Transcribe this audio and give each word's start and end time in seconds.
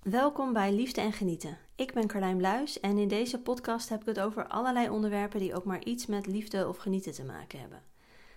Welkom 0.00 0.52
bij 0.52 0.72
Liefde 0.72 1.00
en 1.00 1.12
Genieten. 1.12 1.58
Ik 1.76 1.92
ben 1.92 2.06
Carlijn 2.06 2.36
Bluis 2.36 2.80
en 2.80 2.98
in 2.98 3.08
deze 3.08 3.40
podcast 3.40 3.88
heb 3.88 4.00
ik 4.00 4.06
het 4.06 4.20
over 4.20 4.46
allerlei 4.46 4.88
onderwerpen 4.88 5.40
die 5.40 5.54
ook 5.54 5.64
maar 5.64 5.84
iets 5.84 6.06
met 6.06 6.26
liefde 6.26 6.68
of 6.68 6.76
genieten 6.76 7.12
te 7.12 7.24
maken 7.24 7.60
hebben. 7.60 7.82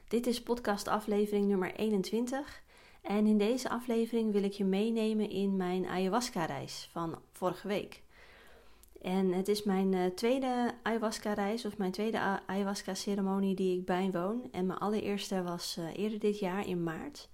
Dit 0.08 0.28
is 0.28 0.44
podcast 0.44 0.88
aflevering 0.88 1.48
nummer 1.48 1.76
21 1.76 2.62
en 3.02 3.26
in 3.26 3.38
deze 3.38 3.70
aflevering 3.70 4.32
wil 4.32 4.44
ik 4.44 4.52
je 4.52 4.64
meenemen 4.64 5.30
in 5.30 5.56
mijn 5.56 5.88
ayahuasca-reis 5.88 6.90
van 6.92 7.20
vorige 7.32 7.68
week. 7.68 8.02
En 9.02 9.32
het 9.32 9.48
is 9.48 9.64
mijn 9.64 9.94
uh, 9.94 10.06
tweede 10.06 10.72
ayahuasca-reis 10.82 11.66
of 11.66 11.78
mijn 11.78 11.92
tweede 11.92 12.40
ayahuasca-ceremonie 12.46 13.56
die 13.56 13.78
ik 13.78 13.86
bijwoon. 13.86 14.48
En 14.52 14.66
mijn 14.66 14.80
allereerste 14.80 15.44
was 15.44 15.78
uh, 15.80 15.86
eerder 15.96 16.20
dit 16.20 16.40
jaar 16.40 16.68
in 16.68 16.84
maart. 16.84 17.30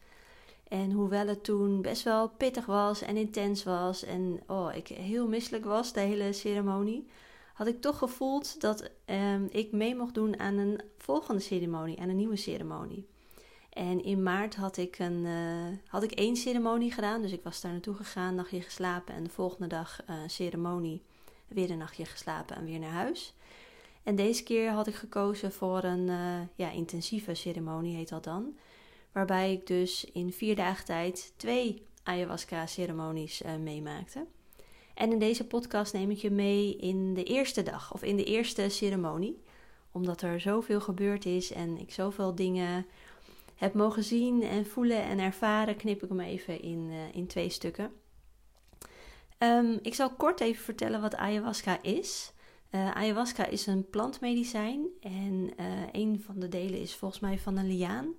En 0.70 0.91
hoewel 0.91 1.27
het 1.27 1.43
toen 1.43 1.81
best 1.81 2.04
wel 2.04 2.29
pittig 2.29 2.65
was 2.65 3.01
en 3.01 3.18
intens 3.18 3.63
was 3.63 4.04
en 4.04 4.39
oh, 4.47 4.69
ik 4.75 4.88
heel 4.88 5.27
misselijk 5.27 5.65
was, 5.65 5.93
de 5.93 6.00
hele 6.00 6.33
ceremonie, 6.33 7.07
had 7.54 7.68
ik 7.68 7.82
toch 7.82 7.97
gevoeld 7.97 8.61
dat 8.61 8.89
um, 9.05 9.47
ik 9.51 9.71
mee 9.71 9.96
mocht 9.96 10.13
doen 10.13 10.39
aan 10.39 10.57
een 10.57 10.82
volgende 10.97 11.41
ceremonie, 11.41 12.00
aan 12.00 12.10
een 12.10 12.15
nieuwe 12.15 12.36
ceremonie. 12.36 13.07
En 13.69 14.04
in 14.04 14.24
maart 14.24 14.55
had 14.55 14.77
ik, 14.77 15.00
een, 15.00 15.25
uh, 15.25 15.77
had 15.87 16.04
ik 16.04 16.11
één 16.11 16.36
ceremonie 16.36 16.91
gedaan, 16.91 17.21
dus 17.21 17.32
ik 17.32 17.43
was 17.43 17.61
daar 17.61 17.71
naartoe 17.71 17.96
gegaan, 17.96 18.36
nachtje 18.36 18.61
geslapen 18.61 19.13
en 19.13 19.24
de 19.24 19.29
volgende 19.29 19.68
dag 19.68 19.99
uh, 20.10 20.15
ceremonie, 20.27 21.01
weer 21.47 21.71
een 21.71 21.77
nachtje 21.77 22.05
geslapen 22.05 22.55
en 22.55 22.65
weer 22.65 22.79
naar 22.79 22.91
huis. 22.91 23.33
En 24.04 24.15
deze 24.15 24.43
keer 24.43 24.71
had 24.71 24.88
ik 24.88 24.96
gekozen 24.96 25.51
voor 25.51 25.83
een 25.83 26.07
uh, 26.07 26.39
ja, 26.55 26.71
intensieve 26.71 27.33
ceremonie, 27.33 27.96
heet 27.96 28.10
dat 28.10 28.24
dan. 28.24 28.57
Waarbij 29.11 29.54
ik 29.54 29.68
dus 29.68 30.05
in 30.13 30.33
vier 30.33 30.55
dagen 30.55 30.86
tijd 30.86 31.33
twee 31.36 31.87
ayahuasca-ceremonies 32.03 33.41
uh, 33.41 33.55
meemaakte. 33.55 34.25
En 34.94 35.11
in 35.11 35.19
deze 35.19 35.47
podcast 35.47 35.94
neem 35.94 36.11
ik 36.11 36.17
je 36.17 36.31
mee 36.31 36.75
in 36.75 37.13
de 37.13 37.23
eerste 37.23 37.63
dag 37.63 37.93
of 37.93 38.03
in 38.03 38.16
de 38.16 38.23
eerste 38.23 38.69
ceremonie. 38.69 39.41
Omdat 39.91 40.21
er 40.21 40.39
zoveel 40.39 40.81
gebeurd 40.81 41.25
is 41.25 41.51
en 41.51 41.77
ik 41.77 41.91
zoveel 41.91 42.35
dingen 42.35 42.85
heb 43.55 43.73
mogen 43.73 44.03
zien 44.03 44.43
en 44.43 44.66
voelen 44.66 45.03
en 45.03 45.19
ervaren, 45.19 45.75
knip 45.75 46.03
ik 46.03 46.09
hem 46.09 46.19
even 46.19 46.61
in, 46.61 46.89
uh, 46.89 47.16
in 47.16 47.27
twee 47.27 47.49
stukken. 47.49 47.91
Um, 49.38 49.79
ik 49.81 49.95
zal 49.95 50.09
kort 50.09 50.39
even 50.39 50.63
vertellen 50.63 51.01
wat 51.01 51.16
ayahuasca 51.16 51.81
is. 51.81 52.33
Uh, 52.71 52.95
ayahuasca 52.95 53.45
is 53.45 53.67
een 53.67 53.89
plantmedicijn 53.89 54.88
en 55.01 55.51
een 55.91 56.21
van 56.25 56.39
de 56.39 56.49
delen 56.49 56.79
is 56.79 56.95
volgens 56.95 57.21
mij 57.21 57.39
van 57.39 57.57
een 57.57 57.67
liaan. 57.67 58.16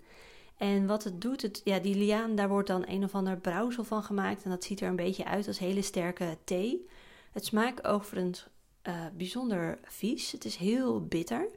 En 0.61 0.87
wat 0.87 1.05
het 1.05 1.21
doet, 1.21 1.43
het, 1.43 1.61
ja, 1.65 1.79
die 1.79 1.97
liaan, 1.97 2.35
daar 2.35 2.49
wordt 2.49 2.69
dan 2.69 2.85
een 2.87 3.05
of 3.05 3.15
ander 3.15 3.37
brouwsel 3.37 3.85
van 3.85 4.03
gemaakt. 4.03 4.45
En 4.45 4.51
dat 4.51 4.65
ziet 4.65 4.81
er 4.81 4.89
een 4.89 4.97
beetje 4.97 5.25
uit 5.25 5.47
als 5.47 5.59
hele 5.59 5.83
sterke 5.83 6.39
thee. 6.45 6.87
Het 7.33 7.45
smaakt 7.45 7.87
overigens 7.87 8.47
uh, 8.89 8.95
bijzonder 9.17 9.79
vies. 9.83 10.33
Het 10.33 10.45
is 10.45 10.57
heel 10.57 11.05
bitter. 11.05 11.49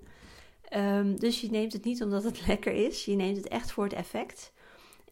Um, 0.76 1.20
dus 1.20 1.42
je 1.42 1.50
neemt 1.50 1.74
het 1.74 1.84
niet 1.84 2.04
omdat 2.04 2.24
het 2.24 2.46
lekker 2.48 2.74
is. 2.74 3.06
Je 3.06 3.16
neemt 3.16 3.38
het 3.38 3.48
echt 3.48 3.72
voor 3.72 3.84
het 3.84 3.94
effect. 3.94 4.52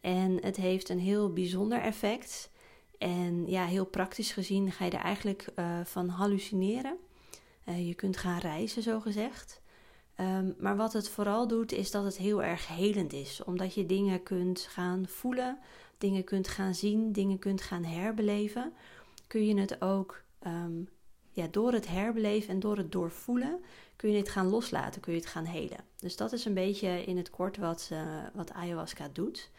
En 0.00 0.38
het 0.40 0.56
heeft 0.56 0.88
een 0.88 1.00
heel 1.00 1.32
bijzonder 1.32 1.80
effect. 1.80 2.50
En 2.98 3.46
ja, 3.46 3.64
heel 3.64 3.86
praktisch 3.86 4.32
gezien 4.32 4.72
ga 4.72 4.84
je 4.84 4.90
er 4.90 5.00
eigenlijk 5.00 5.46
uh, 5.56 5.80
van 5.84 6.08
hallucineren. 6.08 6.96
Uh, 7.68 7.86
je 7.86 7.94
kunt 7.94 8.16
gaan 8.16 8.38
reizen, 8.38 8.82
zo 8.82 9.00
gezegd. 9.00 9.61
Um, 10.20 10.54
maar 10.58 10.76
wat 10.76 10.92
het 10.92 11.08
vooral 11.08 11.48
doet, 11.48 11.72
is 11.72 11.90
dat 11.90 12.04
het 12.04 12.16
heel 12.16 12.42
erg 12.42 12.68
helend 12.68 13.12
is. 13.12 13.44
Omdat 13.44 13.74
je 13.74 13.86
dingen 13.86 14.22
kunt 14.22 14.60
gaan 14.60 15.06
voelen, 15.06 15.58
dingen 15.98 16.24
kunt 16.24 16.48
gaan 16.48 16.74
zien, 16.74 17.12
dingen 17.12 17.38
kunt 17.38 17.62
gaan 17.62 17.84
herbeleven. 17.84 18.72
Kun 19.26 19.46
je 19.46 19.60
het 19.60 19.82
ook 19.82 20.22
um, 20.46 20.88
ja, 21.32 21.46
door 21.50 21.72
het 21.72 21.88
herbeleven 21.88 22.48
en 22.48 22.60
door 22.60 22.76
het 22.76 22.92
doorvoelen, 22.92 23.60
kun 23.96 24.10
je 24.10 24.16
het 24.16 24.28
gaan 24.28 24.48
loslaten, 24.48 25.00
kun 25.00 25.12
je 25.12 25.18
het 25.18 25.28
gaan 25.28 25.44
helen. 25.44 25.84
Dus 25.98 26.16
dat 26.16 26.32
is 26.32 26.44
een 26.44 26.54
beetje 26.54 27.04
in 27.04 27.16
het 27.16 27.30
kort 27.30 27.56
wat, 27.56 27.88
uh, 27.92 28.02
wat 28.34 28.52
ayahuasca 28.52 29.08
doet. 29.12 29.50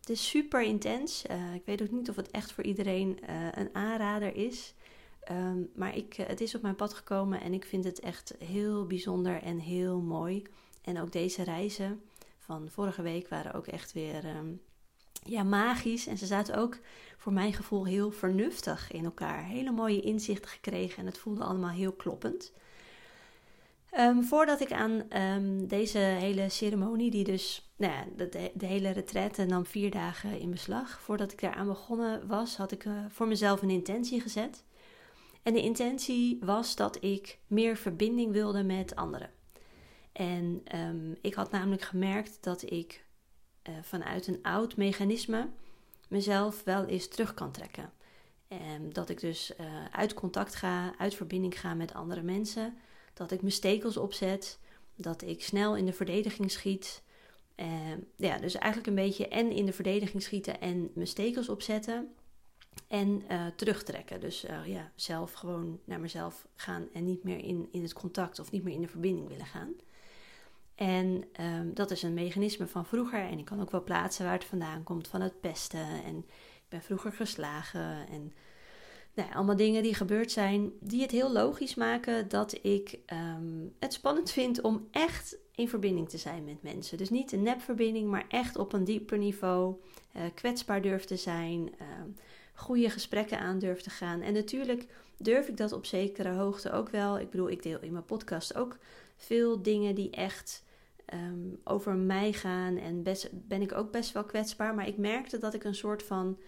Het 0.00 0.10
is 0.10 0.28
super 0.28 0.62
intens. 0.62 1.24
Uh, 1.30 1.54
ik 1.54 1.62
weet 1.64 1.82
ook 1.82 1.90
niet 1.90 2.10
of 2.10 2.16
het 2.16 2.30
echt 2.30 2.52
voor 2.52 2.64
iedereen 2.64 3.18
uh, 3.28 3.46
een 3.52 3.68
aanrader 3.72 4.36
is. 4.36 4.74
Um, 5.30 5.70
maar 5.74 5.96
ik, 5.96 6.14
het 6.14 6.40
is 6.40 6.54
op 6.54 6.62
mijn 6.62 6.76
pad 6.76 6.94
gekomen 6.94 7.40
en 7.40 7.52
ik 7.52 7.64
vind 7.64 7.84
het 7.84 8.00
echt 8.00 8.34
heel 8.38 8.86
bijzonder 8.86 9.42
en 9.42 9.58
heel 9.58 10.00
mooi. 10.00 10.42
En 10.82 11.00
ook 11.00 11.12
deze 11.12 11.42
reizen 11.42 12.02
van 12.38 12.68
vorige 12.70 13.02
week 13.02 13.28
waren 13.28 13.54
ook 13.54 13.66
echt 13.66 13.92
weer 13.92 14.36
um, 14.36 14.60
ja, 15.24 15.42
magisch. 15.42 16.06
En 16.06 16.18
ze 16.18 16.26
zaten 16.26 16.56
ook 16.56 16.78
voor 17.16 17.32
mijn 17.32 17.52
gevoel 17.52 17.84
heel 17.84 18.10
vernuftig 18.10 18.92
in 18.92 19.04
elkaar. 19.04 19.44
Hele 19.44 19.70
mooie 19.70 20.00
inzichten 20.00 20.50
gekregen 20.50 20.98
en 20.98 21.06
het 21.06 21.18
voelde 21.18 21.44
allemaal 21.44 21.70
heel 21.70 21.92
kloppend. 21.92 22.52
Um, 23.98 24.24
voordat 24.24 24.60
ik 24.60 24.72
aan 24.72 25.04
deze 25.68 25.98
hele 25.98 26.48
ceremonie, 26.48 27.10
die 27.10 27.24
dus 27.24 27.72
nou 27.76 27.92
ja, 27.92 28.04
de, 28.16 28.50
de, 28.54 28.66
hele 28.66 28.90
retraite 28.90 29.44
nam 29.44 29.66
vier 29.66 29.90
dagen 29.90 30.38
in 30.38 30.50
beslag. 30.50 31.00
Voordat 31.00 31.32
ik 31.32 31.40
daaraan 31.40 31.66
begonnen 31.66 32.26
was, 32.26 32.56
had 32.56 32.72
ik 32.72 32.84
uh, 32.84 32.92
voor 33.08 33.26
mezelf 33.26 33.62
een 33.62 33.70
intentie 33.70 34.20
gezet. 34.20 34.64
En 35.42 35.52
de 35.52 35.62
intentie 35.62 36.38
was 36.40 36.76
dat 36.76 37.04
ik 37.04 37.38
meer 37.46 37.76
verbinding 37.76 38.32
wilde 38.32 38.62
met 38.62 38.96
anderen. 38.96 39.30
En 40.12 40.62
um, 40.78 41.16
ik 41.20 41.34
had 41.34 41.50
namelijk 41.50 41.82
gemerkt 41.82 42.38
dat 42.40 42.70
ik 42.70 43.04
uh, 43.68 43.74
vanuit 43.82 44.26
een 44.26 44.42
oud 44.42 44.76
mechanisme 44.76 45.48
mezelf 46.08 46.64
wel 46.64 46.84
eens 46.84 47.08
terug 47.08 47.34
kan 47.34 47.52
trekken. 47.52 47.92
En 48.48 48.92
dat 48.92 49.08
ik 49.08 49.20
dus 49.20 49.52
uh, 49.60 49.84
uit 49.90 50.14
contact 50.14 50.54
ga, 50.54 50.98
uit 50.98 51.14
verbinding 51.14 51.60
ga 51.60 51.74
met 51.74 51.94
andere 51.94 52.22
mensen. 52.22 52.76
Dat 53.14 53.30
ik 53.30 53.40
mijn 53.40 53.52
stekels 53.52 53.96
opzet. 53.96 54.58
Dat 54.96 55.22
ik 55.22 55.42
snel 55.42 55.76
in 55.76 55.86
de 55.86 55.92
verdediging 55.92 56.50
schiet. 56.50 57.02
Uh, 57.56 57.66
ja, 58.16 58.38
dus 58.38 58.54
eigenlijk 58.54 58.86
een 58.86 59.04
beetje 59.04 59.28
en 59.28 59.50
in 59.50 59.66
de 59.66 59.72
verdediging 59.72 60.22
schieten 60.22 60.60
en 60.60 60.90
mijn 60.94 61.06
stekels 61.06 61.48
opzetten. 61.48 62.14
En 62.88 63.22
uh, 63.30 63.46
terugtrekken. 63.56 64.20
Dus 64.20 64.44
uh, 64.44 64.66
ja, 64.66 64.90
zelf 64.94 65.32
gewoon 65.32 65.80
naar 65.84 66.00
mezelf 66.00 66.46
gaan 66.54 66.88
en 66.92 67.04
niet 67.04 67.24
meer 67.24 67.38
in, 67.38 67.68
in 67.70 67.82
het 67.82 67.92
contact 67.92 68.38
of 68.38 68.50
niet 68.50 68.62
meer 68.62 68.74
in 68.74 68.80
de 68.80 68.88
verbinding 68.88 69.28
willen 69.28 69.46
gaan. 69.46 69.74
En 70.74 71.24
um, 71.40 71.74
dat 71.74 71.90
is 71.90 72.02
een 72.02 72.14
mechanisme 72.14 72.66
van 72.66 72.86
vroeger. 72.86 73.20
En 73.20 73.38
ik 73.38 73.44
kan 73.44 73.60
ook 73.60 73.70
wel 73.70 73.84
plaatsen 73.84 74.24
waar 74.24 74.34
het 74.34 74.44
vandaan 74.44 74.82
komt, 74.82 75.08
van 75.08 75.20
het 75.20 75.40
pesten. 75.40 76.04
En 76.04 76.16
ik 76.16 76.68
ben 76.68 76.82
vroeger 76.82 77.12
geslagen. 77.12 78.08
En 78.08 78.32
nou 79.14 79.34
allemaal 79.34 79.56
dingen 79.56 79.82
die 79.82 79.94
gebeurd 79.94 80.32
zijn, 80.32 80.72
die 80.80 81.02
het 81.02 81.10
heel 81.10 81.32
logisch 81.32 81.74
maken 81.74 82.28
dat 82.28 82.58
ik 82.62 82.98
um, 83.12 83.74
het 83.78 83.92
spannend 83.92 84.30
vind 84.30 84.60
om 84.60 84.88
echt 84.90 85.38
in 85.54 85.68
verbinding 85.68 86.08
te 86.08 86.18
zijn 86.18 86.44
met 86.44 86.62
mensen. 86.62 86.98
Dus 86.98 87.10
niet 87.10 87.32
een 87.32 87.42
nepverbinding, 87.42 88.10
maar 88.10 88.24
echt 88.28 88.56
op 88.56 88.72
een 88.72 88.84
dieper 88.84 89.18
niveau. 89.18 89.74
Uh, 90.16 90.22
kwetsbaar 90.34 90.82
durf 90.82 91.04
te 91.04 91.16
zijn. 91.16 91.60
Uh, 91.60 91.86
goede 92.62 92.90
gesprekken 92.90 93.38
aan 93.38 93.58
durf 93.58 93.80
te 93.80 93.90
gaan. 93.90 94.20
En 94.20 94.32
natuurlijk 94.32 94.86
durf 95.16 95.48
ik 95.48 95.56
dat 95.56 95.72
op 95.72 95.84
zekere 95.84 96.32
hoogte 96.32 96.72
ook 96.72 96.88
wel. 96.88 97.18
Ik 97.18 97.30
bedoel, 97.30 97.50
ik 97.50 97.62
deel 97.62 97.80
in 97.80 97.92
mijn 97.92 98.04
podcast 98.04 98.54
ook 98.54 98.76
veel 99.16 99.62
dingen 99.62 99.94
die 99.94 100.10
echt 100.10 100.64
um, 101.14 101.60
over 101.64 101.94
mij 101.94 102.32
gaan. 102.32 102.76
En 102.76 103.02
best, 103.02 103.28
ben 103.32 103.62
ik 103.62 103.72
ook 103.72 103.90
best 103.90 104.12
wel 104.12 104.24
kwetsbaar. 104.24 104.74
Maar 104.74 104.88
ik 104.88 104.96
merkte 104.96 105.38
dat 105.38 105.54
ik 105.54 105.64
een 105.64 105.74
soort 105.74 106.02
van 106.02 106.38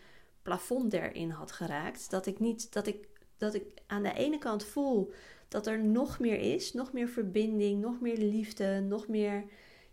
plafond 0.43 0.93
erin 0.93 1.31
had 1.31 1.53
geraakt. 1.53 2.11
Dat 2.11 2.27
ik 2.27 2.41
niet, 2.41 2.73
dat 2.73 2.87
ik, 2.87 3.09
dat 3.37 3.55
ik 3.55 3.65
aan 3.87 4.03
de 4.03 4.13
ene 4.13 4.39
kant 4.39 4.65
voel 4.65 5.13
dat 5.49 5.67
er 5.67 5.85
nog 5.85 6.19
meer 6.19 6.55
is, 6.55 6.73
nog 6.73 6.93
meer 6.93 7.09
verbinding, 7.09 7.81
nog 7.81 8.01
meer 8.01 8.17
liefde, 8.17 8.81
nog 8.81 9.09
meer 9.09 9.45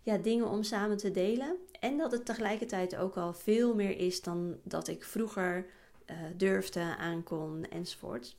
ja, 0.02 0.18
dingen 0.18 0.48
om 0.48 0.62
samen 0.62 0.96
te 0.96 1.10
delen. 1.10 1.56
En 1.80 1.96
dat 1.96 2.12
het 2.12 2.24
tegelijkertijd 2.24 2.96
ook 2.96 3.16
al 3.16 3.32
veel 3.32 3.74
meer 3.74 3.98
is 3.98 4.22
dan 4.22 4.56
dat 4.62 4.88
ik 4.88 5.04
vroeger 5.04 5.66
uh, 6.12 6.18
durfde, 6.36 6.96
aankon 6.96 7.64
enzovoort. 7.64 8.36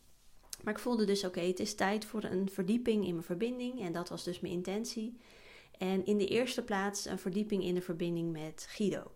Maar 0.64 0.74
ik 0.74 0.80
voelde 0.80 1.06
dus 1.06 1.24
oké, 1.24 1.40
het 1.40 1.60
is 1.60 1.76
tijd 1.76 2.06
voor 2.06 2.24
een 2.24 2.50
verdieping 2.50 3.06
in 3.06 3.14
mijn 3.14 3.26
verbinding. 3.26 3.82
En 3.82 3.94
dat 3.94 4.10
was 4.10 4.24
dus 4.24 4.40
mijn 4.40 4.54
intentie. 4.54 5.18
En 5.78 6.06
in 6.06 6.18
de 6.18 6.28
eerste 6.28 6.64
plaats 6.64 7.06
een 7.06 7.20
verdieping 7.20 7.64
in 7.64 7.74
de 7.74 7.82
verbinding 7.82 8.32
met 8.32 8.66
Guido. 8.70 9.12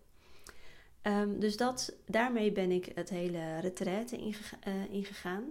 Um, 1.02 1.40
dus 1.40 1.56
dat, 1.56 1.94
daarmee 2.06 2.52
ben 2.52 2.70
ik 2.70 2.92
het 2.94 3.08
hele 3.08 3.60
retraite 3.60 4.18
uh, 4.18 4.34
ingegaan. 4.90 5.44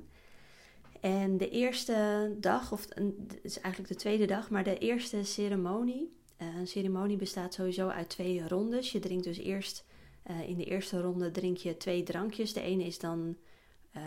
En 1.02 1.38
de 1.38 1.50
eerste 1.50 2.32
dag, 2.38 2.72
of 2.72 2.88
het 2.90 3.40
is 3.42 3.60
eigenlijk 3.60 3.94
de 3.94 4.00
tweede 4.00 4.26
dag, 4.26 4.50
maar 4.50 4.64
de 4.64 4.78
eerste 4.78 5.24
ceremonie. 5.24 6.16
Uh, 6.42 6.56
een 6.56 6.68
ceremonie 6.68 7.18
bestaat 7.18 7.54
sowieso 7.54 7.88
uit 7.88 8.10
twee 8.10 8.48
rondes. 8.48 8.92
Je 8.92 9.00
drinkt 9.00 9.24
dus 9.24 9.38
eerst 9.38 9.86
uh, 10.30 10.50
in 10.50 10.58
de 10.58 10.64
eerste 10.64 11.02
ronde 11.02 11.32
drink 11.32 11.58
je 11.58 11.78
twee 11.78 12.04
drankjes. 12.04 12.54
De 12.54 12.62
ene 12.62 12.84
is 12.84 13.00
dan 13.00 13.38
uh, 13.96 14.02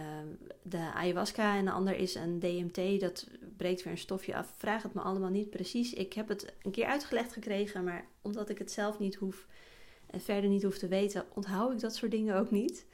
de 0.62 0.92
ayahuasca 0.94 1.56
en 1.56 1.64
de 1.64 1.70
ander 1.70 1.96
is 1.96 2.14
een 2.14 2.38
DMT. 2.38 3.00
Dat 3.00 3.28
breekt 3.56 3.82
weer 3.82 3.92
een 3.92 3.98
stofje 3.98 4.36
af. 4.36 4.54
Vraag 4.56 4.82
het 4.82 4.94
me 4.94 5.00
allemaal 5.00 5.30
niet 5.30 5.50
precies. 5.50 5.92
Ik 5.92 6.12
heb 6.12 6.28
het 6.28 6.54
een 6.62 6.70
keer 6.70 6.86
uitgelegd 6.86 7.32
gekregen, 7.32 7.84
maar 7.84 8.06
omdat 8.22 8.48
ik 8.48 8.58
het 8.58 8.72
zelf 8.72 8.98
niet 8.98 9.14
hoef 9.14 9.46
en 10.06 10.20
verder 10.20 10.50
niet 10.50 10.62
hoef 10.62 10.78
te 10.78 10.88
weten, 10.88 11.24
onthoud 11.34 11.72
ik 11.72 11.80
dat 11.80 11.94
soort 11.94 12.10
dingen 12.10 12.36
ook 12.36 12.50
niet. 12.50 12.86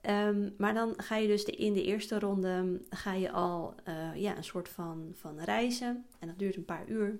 Ehm, 0.00 0.50
maar 0.58 0.74
dan 0.74 0.94
ga 0.96 1.16
je 1.16 1.26
dus 1.26 1.44
in 1.44 1.72
de 1.72 1.84
eerste 1.84 2.18
ronde 2.18 2.80
ga 2.90 3.12
je 3.12 3.30
al 3.30 3.74
uh, 3.88 4.16
ja, 4.16 4.36
een 4.36 4.44
soort 4.44 4.68
van, 4.68 5.10
van 5.12 5.40
reizen. 5.40 6.04
En 6.18 6.28
dat 6.28 6.38
duurt 6.38 6.56
een 6.56 6.64
paar 6.64 6.88
uur. 6.88 7.18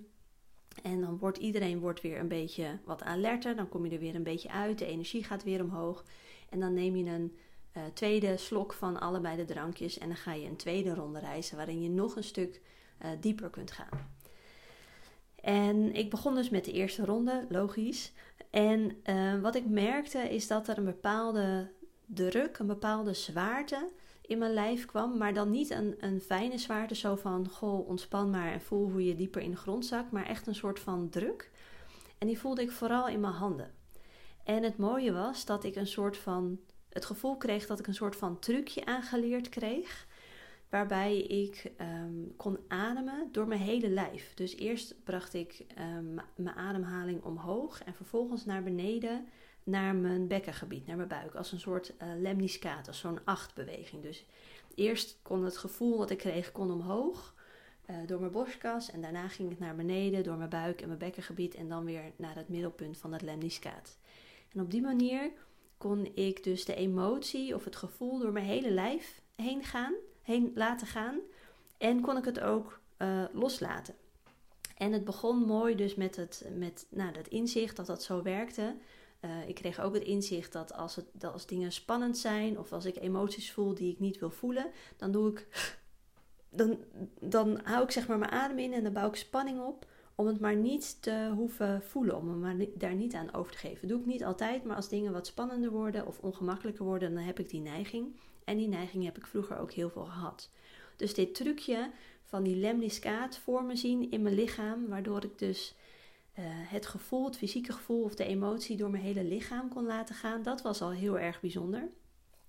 En 0.82 1.00
dan 1.00 1.18
wordt 1.18 1.38
iedereen 1.38 1.78
wordt 1.78 2.00
weer 2.00 2.18
een 2.18 2.28
beetje 2.28 2.78
wat 2.84 3.02
alerter. 3.02 3.56
Dan 3.56 3.68
kom 3.68 3.84
je 3.84 3.92
er 3.92 3.98
weer 3.98 4.14
een 4.14 4.22
beetje 4.22 4.50
uit. 4.50 4.78
De 4.78 4.86
energie 4.86 5.24
gaat 5.24 5.42
weer 5.42 5.62
omhoog. 5.62 6.04
En 6.48 6.60
dan 6.60 6.74
neem 6.74 6.96
je 6.96 7.04
een 7.04 7.36
uh, 7.76 7.82
tweede 7.94 8.36
slok 8.36 8.72
van 8.72 9.00
allebei 9.00 9.36
de 9.36 9.44
drankjes. 9.44 9.98
En 9.98 10.08
dan 10.08 10.16
ga 10.16 10.32
je 10.32 10.46
een 10.46 10.56
tweede 10.56 10.94
ronde 10.94 11.18
reizen 11.18 11.56
waarin 11.56 11.82
je 11.82 11.88
nog 11.88 12.16
een 12.16 12.24
stuk 12.24 12.60
uh, 13.02 13.08
dieper 13.20 13.50
kunt 13.50 13.70
gaan. 13.70 14.12
En 15.34 15.94
ik 15.94 16.10
begon 16.10 16.34
dus 16.34 16.50
met 16.50 16.64
de 16.64 16.72
eerste 16.72 17.04
ronde, 17.04 17.46
logisch. 17.48 18.12
En 18.50 18.96
uh, 19.04 19.40
wat 19.40 19.54
ik 19.54 19.66
merkte 19.66 20.18
is 20.18 20.46
dat 20.46 20.68
er 20.68 20.78
een 20.78 20.84
bepaalde 20.84 21.70
druk, 22.06 22.58
een 22.58 22.66
bepaalde 22.66 23.14
zwaarte 23.14 23.88
in 24.26 24.38
mijn 24.38 24.52
lijf 24.52 24.86
kwam. 24.86 25.16
Maar 25.16 25.34
dan 25.34 25.50
niet 25.50 25.70
een, 25.70 25.94
een 25.98 26.20
fijne 26.20 26.58
zwaarte, 26.58 26.94
zo 26.94 27.16
van 27.16 27.48
goh, 27.48 27.88
ontspan 27.88 28.30
maar 28.30 28.52
en 28.52 28.60
voel 28.60 28.90
hoe 28.90 29.04
je 29.04 29.14
dieper 29.14 29.42
in 29.42 29.50
de 29.50 29.56
grond 29.56 29.86
zakt. 29.86 30.10
Maar 30.10 30.26
echt 30.26 30.46
een 30.46 30.54
soort 30.54 30.80
van 30.80 31.08
druk. 31.08 31.50
En 32.18 32.26
die 32.26 32.38
voelde 32.38 32.62
ik 32.62 32.70
vooral 32.70 33.08
in 33.08 33.20
mijn 33.20 33.32
handen. 33.32 33.72
En 34.44 34.62
het 34.62 34.76
mooie 34.76 35.12
was 35.12 35.44
dat 35.44 35.64
ik 35.64 35.76
een 35.76 35.86
soort 35.86 36.16
van 36.16 36.58
het 36.94 37.04
gevoel 37.04 37.36
kreeg 37.36 37.66
dat 37.66 37.78
ik 37.78 37.86
een 37.86 37.94
soort 37.94 38.16
van 38.16 38.38
trucje 38.38 38.86
aangeleerd 38.86 39.48
kreeg. 39.48 40.06
Waarbij 40.68 41.18
ik 41.18 41.72
ehm, 41.76 42.36
kon 42.36 42.58
ademen 42.68 43.28
door 43.32 43.48
mijn 43.48 43.60
hele 43.60 43.88
lijf. 43.88 44.34
Dus 44.34 44.56
eerst 44.56 45.04
bracht 45.04 45.34
ik 45.34 45.64
um, 45.78 46.20
mijn 46.36 46.56
ademhaling 46.56 47.22
omhoog 47.22 47.82
en 47.82 47.94
vervolgens 47.94 48.44
naar 48.44 48.62
beneden 48.62 49.28
naar 49.64 49.94
mijn 49.94 50.26
bekkengebied, 50.26 50.86
naar 50.86 50.96
mijn 50.96 51.08
buik. 51.08 51.34
Als 51.34 51.52
een 51.52 51.60
soort 51.60 51.92
uh, 52.02 52.08
lemniscaat, 52.20 52.88
als 52.88 52.98
zo'n 52.98 53.24
achtbeweging. 53.24 54.02
Dus 54.02 54.24
eerst 54.74 55.18
kon 55.22 55.44
het 55.44 55.56
gevoel 55.56 55.98
wat 55.98 56.10
ik 56.10 56.18
kreeg 56.18 56.52
kon 56.52 56.70
omhoog 56.70 57.34
uh, 57.90 57.96
door 58.06 58.20
mijn 58.20 58.32
borstkas. 58.32 58.90
En 58.90 59.00
daarna 59.00 59.28
ging 59.28 59.48
het 59.48 59.58
naar 59.58 59.76
beneden 59.76 60.22
door 60.24 60.36
mijn 60.36 60.50
buik 60.50 60.80
en 60.80 60.86
mijn 60.86 60.98
bekkengebied. 60.98 61.54
En 61.54 61.68
dan 61.68 61.84
weer 61.84 62.12
naar 62.16 62.34
het 62.34 62.48
middelpunt 62.48 62.98
van 62.98 63.12
het 63.12 63.22
lemniscaat. 63.22 63.98
En 64.52 64.60
op 64.60 64.70
die 64.70 64.82
manier 64.82 65.30
kon 65.76 66.10
ik 66.14 66.44
dus 66.44 66.64
de 66.64 66.74
emotie 66.74 67.54
of 67.54 67.64
het 67.64 67.76
gevoel 67.76 68.18
door 68.18 68.32
mijn 68.32 68.44
hele 68.44 68.70
lijf 68.70 69.20
heen 69.34 69.64
gaan, 69.64 69.94
heen 70.22 70.52
laten 70.54 70.86
gaan. 70.86 71.18
En 71.78 72.00
kon 72.00 72.16
ik 72.16 72.24
het 72.24 72.40
ook 72.40 72.80
uh, 72.98 73.24
loslaten. 73.32 73.94
En 74.76 74.92
het 74.92 75.04
begon 75.04 75.36
mooi 75.36 75.74
dus 75.74 75.94
met 75.94 76.16
het, 76.16 76.46
met, 76.56 76.86
nou, 76.90 77.12
dat 77.12 77.28
inzicht 77.28 77.76
dat 77.76 77.86
dat 77.86 78.02
zo 78.02 78.22
werkte. 78.22 78.76
Uh, 79.24 79.48
ik 79.48 79.54
kreeg 79.54 79.80
ook 79.80 79.94
het 79.94 80.02
inzicht 80.02 80.52
dat 80.52 80.74
als, 80.74 80.96
het, 80.96 81.06
dat 81.12 81.32
als 81.32 81.46
dingen 81.46 81.72
spannend 81.72 82.18
zijn 82.18 82.58
of 82.58 82.72
als 82.72 82.84
ik 82.84 82.96
emoties 82.96 83.52
voel 83.52 83.74
die 83.74 83.92
ik 83.92 84.00
niet 84.00 84.18
wil 84.18 84.30
voelen, 84.30 84.70
dan 84.96 85.12
doe 85.12 85.30
ik. 85.30 85.46
Dan, 86.56 86.78
dan 87.20 87.60
hou 87.64 87.84
ik 87.84 87.90
zeg 87.90 88.08
maar 88.08 88.18
mijn 88.18 88.30
adem 88.30 88.58
in 88.58 88.72
en 88.72 88.82
dan 88.82 88.92
bouw 88.92 89.08
ik 89.08 89.16
spanning 89.16 89.60
op 89.60 89.86
om 90.14 90.26
het 90.26 90.40
maar 90.40 90.56
niet 90.56 91.02
te 91.02 91.30
hoeven 91.34 91.82
voelen, 91.82 92.16
om 92.16 92.26
me 92.26 92.34
maar 92.34 92.66
daar 92.74 92.94
niet 92.94 93.14
aan 93.14 93.34
over 93.34 93.52
te 93.52 93.58
geven. 93.58 93.88
doe 93.88 94.00
ik 94.00 94.06
niet 94.06 94.24
altijd, 94.24 94.64
maar 94.64 94.76
als 94.76 94.88
dingen 94.88 95.12
wat 95.12 95.26
spannender 95.26 95.70
worden 95.70 96.06
of 96.06 96.18
ongemakkelijker 96.18 96.84
worden, 96.84 97.14
dan 97.14 97.22
heb 97.22 97.38
ik 97.38 97.48
die 97.48 97.60
neiging. 97.60 98.16
En 98.44 98.56
die 98.56 98.68
neiging 98.68 99.04
heb 99.04 99.16
ik 99.16 99.26
vroeger 99.26 99.58
ook 99.58 99.72
heel 99.72 99.90
veel 99.90 100.04
gehad. 100.04 100.50
Dus 100.96 101.14
dit 101.14 101.34
trucje 101.34 101.90
van 102.24 102.42
die 102.42 102.56
lemniscaat 102.56 103.38
voor 103.38 103.64
me 103.64 103.76
zien 103.76 104.10
in 104.10 104.22
mijn 104.22 104.34
lichaam, 104.34 104.88
waardoor 104.88 105.24
ik 105.24 105.38
dus 105.38 105.74
uh, 106.38 106.44
het 106.46 106.86
gevoel, 106.86 107.24
het 107.24 107.36
fysieke 107.36 107.72
gevoel 107.72 108.02
of 108.02 108.14
de 108.14 108.24
emotie 108.24 108.76
door 108.76 108.90
mijn 108.90 109.02
hele 109.02 109.24
lichaam 109.24 109.68
kon 109.68 109.84
laten 109.84 110.14
gaan, 110.14 110.42
dat 110.42 110.62
was 110.62 110.80
al 110.80 110.90
heel 110.90 111.18
erg 111.18 111.40
bijzonder. 111.40 111.88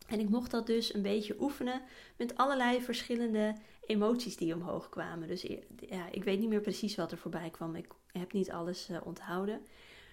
En 0.08 0.20
ik 0.20 0.30
mocht 0.30 0.52
dat 0.52 0.68
dus 0.68 0.94
een 0.94 1.02
beetje 1.02 1.36
oefenen 1.40 1.82
met 2.16 2.38
allerlei 2.38 2.82
verschillende 2.82 3.56
emoties 3.86 4.38
die 4.38 4.54
omhoog 4.54 4.90
kwamen. 4.90 5.28
Dus 5.28 5.42
ja, 5.90 6.10
ik 6.12 6.24
weet 6.24 6.40
niet 6.40 6.50
meer 6.50 6.62
precies 6.62 6.96
wat 6.96 7.12
er 7.12 7.18
voorbij 7.18 7.50
kwam. 7.50 7.76
Ik 7.76 7.88
heb 8.12 8.34
niet 8.34 8.52
alles 8.52 8.90
uh, 8.90 8.98
onthouden. 9.04 9.62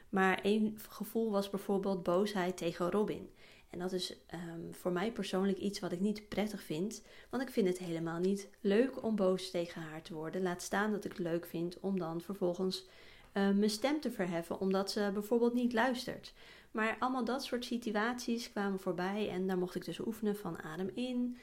Maar 0.09 0.41
één 0.41 0.79
gevoel 0.89 1.31
was 1.31 1.51
bijvoorbeeld 1.51 2.03
boosheid 2.03 2.57
tegen 2.57 2.91
Robin. 2.91 3.31
En 3.71 3.79
dat 3.79 3.93
is 3.93 4.17
um, 4.35 4.75
voor 4.75 4.93
mij 4.93 5.13
persoonlijk 5.13 5.59
iets 5.59 5.81
wat 5.81 5.93
ik 5.93 6.01
niet 6.01 6.29
prettig 6.29 6.63
vind. 6.63 7.03
Want 7.31 7.43
ik 7.43 7.51
vind 7.51 7.69
het 7.69 7.79
helemaal 7.79 8.19
niet 8.19 8.49
leuk 8.61 9.03
om 9.03 9.17
boos 9.17 9.51
tegen 9.51 9.83
haar 9.83 10.03
te 10.03 10.15
worden. 10.15 10.43
Laat 10.43 10.63
staan 10.63 10.91
dat 10.91 11.05
ik 11.05 11.11
het 11.11 11.21
leuk 11.21 11.47
vind 11.47 11.81
om 11.81 11.99
dan 11.99 12.21
vervolgens 12.21 12.87
uh, 13.35 13.51
mijn 13.51 13.71
stem 13.71 14.01
te 14.01 14.11
verheffen. 14.11 14.61
Omdat 14.61 14.91
ze 14.91 15.11
bijvoorbeeld 15.13 15.55
niet 15.55 15.73
luistert. 15.73 16.33
Maar 16.71 16.97
allemaal 16.99 17.25
dat 17.25 17.45
soort 17.45 17.65
situaties 17.65 18.51
kwamen 18.51 18.81
voorbij. 18.81 19.29
En 19.31 19.47
daar 19.47 19.59
mocht 19.59 19.75
ik 19.75 19.85
dus 19.85 19.99
oefenen 19.99 20.37
van 20.37 20.63
adem 20.63 20.91
in. 20.95 21.37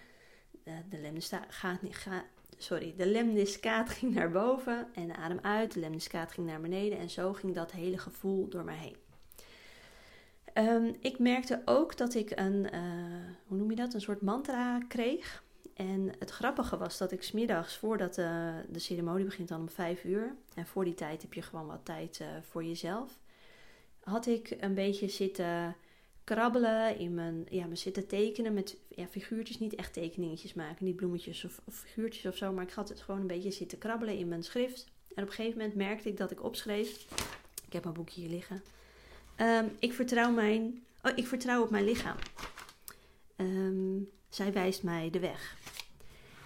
Uh, 0.63 0.73
de 0.89 0.99
lemniscaat 0.99 1.45
gaat 1.49 2.23
sorry, 2.57 2.93
de 2.97 3.07
lemniscaat 3.07 3.89
ging 3.99 4.13
naar 4.13 4.31
boven. 4.31 4.87
En 4.93 5.15
adem 5.15 5.39
uit. 5.41 5.73
De 5.73 5.79
lemniscaat 5.79 6.31
ging 6.31 6.47
naar 6.47 6.61
beneden. 6.61 6.97
En 6.97 7.09
zo 7.09 7.33
ging 7.33 7.55
dat 7.55 7.71
hele 7.71 7.97
gevoel 7.97 8.47
door 8.47 8.63
mij 8.63 8.77
heen. 8.77 8.95
Um, 10.53 10.95
ik 10.99 11.19
merkte 11.19 11.61
ook 11.65 11.97
dat 11.97 12.13
ik 12.13 12.31
een, 12.35 12.67
uh, 12.73 12.81
hoe 13.47 13.57
noem 13.57 13.69
je 13.69 13.75
dat, 13.75 13.93
een 13.93 14.01
soort 14.01 14.21
mantra 14.21 14.79
kreeg. 14.87 15.43
En 15.73 16.11
het 16.19 16.29
grappige 16.29 16.77
was 16.77 16.97
dat 16.97 17.11
ik 17.11 17.23
smiddags, 17.23 17.77
voordat 17.77 18.17
uh, 18.17 18.55
de 18.69 18.79
ceremonie 18.79 19.25
begint 19.25 19.47
dan 19.47 19.59
om 19.59 19.69
vijf 19.69 20.03
uur, 20.03 20.35
en 20.55 20.65
voor 20.65 20.83
die 20.83 20.93
tijd 20.93 21.21
heb 21.21 21.33
je 21.33 21.41
gewoon 21.41 21.67
wat 21.67 21.85
tijd 21.85 22.19
uh, 22.21 22.27
voor 22.41 22.63
jezelf, 22.63 23.19
had 24.03 24.25
ik 24.25 24.57
een 24.59 24.73
beetje 24.73 25.07
zitten 25.07 25.75
krabbelen 26.23 26.97
in 26.97 27.13
mijn, 27.13 27.45
ja, 27.49 27.65
me 27.65 27.75
zitten 27.75 28.07
tekenen 28.07 28.53
met 28.53 28.77
ja, 28.87 29.07
figuurtjes, 29.07 29.59
niet 29.59 29.75
echt 29.75 29.93
tekeningetjes 29.93 30.53
maken, 30.53 30.85
niet 30.85 30.95
bloemetjes 30.95 31.45
of, 31.45 31.61
figuurtjes 31.69 32.25
of 32.25 32.37
zo, 32.37 32.53
maar 32.53 32.63
ik 32.63 32.73
had 32.73 32.89
het 32.89 33.01
gewoon 33.01 33.21
een 33.21 33.27
beetje 33.27 33.51
zitten 33.51 33.77
krabbelen 33.77 34.17
in 34.17 34.27
mijn 34.27 34.43
schrift. 34.43 34.85
En 35.15 35.23
op 35.23 35.29
een 35.29 35.35
gegeven 35.35 35.57
moment 35.57 35.77
merkte 35.77 36.09
ik 36.09 36.17
dat 36.17 36.31
ik 36.31 36.43
opschreef, 36.43 37.05
ik 37.65 37.73
heb 37.73 37.83
mijn 37.83 37.95
boekje 37.95 38.21
hier 38.21 38.29
liggen, 38.29 38.63
Um, 39.41 39.71
ik, 39.79 39.93
vertrouw 39.93 40.31
mijn, 40.31 40.83
oh, 41.03 41.11
ik 41.15 41.27
vertrouw 41.27 41.63
op 41.63 41.69
mijn 41.69 41.83
lichaam. 41.83 42.15
Um, 43.37 44.09
zij 44.29 44.53
wijst 44.53 44.83
mij 44.83 45.09
de 45.09 45.19
weg. 45.19 45.57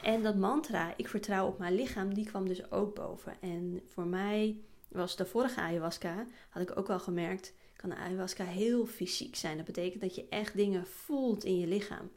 En 0.01 0.23
dat 0.23 0.35
mantra, 0.35 0.93
ik 0.97 1.07
vertrouw 1.07 1.47
op 1.47 1.59
mijn 1.59 1.75
lichaam, 1.75 2.13
die 2.13 2.25
kwam 2.25 2.47
dus 2.47 2.71
ook 2.71 2.95
boven. 2.95 3.33
En 3.41 3.81
voor 3.87 4.05
mij 4.05 4.57
was 4.87 5.15
de 5.15 5.25
vorige 5.25 5.59
ayahuasca, 5.59 6.27
had 6.49 6.61
ik 6.61 6.77
ook 6.77 6.89
al 6.89 6.99
gemerkt, 6.99 7.53
kan 7.75 7.89
de 7.89 7.95
ayahuasca 7.95 8.43
heel 8.43 8.85
fysiek 8.85 9.35
zijn. 9.35 9.57
Dat 9.57 9.65
betekent 9.65 10.01
dat 10.01 10.15
je 10.15 10.25
echt 10.29 10.55
dingen 10.55 10.85
voelt 10.87 11.43
in 11.43 11.59
je 11.59 11.67
lichaam. 11.67 12.11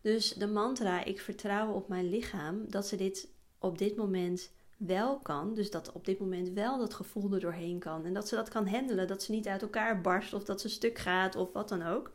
Dus 0.00 0.32
de 0.32 0.46
mantra, 0.46 1.04
ik 1.04 1.20
vertrouw 1.20 1.72
op 1.72 1.88
mijn 1.88 2.08
lichaam, 2.08 2.70
dat 2.70 2.86
ze 2.86 2.96
dit 2.96 3.28
op 3.58 3.78
dit 3.78 3.96
moment 3.96 4.50
wel 4.76 5.18
kan. 5.18 5.54
Dus 5.54 5.70
dat 5.70 5.92
op 5.92 6.04
dit 6.04 6.18
moment 6.18 6.48
wel 6.48 6.78
dat 6.78 6.94
gevoel 6.94 7.32
er 7.32 7.40
doorheen 7.40 7.78
kan. 7.78 8.04
En 8.04 8.14
dat 8.14 8.28
ze 8.28 8.34
dat 8.34 8.48
kan 8.48 8.66
handelen. 8.66 9.08
Dat 9.08 9.22
ze 9.22 9.32
niet 9.32 9.46
uit 9.46 9.62
elkaar 9.62 10.00
barst 10.00 10.34
of 10.34 10.44
dat 10.44 10.60
ze 10.60 10.68
stuk 10.68 10.98
gaat 10.98 11.36
of 11.36 11.52
wat 11.52 11.68
dan 11.68 11.82
ook. 11.82 12.10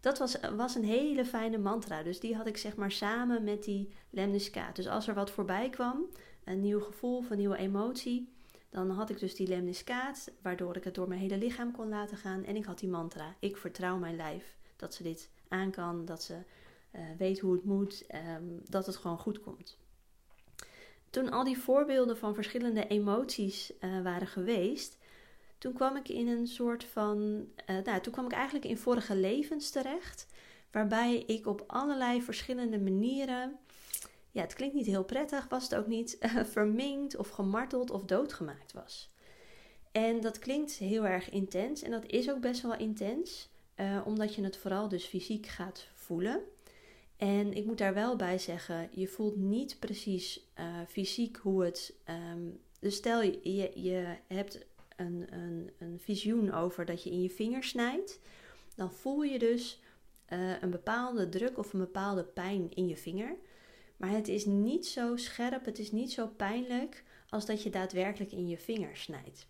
Dat 0.00 0.18
was, 0.18 0.36
was 0.56 0.74
een 0.74 0.84
hele 0.84 1.24
fijne 1.24 1.58
mantra. 1.58 2.02
Dus 2.02 2.20
die 2.20 2.36
had 2.36 2.46
ik 2.46 2.56
zeg 2.56 2.76
maar 2.76 2.90
samen 2.90 3.44
met 3.44 3.64
die 3.64 3.92
lemniscaat. 4.10 4.76
Dus 4.76 4.88
als 4.88 5.08
er 5.08 5.14
wat 5.14 5.30
voorbij 5.30 5.70
kwam, 5.70 6.06
een 6.44 6.60
nieuw 6.60 6.80
gevoel 6.80 7.16
of 7.16 7.30
een 7.30 7.38
nieuwe 7.38 7.56
emotie, 7.56 8.32
dan 8.70 8.90
had 8.90 9.10
ik 9.10 9.18
dus 9.18 9.34
die 9.34 9.46
lemniscaat, 9.48 10.30
waardoor 10.42 10.76
ik 10.76 10.84
het 10.84 10.94
door 10.94 11.08
mijn 11.08 11.20
hele 11.20 11.38
lichaam 11.38 11.72
kon 11.72 11.88
laten 11.88 12.16
gaan. 12.16 12.44
En 12.44 12.56
ik 12.56 12.64
had 12.64 12.78
die 12.78 12.88
mantra. 12.88 13.34
Ik 13.38 13.56
vertrouw 13.56 13.96
mijn 13.96 14.16
lijf 14.16 14.56
dat 14.76 14.94
ze 14.94 15.02
dit 15.02 15.30
aan 15.48 15.70
kan, 15.70 16.04
dat 16.04 16.22
ze 16.22 16.34
uh, 16.92 17.00
weet 17.18 17.38
hoe 17.38 17.52
het 17.52 17.64
moet, 17.64 18.04
um, 18.38 18.60
dat 18.64 18.86
het 18.86 18.96
gewoon 18.96 19.18
goed 19.18 19.40
komt 19.40 19.76
toen 21.16 21.30
al 21.30 21.44
die 21.44 21.58
voorbeelden 21.58 22.16
van 22.16 22.34
verschillende 22.34 22.86
emoties 22.86 23.72
uh, 23.80 24.02
waren 24.02 24.26
geweest, 24.26 24.98
toen 25.58 25.72
kwam 25.72 25.96
ik 25.96 26.08
in 26.08 26.28
een 26.28 26.46
soort 26.46 26.84
van. 26.84 27.46
Uh, 27.70 27.78
nou, 27.84 28.00
toen 28.00 28.12
kwam 28.12 28.24
ik 28.24 28.32
eigenlijk 28.32 28.64
in 28.64 28.78
vorige 28.78 29.16
levens 29.16 29.70
terecht, 29.70 30.26
waarbij 30.70 31.18
ik 31.18 31.46
op 31.46 31.64
allerlei 31.66 32.22
verschillende 32.22 32.78
manieren. 32.78 33.58
Ja, 34.30 34.42
het 34.42 34.54
klinkt 34.54 34.74
niet 34.74 34.86
heel 34.86 35.04
prettig, 35.04 35.48
was 35.48 35.62
het 35.62 35.74
ook 35.74 35.86
niet, 35.86 36.16
uh, 36.20 36.44
verminkt 36.56 37.16
of 37.16 37.28
gemarteld 37.28 37.90
of 37.90 38.04
doodgemaakt 38.04 38.72
was. 38.72 39.10
En 39.92 40.20
dat 40.20 40.38
klinkt 40.38 40.72
heel 40.72 41.06
erg 41.06 41.30
intens 41.30 41.82
en 41.82 41.90
dat 41.90 42.06
is 42.06 42.30
ook 42.30 42.40
best 42.40 42.62
wel 42.62 42.76
intens, 42.76 43.48
omdat 44.04 44.34
je 44.34 44.42
het 44.42 44.56
vooral 44.56 44.88
dus 44.88 45.04
fysiek 45.04 45.46
gaat 45.46 45.88
voelen. 45.94 46.42
En 47.16 47.52
ik 47.52 47.64
moet 47.64 47.78
daar 47.78 47.94
wel 47.94 48.16
bij 48.16 48.38
zeggen, 48.38 48.88
je 48.92 49.08
voelt 49.08 49.36
niet 49.36 49.78
precies 49.78 50.50
uh, 50.58 50.64
fysiek 50.88 51.36
hoe 51.36 51.64
het. 51.64 51.94
Um, 52.32 52.60
dus 52.80 52.96
stel 52.96 53.22
je, 53.22 53.70
je 53.82 54.16
hebt 54.26 54.66
een, 54.96 55.26
een, 55.30 55.70
een 55.78 55.98
visioen 56.00 56.52
over 56.52 56.84
dat 56.84 57.02
je 57.02 57.10
in 57.10 57.22
je 57.22 57.30
vinger 57.30 57.64
snijdt, 57.64 58.20
dan 58.74 58.92
voel 58.92 59.22
je 59.22 59.38
dus 59.38 59.80
uh, 60.32 60.62
een 60.62 60.70
bepaalde 60.70 61.28
druk 61.28 61.58
of 61.58 61.72
een 61.72 61.80
bepaalde 61.80 62.24
pijn 62.24 62.70
in 62.74 62.88
je 62.88 62.96
vinger. 62.96 63.36
Maar 63.96 64.10
het 64.10 64.28
is 64.28 64.44
niet 64.44 64.86
zo 64.86 65.16
scherp, 65.16 65.64
het 65.64 65.78
is 65.78 65.92
niet 65.92 66.12
zo 66.12 66.26
pijnlijk 66.26 67.04
als 67.28 67.46
dat 67.46 67.62
je 67.62 67.70
daadwerkelijk 67.70 68.32
in 68.32 68.48
je 68.48 68.58
vinger 68.58 68.96
snijdt. 68.96 69.46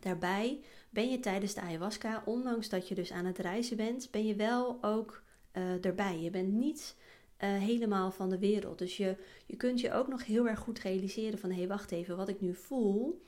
Daarbij 0.00 0.60
ben 0.90 1.10
je 1.10 1.20
tijdens 1.20 1.54
de 1.54 1.60
ayahuasca, 1.60 2.22
ondanks 2.24 2.68
dat 2.68 2.88
je 2.88 2.94
dus 2.94 3.12
aan 3.12 3.24
het 3.24 3.38
reizen 3.38 3.76
bent, 3.76 4.10
ben 4.10 4.26
je 4.26 4.34
wel 4.34 4.78
ook 4.84 5.22
uh, 5.52 5.84
erbij. 5.84 6.20
Je 6.20 6.30
bent 6.30 6.52
niet 6.52 6.96
uh, 7.38 7.58
helemaal 7.58 8.10
van 8.10 8.30
de 8.30 8.38
wereld. 8.38 8.78
Dus 8.78 8.96
je, 8.96 9.16
je 9.46 9.56
kunt 9.56 9.80
je 9.80 9.92
ook 9.92 10.08
nog 10.08 10.26
heel 10.26 10.48
erg 10.48 10.58
goed 10.58 10.78
realiseren 10.78 11.38
van 11.38 11.50
hé, 11.50 11.56
hey, 11.56 11.68
wacht 11.68 11.90
even, 11.90 12.16
wat 12.16 12.28
ik 12.28 12.40
nu 12.40 12.54
voel, 12.54 13.22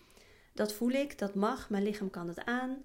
dat 0.52 0.72
voel 0.72 0.90
ik, 0.90 1.18
dat 1.18 1.34
mag, 1.34 1.70
mijn 1.70 1.82
lichaam 1.82 2.10
kan 2.10 2.28
het 2.28 2.44
aan. 2.44 2.84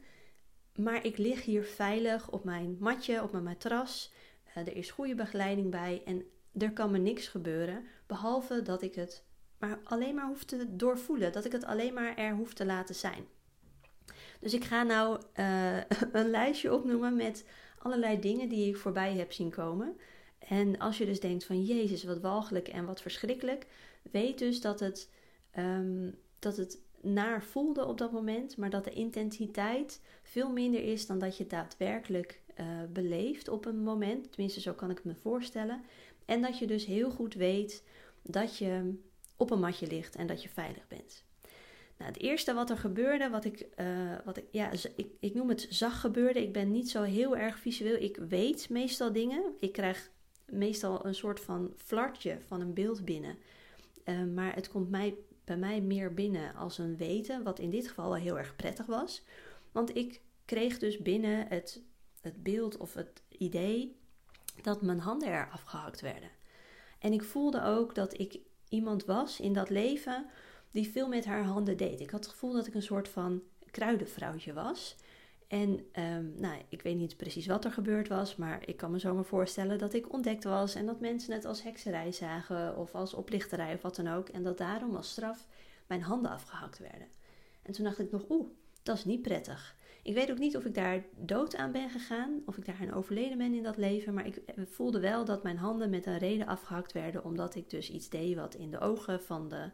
Maar 0.75 1.05
ik 1.05 1.17
lig 1.17 1.43
hier 1.43 1.63
veilig 1.63 2.31
op 2.31 2.43
mijn 2.43 2.77
matje, 2.79 3.23
op 3.23 3.31
mijn 3.31 3.43
matras. 3.43 4.13
Uh, 4.47 4.55
er 4.55 4.75
is 4.75 4.91
goede 4.91 5.15
begeleiding 5.15 5.71
bij 5.71 6.01
en 6.05 6.25
er 6.57 6.71
kan 6.71 6.91
me 6.91 6.97
niks 6.97 7.27
gebeuren, 7.27 7.85
behalve 8.05 8.61
dat 8.61 8.81
ik 8.81 8.95
het 8.95 9.25
maar 9.57 9.79
alleen 9.83 10.15
maar 10.15 10.27
hoef 10.27 10.43
te 10.43 10.75
doorvoelen, 10.75 11.31
dat 11.31 11.45
ik 11.45 11.51
het 11.51 11.65
alleen 11.65 11.93
maar 11.93 12.15
er 12.15 12.35
hoef 12.35 12.53
te 12.53 12.65
laten 12.65 12.95
zijn. 12.95 13.25
Dus 14.39 14.53
ik 14.53 14.63
ga 14.63 14.83
nou 14.83 15.21
uh, 15.39 15.77
een 16.11 16.29
lijstje 16.29 16.73
opnoemen 16.73 17.15
met 17.15 17.45
allerlei 17.79 18.19
dingen 18.19 18.49
die 18.49 18.69
ik 18.69 18.77
voorbij 18.77 19.13
heb 19.13 19.31
zien 19.31 19.49
komen. 19.49 19.97
En 20.39 20.77
als 20.77 20.97
je 20.97 21.05
dus 21.05 21.19
denkt 21.19 21.43
van 21.43 21.63
Jezus, 21.63 22.03
wat 22.03 22.19
walgelijk 22.19 22.67
en 22.67 22.85
wat 22.85 23.01
verschrikkelijk, 23.01 23.65
weet 24.11 24.39
dus 24.39 24.61
dat 24.61 24.79
het, 24.79 25.09
um, 25.57 26.15
dat 26.39 26.57
het 26.57 26.79
naar 27.13 27.43
voelde 27.43 27.85
op 27.85 27.97
dat 27.97 28.11
moment, 28.11 28.57
maar 28.57 28.69
dat 28.69 28.83
de 28.83 28.91
intensiteit 28.91 30.01
veel 30.23 30.51
minder 30.51 30.83
is 30.83 31.05
dan 31.05 31.19
dat 31.19 31.37
je 31.37 31.47
daadwerkelijk 31.47 32.41
uh, 32.59 32.65
beleeft 32.89 33.47
op 33.47 33.65
een 33.65 33.83
moment. 33.83 34.31
Tenminste, 34.31 34.61
zo 34.61 34.73
kan 34.73 34.89
ik 34.89 35.03
me 35.03 35.15
voorstellen. 35.15 35.83
En 36.25 36.41
dat 36.41 36.59
je 36.59 36.67
dus 36.67 36.85
heel 36.85 37.11
goed 37.11 37.33
weet 37.33 37.83
dat 38.23 38.57
je 38.57 38.93
op 39.37 39.51
een 39.51 39.59
matje 39.59 39.87
ligt 39.87 40.15
en 40.15 40.27
dat 40.27 40.43
je 40.43 40.49
veilig 40.49 40.87
bent. 40.87 41.25
Nou, 41.97 42.11
het 42.11 42.21
eerste 42.21 42.53
wat 42.53 42.69
er 42.69 42.77
gebeurde, 42.77 43.29
wat 43.29 43.45
ik, 43.45 43.67
uh, 43.79 44.15
wat 44.25 44.37
ik, 44.37 44.45
ja, 44.51 44.71
ik, 44.95 45.07
ik 45.19 45.33
noem 45.33 45.49
het 45.49 45.67
zag 45.69 45.99
gebeurde. 46.01 46.41
Ik 46.41 46.53
ben 46.53 46.71
niet 46.71 46.89
zo 46.89 47.01
heel 47.03 47.37
erg 47.37 47.59
visueel. 47.59 48.01
Ik 48.01 48.17
weet 48.29 48.69
meestal 48.69 49.11
dingen. 49.11 49.43
Ik 49.59 49.71
krijg 49.71 50.11
meestal 50.45 51.05
een 51.05 51.15
soort 51.15 51.39
van 51.39 51.73
flartje 51.75 52.37
van 52.47 52.61
een 52.61 52.73
beeld 52.73 53.05
binnen. 53.05 53.37
Uh, 54.05 54.23
maar 54.23 54.55
het 54.55 54.69
komt 54.69 54.89
mij, 54.89 55.15
bij 55.47 55.57
mij 55.57 55.81
meer 55.81 56.13
binnen 56.13 56.55
als 56.55 56.77
een 56.77 56.97
weten, 56.97 57.43
wat 57.43 57.59
in 57.59 57.69
dit 57.69 57.87
geval 57.87 58.09
wel 58.09 58.21
heel 58.21 58.37
erg 58.37 58.55
prettig 58.55 58.85
was. 58.85 59.23
Want 59.71 59.95
ik 59.95 60.21
kreeg 60.45 60.79
dus 60.79 60.97
binnen 60.97 61.47
het, 61.47 61.81
het 62.21 62.43
beeld 62.43 62.77
of 62.77 62.93
het 62.93 63.21
idee 63.37 63.95
dat 64.61 64.81
mijn 64.81 64.99
handen 64.99 65.29
er 65.29 65.49
afgehakt 65.51 66.01
werden. 66.01 66.29
En 66.99 67.13
ik 67.13 67.23
voelde 67.23 67.63
ook 67.63 67.95
dat 67.95 68.19
ik 68.19 68.39
iemand 68.69 69.05
was 69.05 69.39
in 69.39 69.53
dat 69.53 69.69
leven 69.69 70.25
die 70.71 70.89
veel 70.89 71.07
met 71.07 71.25
haar 71.25 71.43
handen 71.43 71.77
deed. 71.77 71.99
Ik 71.99 72.09
had 72.09 72.23
het 72.23 72.33
gevoel 72.33 72.53
dat 72.53 72.67
ik 72.67 72.73
een 72.73 72.81
soort 72.81 73.07
van 73.07 73.41
kruidenvrouwtje 73.71 74.53
was. 74.53 74.95
En 75.47 75.69
um, 75.69 76.33
nou, 76.37 76.61
ik 76.69 76.81
weet 76.81 76.97
niet 76.97 77.17
precies 77.17 77.47
wat 77.47 77.65
er 77.65 77.71
gebeurd 77.71 78.07
was, 78.07 78.35
maar 78.35 78.67
ik 78.67 78.77
kan 78.77 78.91
me 78.91 78.99
zomaar 78.99 79.25
voorstellen 79.25 79.77
dat 79.77 79.93
ik 79.93 80.13
ontdekt 80.13 80.43
was 80.43 80.75
en 80.75 80.85
dat 80.85 80.99
mensen 80.99 81.33
het 81.33 81.45
als 81.45 81.63
hekserij 81.63 82.11
zagen 82.11 82.77
of 82.77 82.95
als 82.95 83.13
oplichterij 83.13 83.73
of 83.73 83.81
wat 83.81 83.95
dan 83.95 84.07
ook. 84.07 84.29
En 84.29 84.43
dat 84.43 84.57
daarom 84.57 84.95
als 84.95 85.09
straf 85.09 85.47
mijn 85.87 86.01
handen 86.01 86.31
afgehakt 86.31 86.79
werden. 86.79 87.07
En 87.61 87.73
toen 87.73 87.85
dacht 87.85 87.99
ik 87.99 88.11
nog, 88.11 88.25
oeh, 88.29 88.47
dat 88.83 88.97
is 88.97 89.05
niet 89.05 89.21
prettig. 89.21 89.75
Ik 90.03 90.13
weet 90.13 90.31
ook 90.31 90.37
niet 90.37 90.57
of 90.57 90.65
ik 90.65 90.73
daar 90.73 91.03
dood 91.15 91.55
aan 91.55 91.71
ben 91.71 91.89
gegaan, 91.89 92.41
of 92.45 92.57
ik 92.57 92.65
daar 92.65 92.81
een 92.81 92.93
overleden 92.93 93.37
ben 93.37 93.53
in 93.53 93.63
dat 93.63 93.77
leven, 93.77 94.13
maar 94.13 94.25
ik 94.25 94.41
voelde 94.55 94.99
wel 94.99 95.25
dat 95.25 95.43
mijn 95.43 95.57
handen 95.57 95.89
met 95.89 96.05
een 96.05 96.17
reden 96.17 96.47
afgehakt 96.47 96.91
werden, 96.91 97.23
omdat 97.23 97.55
ik 97.55 97.69
dus 97.69 97.89
iets 97.89 98.09
deed 98.09 98.35
wat 98.35 98.55
in 98.55 98.71
de 98.71 98.79
ogen 98.79 99.21
van 99.21 99.49
de 99.49 99.69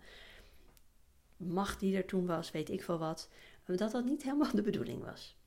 macht 1.38 1.80
die 1.80 1.96
er 1.96 2.06
toen 2.06 2.26
was, 2.26 2.52
weet 2.52 2.70
ik 2.70 2.84
veel 2.84 2.98
wat, 2.98 3.30
dat 3.66 3.92
dat 3.92 4.06
niet 4.06 4.24
helemaal 4.24 4.52
de 4.52 4.62
bedoeling 4.62 5.04
was. 5.04 5.38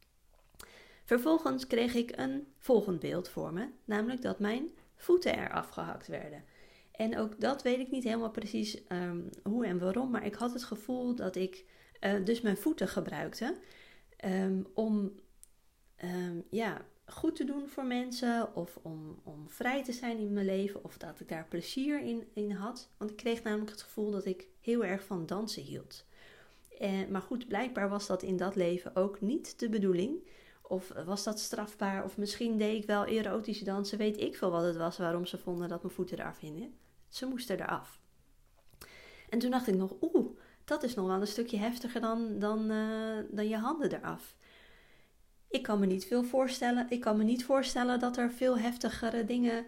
Vervolgens 1.06 1.66
kreeg 1.66 1.94
ik 1.94 2.12
een 2.16 2.46
volgend 2.58 3.00
beeld 3.00 3.28
voor 3.28 3.52
me, 3.52 3.68
namelijk 3.84 4.22
dat 4.22 4.38
mijn 4.38 4.68
voeten 4.96 5.36
er 5.36 5.52
afgehakt 5.52 6.06
werden. 6.06 6.44
En 6.92 7.18
ook 7.18 7.40
dat 7.40 7.62
weet 7.62 7.78
ik 7.78 7.90
niet 7.90 8.04
helemaal 8.04 8.30
precies 8.30 8.82
um, 8.88 9.28
hoe 9.42 9.66
en 9.66 9.78
waarom, 9.78 10.10
maar 10.10 10.26
ik 10.26 10.34
had 10.34 10.52
het 10.52 10.64
gevoel 10.64 11.14
dat 11.14 11.36
ik 11.36 11.64
uh, 12.00 12.24
dus 12.24 12.40
mijn 12.40 12.56
voeten 12.56 12.88
gebruikte 12.88 13.56
um, 14.24 14.66
om 14.74 15.12
um, 16.04 16.44
ja, 16.50 16.84
goed 17.04 17.36
te 17.36 17.44
doen 17.44 17.68
voor 17.68 17.84
mensen 17.84 18.54
of 18.54 18.78
om, 18.82 19.20
om 19.24 19.50
vrij 19.50 19.84
te 19.84 19.92
zijn 19.92 20.18
in 20.18 20.32
mijn 20.32 20.46
leven 20.46 20.84
of 20.84 20.98
dat 20.98 21.20
ik 21.20 21.28
daar 21.28 21.46
plezier 21.48 22.00
in, 22.00 22.28
in 22.32 22.50
had. 22.50 22.88
Want 22.96 23.10
ik 23.10 23.16
kreeg 23.16 23.42
namelijk 23.42 23.70
het 23.70 23.82
gevoel 23.82 24.10
dat 24.10 24.24
ik 24.24 24.46
heel 24.60 24.84
erg 24.84 25.04
van 25.04 25.26
dansen 25.26 25.62
hield. 25.62 26.04
En, 26.78 27.10
maar 27.10 27.22
goed, 27.22 27.48
blijkbaar 27.48 27.88
was 27.88 28.06
dat 28.06 28.22
in 28.22 28.36
dat 28.36 28.56
leven 28.56 28.96
ook 28.96 29.20
niet 29.20 29.58
de 29.58 29.68
bedoeling. 29.68 30.18
Of 30.68 30.92
was 31.04 31.24
dat 31.24 31.40
strafbaar? 31.40 32.04
Of 32.04 32.16
misschien 32.16 32.58
deed 32.58 32.82
ik 32.82 32.86
wel 32.86 33.04
erotische 33.04 33.64
dansen. 33.64 33.98
Weet 33.98 34.20
ik 34.20 34.36
veel 34.36 34.50
wat 34.50 34.64
het 34.64 34.76
was 34.76 34.98
waarom 34.98 35.26
ze 35.26 35.38
vonden 35.38 35.68
dat 35.68 35.82
mijn 35.82 35.94
voeten 35.94 36.18
eraf 36.18 36.38
hingen. 36.38 36.74
Ze 37.08 37.26
moesten 37.26 37.60
eraf. 37.60 38.00
En 39.28 39.38
toen 39.38 39.50
dacht 39.50 39.66
ik 39.66 39.74
nog, 39.74 39.94
oeh, 40.00 40.38
dat 40.64 40.82
is 40.82 40.94
nog 40.94 41.06
wel 41.06 41.20
een 41.20 41.26
stukje 41.26 41.56
heftiger 41.56 42.00
dan, 42.00 42.38
dan, 42.38 42.70
uh, 42.70 43.18
dan 43.30 43.48
je 43.48 43.56
handen 43.56 43.92
eraf. 43.92 44.36
Ik 45.48 45.62
kan 45.62 45.80
me 45.80 45.86
niet 45.86 46.06
veel 46.06 46.24
voorstellen. 46.24 46.86
Ik 46.88 47.00
kan 47.00 47.16
me 47.16 47.24
niet 47.24 47.44
voorstellen 47.44 48.00
dat 48.00 48.16
er 48.16 48.30
veel 48.30 48.58
heftigere 48.58 49.24
dingen 49.24 49.66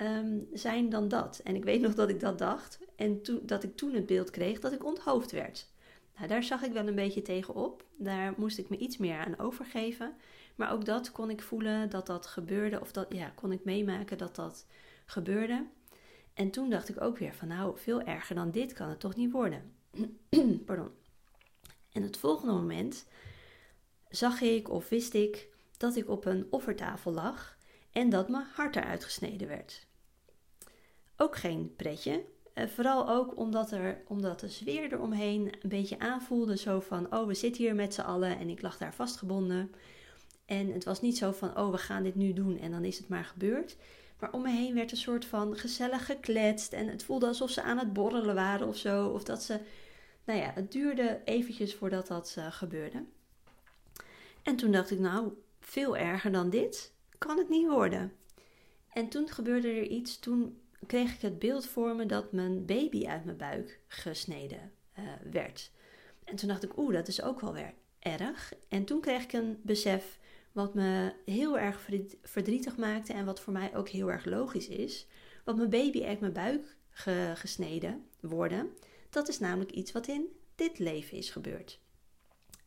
um, 0.00 0.48
zijn 0.52 0.88
dan 0.88 1.08
dat. 1.08 1.40
En 1.44 1.54
ik 1.54 1.64
weet 1.64 1.80
nog 1.80 1.94
dat 1.94 2.08
ik 2.08 2.20
dat 2.20 2.38
dacht. 2.38 2.78
En 2.96 3.22
to, 3.22 3.44
dat 3.44 3.62
ik 3.62 3.76
toen 3.76 3.94
het 3.94 4.06
beeld 4.06 4.30
kreeg 4.30 4.60
dat 4.60 4.72
ik 4.72 4.84
onthoofd 4.84 5.30
werd. 5.30 5.68
Nou, 6.16 6.28
daar 6.28 6.42
zag 6.42 6.62
ik 6.62 6.72
wel 6.72 6.86
een 6.86 6.94
beetje 6.94 7.22
tegenop. 7.22 7.84
Daar 7.96 8.34
moest 8.36 8.58
ik 8.58 8.68
me 8.68 8.76
iets 8.76 8.96
meer 8.96 9.18
aan 9.18 9.38
overgeven. 9.38 10.14
Maar 10.54 10.72
ook 10.72 10.84
dat 10.84 11.12
kon 11.12 11.30
ik 11.30 11.42
voelen 11.42 11.90
dat 11.90 12.06
dat 12.06 12.26
gebeurde. 12.26 12.80
Of 12.80 12.92
dat, 12.92 13.06
ja, 13.08 13.28
kon 13.28 13.52
ik 13.52 13.64
meemaken 13.64 14.18
dat 14.18 14.34
dat 14.36 14.66
gebeurde. 15.06 15.66
En 16.34 16.50
toen 16.50 16.70
dacht 16.70 16.88
ik 16.88 17.00
ook 17.00 17.18
weer 17.18 17.34
van 17.34 17.48
nou, 17.48 17.78
veel 17.78 18.02
erger 18.02 18.34
dan 18.34 18.50
dit 18.50 18.72
kan 18.72 18.88
het 18.88 19.00
toch 19.00 19.16
niet 19.16 19.32
worden. 19.32 19.72
Pardon. 20.66 20.90
En 21.92 22.02
het 22.02 22.16
volgende 22.16 22.52
moment 22.52 23.06
zag 24.08 24.40
ik 24.40 24.70
of 24.70 24.88
wist 24.88 25.14
ik 25.14 25.48
dat 25.76 25.96
ik 25.96 26.08
op 26.08 26.24
een 26.24 26.46
offertafel 26.50 27.12
lag 27.12 27.56
en 27.92 28.08
dat 28.08 28.28
mijn 28.28 28.46
hart 28.54 28.76
eruit 28.76 29.04
gesneden 29.04 29.48
werd. 29.48 29.86
Ook 31.16 31.36
geen 31.36 31.74
pretje, 31.76 32.24
eh, 32.56 32.66
vooral 32.66 33.08
ook 33.08 33.36
omdat, 33.38 33.70
er, 33.70 34.02
omdat 34.08 34.40
de 34.40 34.48
sfeer 34.48 34.92
eromheen 34.92 35.52
een 35.62 35.68
beetje 35.68 35.98
aanvoelde. 35.98 36.56
Zo 36.56 36.80
van, 36.80 37.14
oh 37.14 37.26
we 37.26 37.34
zitten 37.34 37.62
hier 37.62 37.74
met 37.74 37.94
z'n 37.94 38.00
allen 38.00 38.38
en 38.38 38.48
ik 38.48 38.62
lag 38.62 38.78
daar 38.78 38.94
vastgebonden. 38.94 39.70
En 40.46 40.72
het 40.72 40.84
was 40.84 41.00
niet 41.00 41.18
zo 41.18 41.32
van, 41.32 41.58
oh 41.58 41.70
we 41.70 41.78
gaan 41.78 42.02
dit 42.02 42.14
nu 42.14 42.32
doen 42.32 42.58
en 42.58 42.70
dan 42.70 42.84
is 42.84 42.98
het 42.98 43.08
maar 43.08 43.24
gebeurd. 43.24 43.76
Maar 44.18 44.32
om 44.32 44.42
me 44.42 44.50
heen 44.50 44.74
werd 44.74 44.90
een 44.90 44.96
soort 44.96 45.24
van 45.24 45.56
gezellig 45.56 46.06
gekletst. 46.06 46.72
En 46.72 46.88
het 46.88 47.04
voelde 47.04 47.26
alsof 47.26 47.50
ze 47.50 47.62
aan 47.62 47.78
het 47.78 47.92
borrelen 47.92 48.34
waren 48.34 48.68
of 48.68 48.76
zo. 48.76 49.06
Of 49.06 49.24
dat 49.24 49.42
ze, 49.42 49.60
nou 50.24 50.38
ja, 50.38 50.52
het 50.54 50.72
duurde 50.72 51.20
eventjes 51.24 51.74
voordat 51.74 52.06
dat 52.06 52.34
uh, 52.38 52.52
gebeurde. 52.52 53.04
En 54.42 54.56
toen 54.56 54.72
dacht 54.72 54.90
ik, 54.90 54.98
nou, 54.98 55.32
veel 55.60 55.96
erger 55.96 56.32
dan 56.32 56.50
dit 56.50 56.92
kan 57.18 57.38
het 57.38 57.48
niet 57.48 57.68
worden. 57.68 58.12
En 58.92 59.08
toen 59.08 59.28
gebeurde 59.28 59.68
er 59.68 59.86
iets. 59.86 60.18
Toen 60.18 60.60
kreeg 60.86 61.14
ik 61.14 61.20
het 61.20 61.38
beeld 61.38 61.66
voor 61.66 61.96
me 61.96 62.06
dat 62.06 62.32
mijn 62.32 62.64
baby 62.64 63.06
uit 63.06 63.24
mijn 63.24 63.36
buik 63.36 63.80
gesneden 63.86 64.72
uh, 64.98 65.04
werd. 65.30 65.70
En 66.24 66.36
toen 66.36 66.48
dacht 66.48 66.64
ik, 66.64 66.78
oeh, 66.78 66.94
dat 66.94 67.08
is 67.08 67.22
ook 67.22 67.40
wel 67.40 67.52
weer 67.52 67.74
erg. 67.98 68.52
En 68.68 68.84
toen 68.84 69.00
kreeg 69.00 69.22
ik 69.22 69.32
een 69.32 69.60
besef 69.62 70.18
wat 70.52 70.74
me 70.74 71.12
heel 71.24 71.58
erg 71.58 71.88
verdrietig 72.22 72.76
maakte 72.76 73.12
en 73.12 73.24
wat 73.24 73.40
voor 73.40 73.52
mij 73.52 73.76
ook 73.76 73.88
heel 73.88 74.10
erg 74.10 74.24
logisch 74.24 74.68
is. 74.68 75.06
Want 75.44 75.56
mijn 75.58 75.70
baby 75.70 76.04
uit 76.04 76.20
mijn 76.20 76.32
buik 76.32 76.76
ge 76.90 77.32
gesneden 77.34 78.04
worden, 78.20 78.70
dat 79.10 79.28
is 79.28 79.38
namelijk 79.38 79.70
iets 79.70 79.92
wat 79.92 80.08
in 80.08 80.26
dit 80.54 80.78
leven 80.78 81.16
is 81.16 81.30
gebeurd. 81.30 81.80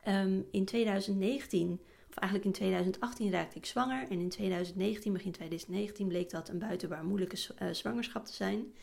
Um, 0.08 0.46
in 0.50 0.64
2019 0.64 1.80
eigenlijk 2.14 2.44
in 2.44 2.52
2018 2.52 3.30
raakte 3.30 3.56
ik 3.56 3.66
zwanger. 3.66 4.06
En 4.08 4.20
in 4.20 4.28
2019, 4.28 5.12
begin 5.12 5.32
2019, 5.32 6.08
bleek 6.08 6.30
dat 6.30 6.48
een 6.48 6.58
buitenbaar 6.58 7.04
moeilijke 7.04 7.36
uh, 7.62 7.68
zwangerschap 7.70 8.26
te 8.26 8.32
zijn. 8.32 8.74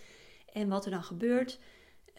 En 0.53 0.67
wat 0.67 0.85
er 0.85 0.91
dan 0.91 1.03
gebeurt, 1.03 1.59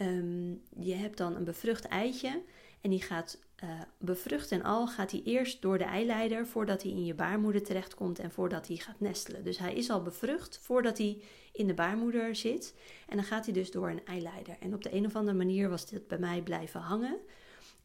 um, 0.01 0.63
je 0.79 0.95
hebt 0.95 1.17
dan 1.17 1.37
een 1.37 1.45
bevrucht 1.45 1.85
eitje. 1.85 2.43
En 2.81 2.91
die 2.91 3.03
gaat 3.03 3.39
uh, 3.65 3.71
bevrucht 3.99 4.53
en 4.53 4.63
al, 4.63 4.87
gaat 4.87 5.11
hij 5.11 5.23
eerst 5.25 5.63
door 5.63 5.79
de 5.79 5.85
eileider 5.85 6.47
voordat 6.47 6.83
hij 6.83 6.91
in 6.91 7.05
je 7.05 7.15
baarmoeder 7.15 7.63
terechtkomt 7.63 8.19
en 8.19 8.31
voordat 8.31 8.69
hij 8.69 8.77
gaat 8.77 9.01
nestelen. 9.01 9.45
Dus 9.45 9.59
hij 9.59 9.75
is 9.75 9.91
al 9.91 10.03
bevrucht 10.03 10.59
voordat 10.63 10.99
hij 10.99 11.23
in 11.53 11.67
de 11.67 11.75
baarmoeder 11.75 12.37
zit. 12.37 12.75
En 13.09 13.17
dan 13.17 13.25
gaat 13.25 13.45
hij 13.45 13.55
dus 13.55 13.71
door 13.71 13.89
een 13.89 14.05
eileider. 14.05 14.57
En 14.61 14.75
op 14.75 14.83
de 14.83 14.95
een 14.95 15.07
of 15.07 15.17
andere 15.17 15.37
manier 15.37 15.69
was 15.69 15.87
dit 15.87 16.07
bij 16.07 16.19
mij 16.19 16.43
blijven 16.43 16.81
hangen. 16.81 17.17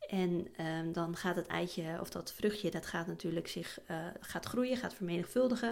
En 0.10 0.48
um, 0.66 0.94
dan 0.94 1.16
gaat 1.16 1.36
het 1.36 1.48
eitje 1.48 1.98
of 2.00 2.10
dat 2.10 2.34
vruchtje, 2.34 2.72
dat 2.72 2.86
gaat 2.86 3.08
natuurlijk 3.08 3.48
zich 3.48 3.80
uh, 3.92 4.08
gaat 4.20 4.46
groeien, 4.46 4.78
gaat 4.78 4.94
vermenigvuldigen. 4.94 5.70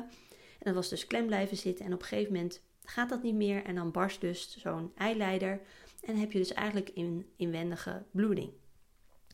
En 0.61 0.65
dat 0.65 0.73
was 0.73 0.89
dus 0.89 1.07
klem 1.07 1.25
blijven 1.25 1.57
zitten. 1.57 1.85
En 1.85 1.93
op 1.93 2.01
een 2.01 2.07
gegeven 2.07 2.33
moment 2.33 2.61
gaat 2.83 3.09
dat 3.09 3.23
niet 3.23 3.35
meer. 3.35 3.63
En 3.63 3.75
dan 3.75 3.91
barst 3.91 4.21
dus 4.21 4.57
zo'n 4.57 4.91
eileider. 4.97 5.61
En 6.01 6.15
heb 6.15 6.31
je 6.31 6.37
dus 6.37 6.53
eigenlijk 6.53 6.89
in, 6.89 7.29
inwendige 7.35 8.03
bloeding. 8.11 8.51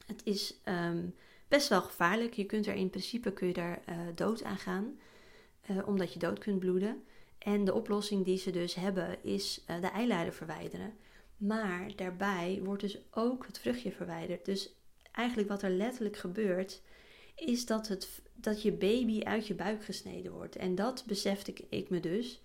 Het 0.06 0.22
is 0.24 0.54
um, 0.66 1.16
best 1.48 1.68
wel 1.68 1.82
gevaarlijk. 1.82 2.34
Je 2.34 2.46
kunt 2.46 2.68
er 2.68 2.74
in 2.74 2.90
principe 2.90 3.34
kun 3.34 3.48
je 3.48 3.54
daar 3.54 3.80
uh, 3.90 3.96
dood 4.16 4.44
aan 4.44 4.58
gaan. 4.58 5.00
Uh, 5.72 5.88
omdat 5.88 6.14
je 6.14 6.20
dood 6.20 6.40
kunt 6.40 6.60
bloeden. 6.60 7.04
En 7.38 7.66
de 7.66 7.74
oplossing 7.74 8.26
die 8.26 8.38
ze 8.38 8.52
dus 8.52 8.76
hebben 8.76 9.24
is 9.24 9.64
de 9.66 9.88
eileider 9.88 10.34
verwijderen. 10.34 10.94
Maar 11.38 11.96
daarbij 11.96 12.60
wordt 12.64 12.82
dus 12.82 12.98
ook 13.12 13.46
het 13.46 13.60
vruchtje 13.60 13.92
verwijderd. 13.92 14.46
Dus 14.46 14.77
eigenlijk 15.18 15.50
wat 15.50 15.62
er 15.62 15.70
letterlijk 15.70 16.18
gebeurt, 16.18 16.82
is 17.36 17.66
dat, 17.66 17.88
het, 17.88 18.22
dat 18.34 18.62
je 18.62 18.72
baby 18.72 19.24
uit 19.24 19.48
je 19.48 19.54
buik 19.54 19.84
gesneden 19.84 20.32
wordt. 20.32 20.56
En 20.56 20.76
dat 20.76 21.04
besefte 21.08 21.54
ik, 21.70 21.90
me 21.90 22.00
dus 22.00 22.42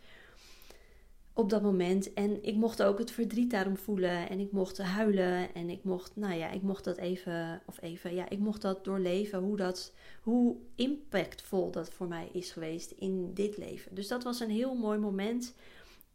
op 1.33 1.51
dat 1.51 1.63
moment. 1.63 2.13
En 2.13 2.45
ik 2.45 2.55
mocht 2.55 2.83
ook 2.83 2.99
het 2.99 3.11
verdriet 3.11 3.51
daarom 3.51 3.77
voelen. 3.77 4.29
En 4.29 4.41
ik 4.41 4.53
mocht 4.53 4.79
huilen. 4.79 5.55
En 5.55 5.71
ik 5.71 5.85
mocht, 5.85 6.17
nou 6.17 6.35
ja, 6.35 6.51
ik 6.51 6.63
mocht 6.63 6.85
dat 6.85 6.97
even, 6.97 7.63
of 7.67 7.83
even, 7.83 8.15
ja, 8.15 8.29
ik 8.29 8.39
mocht 8.39 8.63
dat 8.63 8.85
doorleven. 8.85 9.39
Hoe 9.39 9.57
dat, 9.57 9.93
hoe 10.23 10.57
impactvol 10.75 11.71
dat 11.71 11.91
voor 11.91 12.09
mij 12.09 12.29
is 12.33 12.51
geweest 12.51 12.91
in 12.91 13.35
dit 13.35 13.57
leven. 13.57 13.95
Dus 13.95 14.09
dat 14.09 14.23
was 14.23 14.41
een 14.41 14.51
heel 14.51 14.75
mooi 14.75 14.99
moment. 14.99 15.55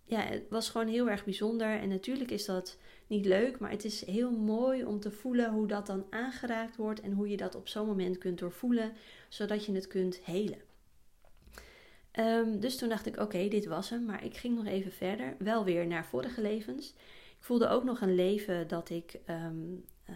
Ja, 0.07 0.19
het 0.19 0.43
was 0.49 0.69
gewoon 0.69 0.87
heel 0.87 1.09
erg 1.09 1.23
bijzonder. 1.23 1.79
En 1.79 1.89
natuurlijk 1.89 2.31
is 2.31 2.45
dat 2.45 2.77
niet 3.07 3.25
leuk, 3.25 3.59
maar 3.59 3.71
het 3.71 3.85
is 3.85 4.05
heel 4.05 4.31
mooi 4.31 4.85
om 4.85 4.99
te 4.99 5.11
voelen 5.11 5.51
hoe 5.51 5.67
dat 5.67 5.85
dan 5.85 6.05
aangeraakt 6.09 6.75
wordt. 6.75 7.01
En 7.01 7.11
hoe 7.11 7.29
je 7.29 7.37
dat 7.37 7.55
op 7.55 7.67
zo'n 7.67 7.87
moment 7.87 8.17
kunt 8.17 8.39
doorvoelen, 8.39 8.93
zodat 9.29 9.65
je 9.65 9.73
het 9.73 9.87
kunt 9.87 10.19
helen. 10.23 10.61
Ehm, 12.11 12.59
dus 12.59 12.77
toen 12.77 12.89
dacht 12.89 13.05
ik, 13.05 13.19
oké, 13.19 13.47
dit 13.47 13.65
was 13.65 13.89
hem. 13.89 14.05
Maar 14.05 14.23
ik 14.23 14.37
ging 14.37 14.55
nog 14.55 14.65
even 14.65 14.91
verder. 14.91 15.35
Wel 15.39 15.63
weer 15.63 15.87
naar 15.87 16.05
vorige 16.05 16.41
levens. 16.41 16.89
Ik 17.37 17.43
voelde 17.43 17.67
ook 17.67 17.83
nog 17.83 18.01
een 18.01 18.15
leven 18.15 18.67
dat 18.67 18.89
ik 18.89 19.19
um, 19.29 19.85
uh, 20.09 20.15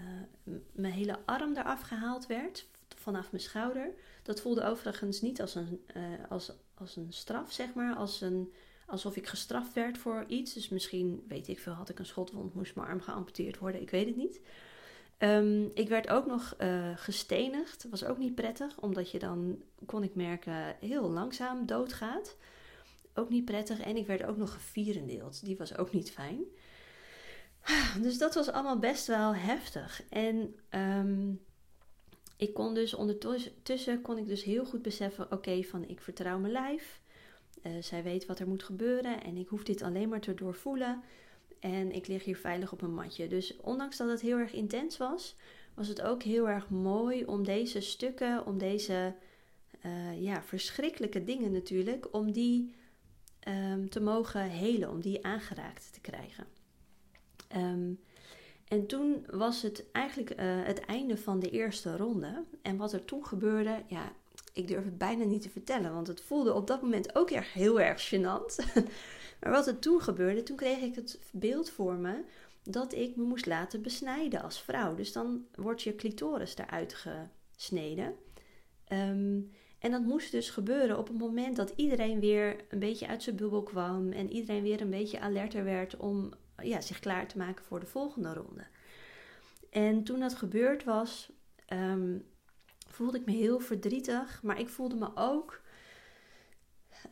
mijn 0.71 0.93
hele 0.93 1.19
arm 1.25 1.55
eraf 1.55 1.81
gehaald 1.81 2.27
werd. 2.27 2.67
Vanaf 2.95 3.31
mijn 3.31 3.43
schouder. 3.43 3.93
Dat 4.23 4.41
voelde 4.41 4.63
overigens 4.63 5.21
niet 5.21 5.41
als 5.41 5.55
een, 5.55 5.85
uh, 5.97 6.03
als, 6.29 6.51
als 6.73 6.95
een 6.95 7.13
straf, 7.13 7.51
zeg 7.51 7.73
maar. 7.73 7.95
Als 7.95 8.21
een, 8.21 8.51
alsof 8.91 9.15
ik 9.15 9.27
gestraft 9.27 9.73
werd 9.73 9.97
voor 9.97 10.25
iets. 10.27 10.53
Dus 10.53 10.69
misschien, 10.69 11.23
weet 11.27 11.47
ik 11.47 11.59
veel, 11.59 11.73
had 11.73 11.89
ik 11.89 11.99
een 11.99 12.05
schotwond, 12.05 12.53
moest 12.53 12.75
mijn 12.75 12.87
arm 12.87 13.01
geamputeerd 13.01 13.57
worden. 13.57 13.81
Ik 13.81 13.89
weet 13.89 14.07
het 14.07 14.15
niet. 14.15 14.41
Um, 15.17 15.71
ik 15.73 15.89
werd 15.89 16.09
ook 16.09 16.25
nog 16.25 16.55
uh, 16.59 16.89
gestenigd. 16.95 17.87
Was 17.89 18.03
ook 18.03 18.17
niet 18.17 18.35
prettig, 18.35 18.79
omdat 18.79 19.11
je 19.11 19.19
dan, 19.19 19.61
kon 19.85 20.03
ik 20.03 20.15
merken, 20.15 20.75
heel 20.79 21.09
langzaam 21.09 21.65
doodgaat. 21.65 22.37
Ook 23.13 23.29
niet 23.29 23.45
prettig. 23.45 23.79
En 23.79 23.97
ik 23.97 24.07
werd 24.07 24.23
ook 24.23 24.37
nog 24.37 24.53
gevierendeeld. 24.53 25.45
Die 25.45 25.57
was 25.57 25.77
ook 25.77 25.93
niet 25.93 26.11
fijn. 26.11 26.43
Dus 28.01 28.17
dat 28.17 28.35
was 28.35 28.51
allemaal 28.51 28.79
best 28.79 29.07
wel 29.07 29.35
heftig. 29.35 30.03
En 30.09 30.55
um, 30.69 31.41
ik 32.37 32.53
kon 32.53 32.73
dus 32.73 32.93
ondertussen 32.93 34.01
kon 34.01 34.17
ik 34.17 34.27
dus 34.27 34.43
heel 34.43 34.65
goed 34.65 34.81
beseffen: 34.81 35.31
oké, 35.31 35.63
van 35.63 35.87
ik 35.87 36.01
vertrouw 36.01 36.39
mijn 36.39 36.53
lijf. 36.53 37.00
Uh, 37.63 37.71
zij 37.79 38.03
weet 38.03 38.25
wat 38.25 38.39
er 38.39 38.47
moet 38.47 38.63
gebeuren 38.63 39.23
en 39.23 39.37
ik 39.37 39.47
hoef 39.47 39.63
dit 39.63 39.81
alleen 39.81 40.09
maar 40.09 40.19
te 40.19 40.33
doorvoelen. 40.33 41.01
En 41.59 41.91
ik 41.91 42.07
lig 42.07 42.23
hier 42.23 42.37
veilig 42.37 42.71
op 42.71 42.81
een 42.81 42.93
matje. 42.93 43.27
Dus 43.27 43.57
ondanks 43.57 43.97
dat 43.97 44.09
het 44.09 44.21
heel 44.21 44.37
erg 44.37 44.53
intens 44.53 44.97
was, 44.97 45.35
was 45.73 45.87
het 45.87 46.01
ook 46.01 46.23
heel 46.23 46.49
erg 46.49 46.69
mooi 46.69 47.25
om 47.25 47.43
deze 47.43 47.81
stukken, 47.81 48.45
om 48.45 48.57
deze 48.57 49.13
uh, 49.85 50.21
ja, 50.21 50.43
verschrikkelijke 50.43 51.23
dingen 51.23 51.51
natuurlijk, 51.51 52.07
om 52.11 52.31
die 52.31 52.75
um, 53.47 53.89
te 53.89 54.01
mogen 54.01 54.41
helen, 54.41 54.89
om 54.89 55.01
die 55.01 55.25
aangeraakt 55.25 55.93
te 55.93 56.01
krijgen. 56.01 56.45
Um, 57.55 57.99
en 58.67 58.85
toen 58.85 59.25
was 59.29 59.61
het 59.61 59.91
eigenlijk 59.91 60.29
uh, 60.31 60.37
het 60.63 60.79
einde 60.79 61.17
van 61.17 61.39
de 61.39 61.49
eerste 61.49 61.97
ronde. 61.97 62.43
En 62.61 62.77
wat 62.77 62.93
er 62.93 63.05
toen 63.05 63.25
gebeurde, 63.25 63.83
ja, 63.87 64.11
ik 64.53 64.67
durf 64.67 64.83
het 64.83 64.97
bijna 64.97 65.23
niet 65.23 65.41
te 65.41 65.49
vertellen, 65.49 65.93
want 65.93 66.07
het 66.07 66.21
voelde 66.21 66.53
op 66.53 66.67
dat 66.67 66.81
moment 66.81 67.15
ook 67.15 67.31
erg 67.31 67.53
heel 67.53 67.81
erg 67.81 68.09
gênant. 68.09 68.55
Maar 69.41 69.51
wat 69.51 69.67
er 69.67 69.79
toen 69.79 70.01
gebeurde, 70.01 70.43
toen 70.43 70.55
kreeg 70.55 70.79
ik 70.79 70.95
het 70.95 71.19
beeld 71.31 71.69
voor 71.69 71.93
me 71.93 72.23
dat 72.63 72.93
ik 72.93 73.15
me 73.15 73.23
moest 73.23 73.45
laten 73.45 73.81
besnijden 73.81 74.41
als 74.41 74.61
vrouw. 74.61 74.95
Dus 74.95 75.11
dan 75.11 75.45
wordt 75.55 75.81
je 75.81 75.95
clitoris 75.95 76.57
eruit 76.57 76.93
gesneden. 76.93 78.15
Um, 78.93 79.51
en 79.79 79.91
dat 79.91 80.01
moest 80.01 80.31
dus 80.31 80.49
gebeuren 80.49 80.97
op 80.97 81.07
het 81.07 81.17
moment 81.17 81.55
dat 81.55 81.73
iedereen 81.75 82.19
weer 82.19 82.55
een 82.69 82.79
beetje 82.79 83.07
uit 83.07 83.23
zijn 83.23 83.35
bubbel 83.35 83.63
kwam 83.63 84.11
en 84.11 84.31
iedereen 84.31 84.63
weer 84.63 84.81
een 84.81 84.89
beetje 84.89 85.19
alerter 85.19 85.63
werd 85.63 85.97
om 85.97 86.33
ja, 86.63 86.81
zich 86.81 86.99
klaar 86.99 87.27
te 87.27 87.37
maken 87.37 87.65
voor 87.65 87.79
de 87.79 87.85
volgende 87.85 88.33
ronde. 88.33 88.65
En 89.69 90.03
toen 90.03 90.19
dat 90.19 90.35
gebeurd 90.35 90.83
was, 90.83 91.31
um, 91.73 92.25
voelde 92.91 93.17
ik 93.17 93.25
me 93.25 93.31
heel 93.31 93.59
verdrietig, 93.59 94.43
maar 94.43 94.59
ik 94.59 94.69
voelde 94.69 94.95
me 94.95 95.09
ook 95.15 95.61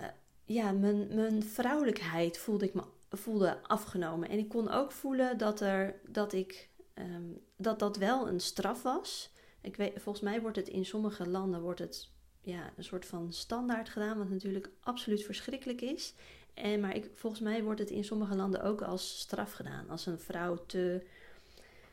uh, 0.02 0.08
ja, 0.46 0.72
mijn, 0.72 1.16
mijn 1.16 1.44
vrouwelijkheid 1.44 2.38
voelde 2.38 2.66
ik 2.66 2.74
me 2.74 2.84
voelde 3.10 3.58
afgenomen. 3.64 4.30
En 4.30 4.38
ik 4.38 4.50
kon 4.50 4.70
ook 4.70 4.92
voelen 4.92 5.38
dat, 5.38 5.62
er, 5.62 6.00
dat, 6.08 6.34
ik, 6.34 6.70
um, 6.94 7.42
dat 7.56 7.80
dat 7.80 7.98
wel 7.98 8.28
een 8.28 8.40
straf 8.40 8.84
was. 8.84 9.32
Ik 9.62 9.76
weet, 9.76 10.02
volgens 10.02 10.24
mij 10.24 10.42
wordt 10.42 10.58
het 10.58 10.68
in 10.68 10.86
sommige 10.86 11.30
landen 11.30 11.62
wordt 11.62 11.80
het, 11.80 12.10
ja, 12.42 12.74
een 12.76 12.84
soort 12.84 13.06
van 13.06 13.34
standaard 13.34 13.90
gedaan, 13.90 14.18
wat 14.18 14.30
natuurlijk 14.30 14.70
absoluut 14.80 15.24
verschrikkelijk 15.24 15.82
is. 15.82 16.14
En, 16.54 16.80
maar 16.80 16.96
ik, 16.96 17.12
volgens 17.16 17.42
mij 17.42 17.64
wordt 17.64 17.80
het 17.80 17.90
in 17.90 18.04
sommige 18.04 18.36
landen 18.36 18.62
ook 18.62 18.82
als 18.82 19.20
straf 19.20 19.52
gedaan. 19.52 19.90
Als 19.90 20.06
een 20.06 20.20
vrouw 20.20 20.66
te 20.66 21.06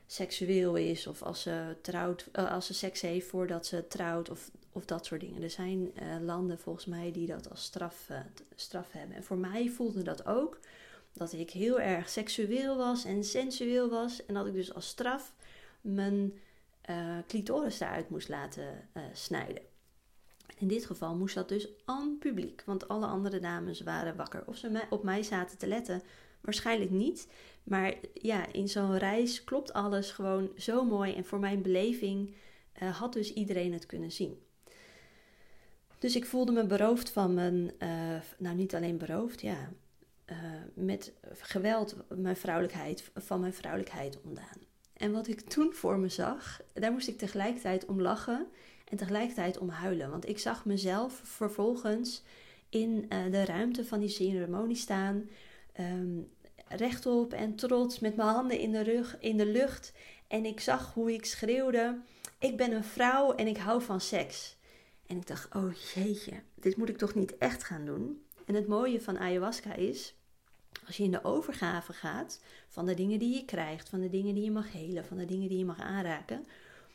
seksueel 0.07 0.77
is 0.77 1.07
of 1.07 1.23
als 1.23 1.43
ze, 1.43 1.77
trouwt, 1.81 2.29
uh, 2.33 2.53
als 2.53 2.67
ze 2.67 2.75
seks 2.75 3.01
heeft 3.01 3.27
voordat 3.27 3.67
ze 3.67 3.87
trouwt 3.89 4.31
of 4.31 4.51
of 4.73 4.85
dat 4.85 5.07
soort 5.07 5.21
dingen. 5.21 5.43
Er 5.43 5.51
zijn 5.51 5.91
uh, 6.03 6.17
landen 6.21 6.59
volgens 6.59 6.87
mij 6.87 7.13
die 7.13 7.27
dat 7.27 7.51
als 7.51 7.63
straf, 7.63 8.09
uh, 8.11 8.19
straf 8.55 8.93
hebben. 8.93 9.17
En 9.17 9.25
voor 9.25 9.39
mij 9.39 9.69
voelde 9.69 10.03
dat 10.03 10.27
ook 10.27 10.59
dat 11.13 11.33
ik 11.33 11.51
heel 11.51 11.81
erg 11.81 12.09
seksueel 12.09 12.77
was 12.77 13.05
en 13.05 13.25
sensueel 13.25 13.89
was. 13.89 14.27
En 14.27 14.35
dat 14.35 14.47
ik 14.47 14.53
dus 14.53 14.75
als 14.75 14.89
straf 14.89 15.35
mijn 15.81 16.39
clitoris 17.27 17.79
daaruit 17.79 18.11
moest 18.11 18.29
laten 18.29 18.89
snijden. 19.13 19.63
In 20.59 20.69
dit 20.69 20.87
geval 20.87 21.15
moest 21.15 21.35
dat 21.35 21.49
dus 21.49 21.69
aan 21.85 22.17
publiek, 22.19 22.63
want 22.67 22.89
alle 22.89 23.07
andere 23.07 23.41
dames 23.41 23.81
waren 23.81 24.17
wakker. 24.17 24.43
Of 24.47 24.57
ze 24.57 24.83
op 24.91 25.03
mij 25.03 25.23
zaten 25.23 25.59
te 25.59 25.67
letten, 25.67 26.03
waarschijnlijk 26.47 26.91
niet. 26.91 27.29
Maar 27.63 27.95
ja, 28.15 28.53
in 28.53 28.69
zo'n 28.69 28.99
reis 28.99 29.45
klopt 29.45 29.73
alles 29.73 30.11
gewoon 30.11 30.51
zo 30.57 30.85
mooi. 30.85 31.15
En 31.15 31.25
voor 31.25 31.39
mijn 31.39 31.63
beleving 31.63 32.35
had 32.73 33.13
dus 33.13 33.33
iedereen 33.33 33.73
het 33.73 33.87
kunnen 33.87 34.13
zien. 34.13 34.39
Dus 35.99 36.17
ik 36.17 36.27
voelde 36.27 36.53
me 36.53 36.67
beroofd 36.67 37.11
van 37.11 37.35
mijn, 37.35 37.73
uh, 37.79 37.89
nou 38.39 38.57
niet 38.57 38.75
alleen 38.75 38.99
beroofd, 38.99 39.41
ja, 39.41 39.73
uh, 40.27 40.37
met 40.75 41.13
geweld 41.33 41.97
mijn 42.09 42.37
vrouwelijkheid, 42.37 43.11
van 43.15 43.41
mijn 43.41 43.55
vrouwelijkheid 43.55 44.21
ontdaan. 44.23 44.59
En 44.93 45.13
wat 45.13 45.29
ik 45.29 45.41
toen 45.41 45.73
voor 45.73 45.99
me 45.99 46.09
zag, 46.09 46.61
daar 46.73 46.93
moest 46.93 47.09
ik 47.09 47.19
tegelijkertijd 47.19 47.85
om 47.85 48.01
lachen 48.01 48.47
en 48.89 48.97
tegelijkertijd 48.97 49.59
om 49.59 49.69
huilen. 49.69 50.11
Want 50.11 50.29
ik 50.29 50.39
zag 50.39 50.65
mezelf 50.65 51.21
vervolgens 51.25 52.23
in 52.69 53.09
de 53.09 53.45
ruimte 53.45 53.85
van 53.85 54.01
die 54.01 54.09
ceremonie 54.09 54.77
staan, 54.77 55.29
um, 55.81 56.29
rechtop 56.69 57.33
en 57.33 57.55
trots, 57.55 57.99
met 57.99 58.17
mijn 58.17 58.29
handen 58.29 58.59
in 58.59 58.73
de, 58.73 58.83
rug, 58.83 59.17
in 59.21 59.37
de 59.37 59.47
lucht. 59.47 59.93
En 60.29 60.45
ik 60.45 60.61
zag 60.61 60.95
hoe 60.95 61.13
ik 61.13 61.25
schreeuwde: 61.25 61.99
Ik 62.39 62.57
ben 62.57 62.73
een 62.73 62.85
vrouw 62.85 63.35
en 63.35 63.47
ik 63.47 63.57
hou 63.57 63.83
van 63.83 64.01
seks. 64.01 64.57
En 65.07 65.17
ik 65.17 65.27
dacht, 65.27 65.55
oh 65.55 65.73
jeetje, 65.95 66.33
dit 66.55 66.77
moet 66.77 66.89
ik 66.89 66.99
toch 66.99 67.15
niet 67.15 67.39
echt 67.39 67.65
gaan 67.65 67.85
doen. 67.85 68.23
En 68.45 68.55
het 68.55 68.67
mooie 68.67 69.01
van 69.01 69.19
ayahuasca 69.19 69.75
is, 69.75 70.15
als 70.87 70.97
je 70.97 71.03
in 71.03 71.11
de 71.11 71.25
overgave 71.25 71.93
gaat 71.93 72.41
van 72.69 72.87
de 72.87 72.95
dingen 72.95 73.19
die 73.19 73.35
je 73.35 73.45
krijgt, 73.45 73.89
van 73.89 74.01
de 74.01 74.09
dingen 74.09 74.35
die 74.35 74.45
je 74.45 74.51
mag 74.51 74.73
helen, 74.73 75.05
van 75.05 75.17
de 75.17 75.25
dingen 75.25 75.49
die 75.49 75.59
je 75.59 75.65
mag 75.65 75.81
aanraken, 75.81 76.47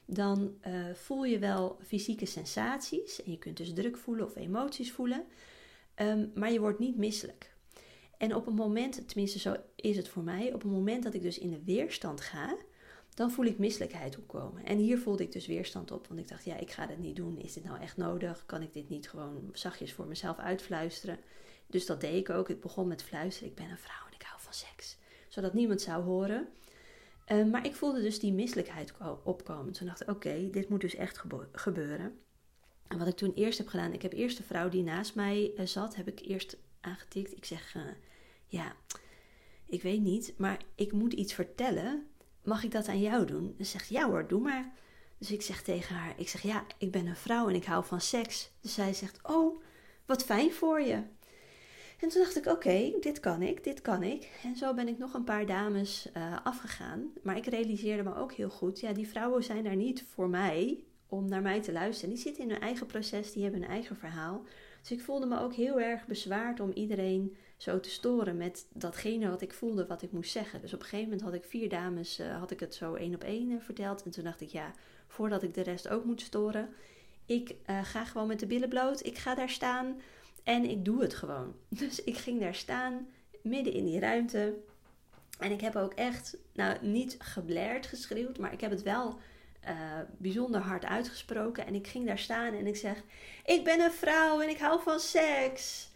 dan 0.06 0.56
uh, 0.68 0.94
voel 0.94 1.24
je 1.24 1.40
wel 1.40 1.78
fysieke 1.86 2.26
sensaties. 2.26 3.24
En 3.24 3.32
je 3.32 3.38
kunt 3.38 3.58
dus 3.58 3.74
druk 3.74 3.98
voelen 3.98 4.26
of 4.26 4.36
emoties 4.36 4.92
voelen, 4.92 5.24
um, 5.96 6.32
maar 6.36 6.52
je 6.52 6.60
wordt 6.60 6.80
niet 6.80 6.98
misselijk. 6.98 7.51
En 8.22 8.36
op 8.36 8.48
een 8.48 8.54
moment, 8.54 9.08
tenminste 9.08 9.40
zo 9.40 9.56
is 9.76 9.98
het 9.98 10.08
voor 10.08 10.24
mij, 10.24 10.54
op 10.54 10.62
het 10.62 10.72
moment 10.72 11.04
dat 11.04 11.14
ik 11.14 11.22
dus 11.22 11.38
in 11.38 11.50
de 11.50 11.64
weerstand 11.64 12.22
ga, 12.22 12.56
dan 13.14 13.32
voel 13.32 13.46
ik 13.46 13.58
misselijkheid 13.58 14.18
opkomen. 14.18 14.66
En 14.66 14.78
hier 14.78 14.98
voelde 14.98 15.24
ik 15.24 15.32
dus 15.32 15.48
weerstand 15.48 15.92
op, 15.92 16.08
want 16.08 16.20
ik 16.20 16.28
dacht, 16.28 16.46
ja, 16.46 16.58
ik 16.58 16.72
ga 16.72 16.86
dat 16.86 16.98
niet 16.98 17.16
doen. 17.16 17.40
Is 17.40 17.54
dit 17.54 17.64
nou 17.64 17.80
echt 17.80 17.98
nodig? 17.98 18.44
Kan 18.46 18.62
ik 18.62 18.74
dit 18.74 18.90
niet 18.90 19.10
gewoon 19.10 19.50
zachtjes 19.54 19.94
voor 19.94 20.06
mezelf 20.06 20.38
uitfluisteren? 20.38 21.20
Dus 21.68 21.86
dat 21.86 22.02
deed 22.02 22.16
ik 22.16 22.30
ook. 22.30 22.50
Ik 22.50 22.62
begon 22.62 22.88
met 22.88 23.04
fluisteren, 23.04 23.50
ik 23.50 23.56
ben 23.56 23.70
een 23.70 23.78
vrouw 23.78 24.08
en 24.08 24.14
ik 24.14 24.22
hou 24.22 24.42
van 24.42 24.54
seks. 24.54 24.98
Zodat 25.28 25.54
niemand 25.54 25.82
zou 25.82 26.04
horen. 26.04 26.48
Uh, 27.28 27.46
maar 27.46 27.66
ik 27.66 27.76
voelde 27.76 28.02
dus 28.02 28.20
die 28.20 28.34
misselijkheid 28.34 28.94
opkomen. 29.24 29.74
Toen 29.74 29.88
dacht 29.88 30.02
ik, 30.02 30.10
oké, 30.10 30.50
dit 30.50 30.70
moet 30.70 30.82
dus 30.82 30.96
echt 30.96 31.24
gebeuren. 31.52 32.20
En 32.88 32.98
wat 32.98 33.08
ik 33.08 33.16
toen 33.16 33.34
eerst 33.34 33.58
heb 33.58 33.68
gedaan, 33.68 33.94
ik 33.94 34.02
heb 34.02 34.14
eerst 34.14 34.38
de 34.38 34.44
vrouw 34.44 34.70
die 34.70 34.84
naast 34.84 35.16
mij 35.16 35.52
uh, 35.58 35.66
zat, 35.66 35.96
heb 35.96 36.08
ik 36.08 36.20
eerst 36.20 36.58
aangetikt. 36.82 37.38
Ik 37.38 37.46
zeg, 37.46 37.76
uh, 37.76 37.82
ja, 38.52 38.76
ik 39.66 39.82
weet 39.82 40.02
niet, 40.02 40.34
maar 40.38 40.64
ik 40.76 40.92
moet 40.92 41.14
iets 41.14 41.34
vertellen 41.34 42.12
mag 42.44 42.64
ik 42.64 42.72
dat 42.72 42.88
aan 42.88 43.02
jou 43.02 43.26
doen? 43.26 43.56
En 43.58 43.66
zegt, 43.66 43.90
ja 43.90 44.10
hoor, 44.10 44.28
doe 44.28 44.42
maar. 44.42 44.74
Dus 45.18 45.32
ik 45.32 45.42
zeg 45.42 45.62
tegen 45.62 45.96
haar, 45.96 46.14
ik 46.18 46.30
zeg, 46.30 46.42
ja, 46.42 46.66
ik 46.78 46.92
ben 46.92 47.08
een 47.08 47.16
vrouw 47.16 47.50
en 47.50 47.56
ik 47.56 47.66
hou 47.66 47.86
van 47.86 48.02
seks. 48.02 48.52
Dus 48.62 48.74
zij 48.74 48.94
zegt, 48.94 49.20
oh, 49.24 49.64
wat 50.06 50.24
fijn 50.24 50.52
voor 50.52 50.82
je. 50.82 51.04
En 52.00 52.10
toen 52.10 52.22
dacht 52.22 52.38
ik, 52.38 52.46
oké, 52.46 52.94
dit 53.00 53.20
kan 53.20 53.42
ik, 53.42 53.64
dit 53.64 53.82
kan 53.82 54.04
ik. 54.04 54.30
En 54.44 54.56
zo 54.56 54.74
ben 54.74 54.88
ik 54.88 54.98
nog 54.98 55.14
een 55.14 55.24
paar 55.24 55.46
dames 55.46 56.10
uh, 56.18 56.38
afgegaan. 56.44 57.12
Maar 57.24 57.38
ik 57.38 57.46
realiseerde 57.46 58.04
me 58.04 58.16
ook 58.16 58.34
heel 58.34 58.50
goed, 58.50 58.80
ja, 58.80 58.94
die 58.94 59.08
vrouwen 59.08 59.44
zijn 59.44 59.64
daar 59.64 59.76
niet 59.76 60.06
voor 60.14 60.30
mij 60.30 60.84
om 61.08 61.30
naar 61.30 61.42
mij 61.42 61.62
te 61.62 61.72
luisteren. 61.72 62.14
Die 62.14 62.24
zitten 62.24 62.44
in 62.44 62.50
hun 62.50 62.62
eigen 62.62 62.86
proces, 62.86 63.32
die 63.32 63.44
hebben 63.44 63.62
hun 63.62 63.70
eigen 63.70 63.96
verhaal. 63.96 64.44
Dus 64.82 64.92
ik 64.92 65.02
voelde 65.02 65.26
me 65.26 65.40
ook 65.40 65.54
heel 65.54 65.80
erg 65.80 66.06
bezwaard 66.06 66.60
om 66.60 66.72
iedereen 66.72 67.36
zo 67.58 67.80
te 67.80 67.90
storen 67.90 68.38
met 68.38 68.66
datgene 68.74 69.30
wat 69.30 69.42
ik 69.42 69.54
voelde, 69.54 69.88
wat 69.88 70.02
ik 70.02 70.12
moest 70.12 70.32
zeggen. 70.32 70.62
Dus 70.62 70.74
op 70.74 70.80
een 70.80 70.86
gegeven 70.86 71.10
moment 71.10 71.22
had 71.22 71.34
ik 71.34 71.44
vier 71.44 71.70
dames, 71.70 72.20
uh, 72.20 72.38
had 72.38 72.52
ik 72.52 72.60
het 72.60 72.76
zo 72.76 72.94
één 72.94 73.16
op 73.16 73.24
één 73.24 73.50
uh, 73.50 73.62
verteld. 73.62 74.04
En 74.04 74.12
toen 74.12 74.24
dacht 74.24 74.42
ik, 74.42 74.50
ja, 74.50 74.74
voordat 75.08 75.44
ik 75.44 75.54
de 75.54 75.62
rest 75.62 75.90
ook 75.90 76.06
moet 76.06 76.22
storen, 76.22 76.70
ik 77.26 77.56
uh, 77.70 77.84
ga 77.84 78.06
gewoon 78.06 78.28
met 78.28 78.40
de 78.40 78.46
billen 78.46 78.70
bloot. 78.70 79.06
Ik 79.06 79.18
ga 79.18 79.36
daar 79.36 79.50
staan 79.50 80.02
en 80.44 80.70
ik 80.70 80.86
doe 80.86 81.02
het 81.02 81.14
gewoon. 81.14 81.56
Dus 81.70 82.04
ik 82.04 82.18
ging 82.18 82.40
daar 82.40 82.56
staan, 82.56 83.08
midden 83.44 83.74
in 83.74 83.86
die 83.86 84.00
ruimte. 84.00 84.56
En 85.40 85.52
ik 85.52 85.62
heb 85.62 85.76
ook 85.76 85.94
echt, 85.94 86.38
nou 86.54 86.78
niet 86.82 87.16
geblerd 87.20 87.86
geschreeuwd, 87.86 88.38
maar 88.38 88.54
ik 88.54 88.62
heb 88.62 88.72
het 88.72 88.82
wel 88.82 89.20
uh, 89.68 90.00
bijzonder 90.18 90.62
hard 90.62 90.86
uitgesproken. 90.86 91.66
En 91.66 91.76
ik 91.76 91.88
ging 91.88 92.06
daar 92.06 92.20
staan 92.20 92.54
en 92.54 92.68
ik 92.68 92.76
zeg: 92.76 93.04
Ik 93.46 93.64
ben 93.64 93.80
een 93.80 93.92
vrouw 93.92 94.42
en 94.42 94.50
ik 94.50 94.58
hou 94.58 94.82
van 94.82 95.00
seks. 95.00 95.90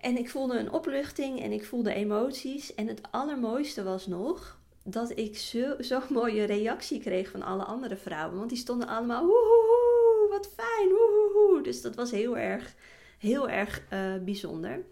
En 0.00 0.16
ik 0.16 0.30
voelde 0.30 0.58
een 0.58 0.72
opluchting 0.72 1.42
en 1.42 1.52
ik 1.52 1.64
voelde 1.64 1.94
emoties. 1.94 2.74
En 2.74 2.86
het 2.86 3.00
allermooiste 3.10 3.82
was 3.82 4.06
nog 4.06 4.58
dat 4.82 5.18
ik 5.18 5.36
zo'n 5.38 5.74
zo 5.80 6.00
mooie 6.08 6.44
reactie 6.44 7.00
kreeg 7.00 7.30
van 7.30 7.42
alle 7.42 7.64
andere 7.64 7.96
vrouwen. 7.96 8.38
Want 8.38 8.48
die 8.48 8.58
stonden 8.58 8.88
allemaal: 8.88 9.24
Woehoe, 9.24 10.26
wat 10.30 10.50
fijn. 10.54 11.62
Dus 11.62 11.82
dat 11.82 11.94
was 11.94 12.10
heel 12.10 12.36
erg, 12.36 12.74
heel 13.18 13.48
erg 13.48 13.82
uh, 13.92 14.14
bijzonder. 14.24 14.84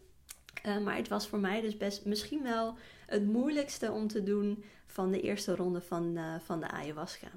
Uh, 0.67 0.79
maar 0.79 0.97
het 0.97 1.09
was 1.09 1.27
voor 1.29 1.39
mij 1.39 1.61
dus 1.61 1.77
best 1.77 2.05
misschien 2.05 2.43
wel 2.43 2.77
het 3.07 3.25
moeilijkste 3.25 3.91
om 3.91 4.09
te 4.09 4.23
doen 4.23 4.65
van 4.87 5.11
de 5.11 5.21
eerste 5.21 5.57
ronde 5.57 5.81
van, 5.81 6.19
van 6.45 6.61
de 6.61 6.69
ayahuasca. 6.69 7.29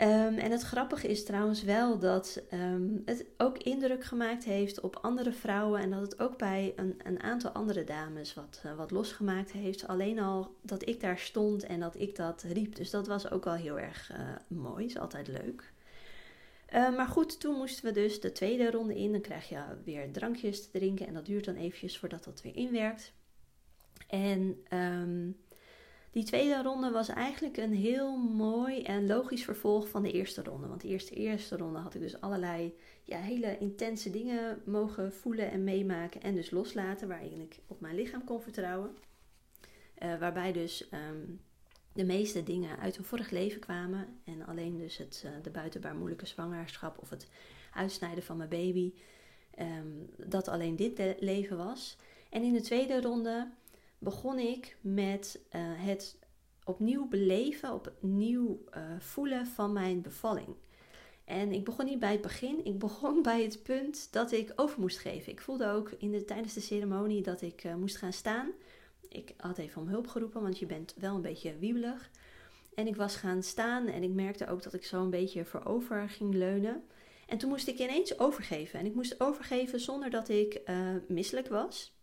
Um, 0.00 0.38
en 0.38 0.50
het 0.50 0.62
grappige 0.62 1.08
is 1.08 1.24
trouwens 1.24 1.62
wel 1.62 1.98
dat 1.98 2.42
um, 2.52 3.02
het 3.04 3.26
ook 3.36 3.58
indruk 3.58 4.04
gemaakt 4.04 4.44
heeft 4.44 4.80
op 4.80 4.96
andere 4.96 5.32
vrouwen 5.32 5.80
en 5.80 5.90
dat 5.90 6.00
het 6.00 6.20
ook 6.20 6.38
bij 6.38 6.72
een, 6.76 6.94
een 7.04 7.22
aantal 7.22 7.50
andere 7.50 7.84
dames 7.84 8.34
wat, 8.34 8.62
uh, 8.66 8.76
wat 8.76 8.90
losgemaakt 8.90 9.52
heeft. 9.52 9.86
Alleen 9.86 10.18
al 10.18 10.54
dat 10.62 10.88
ik 10.88 11.00
daar 11.00 11.18
stond 11.18 11.64
en 11.64 11.80
dat 11.80 12.00
ik 12.00 12.16
dat 12.16 12.42
riep. 12.42 12.74
Dus 12.74 12.90
dat 12.90 13.06
was 13.06 13.30
ook 13.30 13.46
al 13.46 13.54
heel 13.54 13.78
erg 13.78 14.12
uh, 14.12 14.18
mooi, 14.48 14.84
is 14.84 14.98
altijd 14.98 15.28
leuk. 15.28 15.72
Uh, 16.74 16.96
maar 16.96 17.08
goed, 17.08 17.40
toen 17.40 17.56
moesten 17.56 17.84
we 17.84 17.92
dus 17.92 18.20
de 18.20 18.32
tweede 18.32 18.70
ronde 18.70 18.98
in. 18.98 19.12
Dan 19.12 19.20
krijg 19.20 19.48
je 19.48 19.62
weer 19.84 20.12
drankjes 20.12 20.62
te 20.62 20.78
drinken 20.78 21.06
en 21.06 21.14
dat 21.14 21.26
duurt 21.26 21.44
dan 21.44 21.54
eventjes 21.54 21.98
voordat 21.98 22.24
dat 22.24 22.42
weer 22.42 22.56
inwerkt. 22.56 23.12
En 24.08 24.64
um, 24.72 25.36
die 26.10 26.24
tweede 26.24 26.62
ronde 26.62 26.90
was 26.90 27.08
eigenlijk 27.08 27.56
een 27.56 27.74
heel 27.74 28.16
mooi 28.16 28.82
en 28.82 29.06
logisch 29.06 29.44
vervolg 29.44 29.88
van 29.88 30.02
de 30.02 30.12
eerste 30.12 30.42
ronde. 30.42 30.66
Want 30.66 30.80
de 30.80 30.88
eerste, 30.88 31.14
eerste 31.14 31.56
ronde 31.56 31.78
had 31.78 31.94
ik 31.94 32.00
dus 32.00 32.20
allerlei 32.20 32.74
ja, 33.04 33.18
hele 33.18 33.58
intense 33.58 34.10
dingen 34.10 34.62
mogen 34.64 35.12
voelen 35.12 35.50
en 35.50 35.64
meemaken. 35.64 36.22
En 36.22 36.34
dus 36.34 36.50
loslaten, 36.50 37.08
waarin 37.08 37.40
ik 37.40 37.58
op 37.66 37.80
mijn 37.80 37.94
lichaam 37.94 38.24
kon 38.24 38.40
vertrouwen. 38.40 38.96
Uh, 40.02 40.18
waarbij 40.18 40.52
dus 40.52 40.88
um, 40.92 41.40
de 41.92 42.04
meeste 42.04 42.42
dingen 42.42 42.78
uit 42.78 42.96
een 42.96 43.04
vorig 43.04 43.30
leven 43.30 43.60
kwamen. 43.60 44.20
En 44.24 44.46
alleen 44.46 44.76
dus 44.76 44.96
het, 44.96 45.22
uh, 45.26 45.30
de 45.42 45.50
buitenbaar 45.50 45.94
moeilijke 45.94 46.26
zwangerschap 46.26 46.98
of 46.98 47.10
het 47.10 47.28
uitsnijden 47.74 48.22
van 48.22 48.36
mijn 48.36 48.48
baby. 48.48 48.92
Um, 49.60 50.10
dat 50.16 50.48
alleen 50.48 50.76
dit 50.76 51.00
leven 51.18 51.56
was. 51.56 51.96
En 52.30 52.42
in 52.42 52.52
de 52.52 52.60
tweede 52.60 53.00
ronde 53.00 53.50
begon 53.98 54.38
ik 54.38 54.76
met 54.80 55.40
uh, 55.52 55.60
het 55.62 56.18
opnieuw 56.64 57.08
beleven, 57.08 57.72
opnieuw 57.72 58.64
uh, 58.76 58.82
voelen 58.98 59.46
van 59.46 59.72
mijn 59.72 60.02
bevalling. 60.02 60.56
En 61.24 61.52
ik 61.52 61.64
begon 61.64 61.84
niet 61.84 61.98
bij 61.98 62.12
het 62.12 62.20
begin, 62.20 62.64
ik 62.64 62.78
begon 62.78 63.22
bij 63.30 63.42
het 63.42 63.62
punt 63.62 64.12
dat 64.12 64.32
ik 64.32 64.52
over 64.56 64.80
moest 64.80 64.98
geven. 64.98 65.32
Ik 65.32 65.40
voelde 65.40 65.68
ook 65.68 65.90
in 65.90 66.10
de, 66.10 66.24
tijdens 66.24 66.54
de 66.54 66.60
ceremonie 66.60 67.22
dat 67.22 67.42
ik 67.42 67.64
uh, 67.64 67.74
moest 67.74 67.96
gaan 67.96 68.12
staan. 68.12 68.50
Ik 69.08 69.34
had 69.36 69.58
even 69.58 69.82
om 69.82 69.88
hulp 69.88 70.06
geroepen, 70.06 70.42
want 70.42 70.58
je 70.58 70.66
bent 70.66 70.94
wel 70.98 71.14
een 71.14 71.22
beetje 71.22 71.58
wiebelig. 71.58 72.10
En 72.74 72.86
ik 72.86 72.96
was 72.96 73.16
gaan 73.16 73.42
staan 73.42 73.86
en 73.86 74.02
ik 74.02 74.10
merkte 74.10 74.46
ook 74.46 74.62
dat 74.62 74.74
ik 74.74 74.84
zo 74.84 75.02
een 75.02 75.10
beetje 75.10 75.44
voorover 75.44 76.08
ging 76.08 76.34
leunen. 76.34 76.84
En 77.26 77.38
toen 77.38 77.48
moest 77.48 77.68
ik 77.68 77.78
ineens 77.78 78.18
overgeven. 78.18 78.78
En 78.78 78.86
ik 78.86 78.94
moest 78.94 79.20
overgeven 79.20 79.80
zonder 79.80 80.10
dat 80.10 80.28
ik 80.28 80.60
misselijk 81.08 81.48
was. 81.48 81.97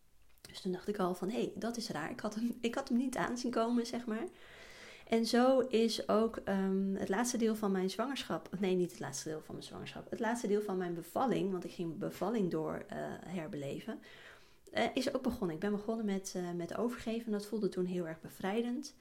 Dus 0.56 0.64
toen 0.64 0.74
dacht 0.74 0.88
ik 0.88 1.00
al 1.00 1.16
van, 1.16 1.30
hé, 1.30 1.38
hey, 1.38 1.52
dat 1.56 1.78
is 1.78 1.90
raar. 1.90 2.12
Ik 2.12 2.20
had, 2.20 2.36
hem, 2.36 2.58
ik 2.62 2.76
had 2.76 2.90
hem 2.90 2.98
niet 2.98 3.18
aanzien 3.18 3.52
komen, 3.52 3.86
zeg 3.86 4.06
maar. 4.06 4.28
En 5.08 5.26
zo 5.26 5.60
is 5.60 6.10
ook 6.10 6.40
um, 6.46 6.96
het 6.96 7.10
laatste 7.10 7.38
deel 7.38 7.56
van 7.56 7.72
mijn 7.72 7.90
zwangerschap, 7.90 8.50
nee, 8.60 8.76
niet 8.76 8.92
het 8.92 9.00
laatste 9.00 9.30
deel 9.30 9.42
van 9.42 9.56
mijn 9.56 9.68
zwangerschap, 9.68 10.10
het 10.10 10.20
laatste 10.20 10.48
deel 10.48 10.62
van 10.62 10.78
mijn 10.78 10.94
bevalling, 10.94 11.52
want 11.52 11.64
ik 11.64 11.72
ging 11.72 11.98
bevalling 11.98 12.52
door 12.52 12.86
uh, 12.92 12.98
herbeleven, 13.26 14.00
uh, 14.74 14.84
is 14.94 15.14
ook 15.14 15.22
begonnen. 15.22 15.56
Ik 15.56 15.62
ben 15.62 15.72
begonnen 15.72 16.06
met, 16.06 16.34
uh, 16.38 16.52
met 16.52 16.78
overgeven. 16.78 17.32
Dat 17.32 17.46
voelde 17.46 17.70
toen 17.70 17.86
heel 17.86 18.08
erg 18.08 18.22
bevrijdend. 18.22 18.94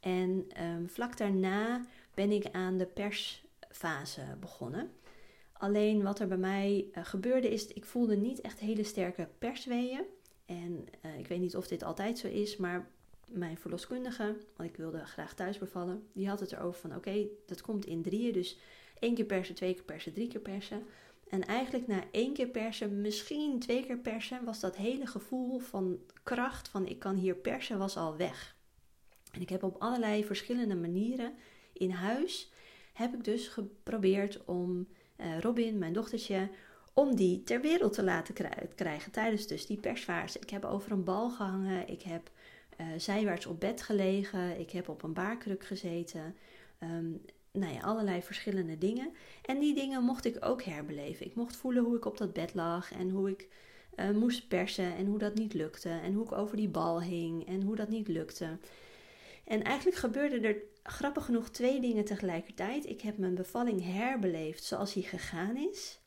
En 0.00 0.46
um, 0.62 0.88
vlak 0.88 1.16
daarna 1.16 1.84
ben 2.14 2.30
ik 2.30 2.46
aan 2.52 2.78
de 2.78 2.86
persfase 2.86 4.22
begonnen. 4.40 4.90
Alleen 5.52 6.02
wat 6.02 6.20
er 6.20 6.28
bij 6.28 6.36
mij 6.36 6.86
gebeurde 6.92 7.50
is, 7.50 7.66
ik 7.66 7.84
voelde 7.84 8.16
niet 8.16 8.40
echt 8.40 8.58
hele 8.58 8.84
sterke 8.84 9.28
persweeën. 9.38 10.04
En 10.46 10.86
uh, 11.04 11.18
ik 11.18 11.26
weet 11.26 11.40
niet 11.40 11.56
of 11.56 11.66
dit 11.66 11.82
altijd 11.82 12.18
zo 12.18 12.28
is, 12.28 12.56
maar 12.56 12.88
mijn 13.28 13.58
verloskundige, 13.58 14.36
want 14.56 14.68
ik 14.70 14.76
wilde 14.76 15.04
graag 15.04 15.34
thuis 15.34 15.58
bevallen, 15.58 16.06
die 16.12 16.28
had 16.28 16.40
het 16.40 16.52
erover 16.52 16.80
van 16.80 16.96
oké, 16.96 17.26
dat 17.46 17.60
komt 17.60 17.86
in 17.86 18.02
drieën. 18.02 18.32
Dus 18.32 18.58
één 18.98 19.14
keer 19.14 19.24
persen, 19.24 19.54
twee 19.54 19.74
keer 19.74 19.84
persen, 19.84 20.12
drie 20.12 20.28
keer 20.28 20.40
persen. 20.40 20.82
En 21.28 21.44
eigenlijk 21.44 21.86
na 21.86 22.04
één 22.10 22.32
keer 22.32 22.48
persen, 22.48 23.00
misschien 23.00 23.58
twee 23.58 23.86
keer 23.86 23.98
persen, 23.98 24.44
was 24.44 24.60
dat 24.60 24.76
hele 24.76 25.06
gevoel 25.06 25.58
van 25.58 25.98
kracht, 26.22 26.68
van 26.68 26.86
ik 26.86 26.98
kan 26.98 27.16
hier 27.16 27.34
persen, 27.34 27.78
was 27.78 27.96
al 27.96 28.16
weg. 28.16 28.56
En 29.32 29.40
ik 29.40 29.48
heb 29.48 29.62
op 29.62 29.76
allerlei 29.78 30.24
verschillende 30.24 30.74
manieren 30.76 31.34
in 31.72 31.90
huis, 31.90 32.52
heb 32.92 33.14
ik 33.14 33.24
dus 33.24 33.48
geprobeerd 33.48 34.44
om 34.44 34.88
uh, 35.16 35.38
Robin, 35.38 35.78
mijn 35.78 35.92
dochtertje, 35.92 36.48
om 36.94 37.16
die 37.16 37.42
ter 37.42 37.60
wereld 37.60 37.92
te 37.92 38.02
laten 38.02 38.34
krijgen 38.74 39.12
tijdens 39.12 39.46
dus 39.46 39.66
die 39.66 39.80
persvaars. 39.80 40.36
Ik 40.36 40.50
heb 40.50 40.64
over 40.64 40.92
een 40.92 41.04
bal 41.04 41.30
gehangen, 41.30 41.88
ik 41.88 42.02
heb 42.02 42.30
uh, 42.80 42.86
zijwaarts 42.96 43.46
op 43.46 43.60
bed 43.60 43.82
gelegen, 43.82 44.60
ik 44.60 44.70
heb 44.70 44.88
op 44.88 45.02
een 45.02 45.12
baarkruk 45.12 45.64
gezeten. 45.64 46.36
Um, 46.82 47.20
nou 47.52 47.72
ja, 47.72 47.80
allerlei 47.80 48.22
verschillende 48.22 48.78
dingen. 48.78 49.12
En 49.44 49.58
die 49.58 49.74
dingen 49.74 50.02
mocht 50.02 50.24
ik 50.24 50.36
ook 50.40 50.62
herbeleven. 50.62 51.26
Ik 51.26 51.34
mocht 51.34 51.56
voelen 51.56 51.84
hoe 51.84 51.96
ik 51.96 52.04
op 52.04 52.18
dat 52.18 52.32
bed 52.32 52.54
lag 52.54 52.92
en 52.92 53.10
hoe 53.10 53.30
ik 53.30 53.48
uh, 53.96 54.10
moest 54.10 54.48
persen 54.48 54.96
en 54.96 55.06
hoe 55.06 55.18
dat 55.18 55.34
niet 55.34 55.54
lukte. 55.54 55.88
En 55.88 56.12
hoe 56.12 56.24
ik 56.24 56.32
over 56.32 56.56
die 56.56 56.68
bal 56.68 57.02
hing 57.02 57.46
en 57.46 57.62
hoe 57.62 57.76
dat 57.76 57.88
niet 57.88 58.08
lukte. 58.08 58.58
En 59.44 59.62
eigenlijk 59.62 59.96
gebeurde 59.96 60.40
er 60.40 60.56
grappig 60.82 61.24
genoeg 61.24 61.50
twee 61.50 61.80
dingen 61.80 62.04
tegelijkertijd. 62.04 62.86
Ik 62.86 63.00
heb 63.00 63.18
mijn 63.18 63.34
bevalling 63.34 63.84
herbeleefd 63.84 64.64
zoals 64.64 64.92
die 64.92 65.02
gegaan 65.02 65.56
is. 65.56 66.00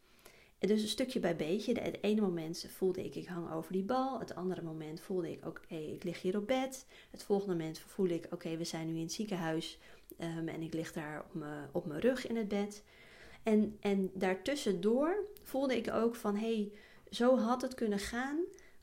Dus 0.60 0.82
een 0.82 0.88
stukje 0.88 1.20
bij 1.20 1.36
beetje. 1.36 1.80
Het 1.80 1.98
ene 2.02 2.22
moment 2.22 2.65
voelde 2.70 3.06
ik, 3.06 3.15
ik 3.15 3.28
hang 3.28 3.52
over 3.52 3.72
die 3.72 3.84
bal. 3.84 4.20
Het 4.20 4.36
andere 4.36 4.62
moment 4.62 5.02
voelde 5.02 5.32
ik, 5.32 5.46
oké, 5.46 5.62
okay, 5.63 5.86
ik 5.86 6.04
lig 6.04 6.22
hier 6.22 6.38
op 6.38 6.48
bed. 6.48 6.86
Het 7.12 7.24
volgende 7.24 7.54
moment 7.54 7.80
voelde 7.80 8.13
ik, 8.13 8.28
oké, 8.32 8.58
we 8.58 8.63
zijn 8.63 8.88
nu 8.88 8.96
in 8.96 9.02
het 9.02 9.12
ziekenhuis. 9.12 9.80
Um, 10.20 10.48
en 10.48 10.62
ik 10.62 10.74
lig 10.74 10.93
daar 10.93 11.26
op 11.72 11.86
mijn, 11.86 12.00
rug 12.00 12.28
in 12.28 12.36
het 12.36 12.48
bed. 12.48 12.84
En, 13.43 13.78
en 13.80 14.12
daartussendoor 14.13 15.26
voelde 15.43 15.78
ik 15.78 15.93
ook 15.93 16.15
van, 16.15 16.36
hé, 16.36 16.54
hey, 16.54 16.72
zo 17.10 17.38
had 17.38 17.62
het 17.62 17.74
kunnen 17.74 18.00
gaan 18.00 18.39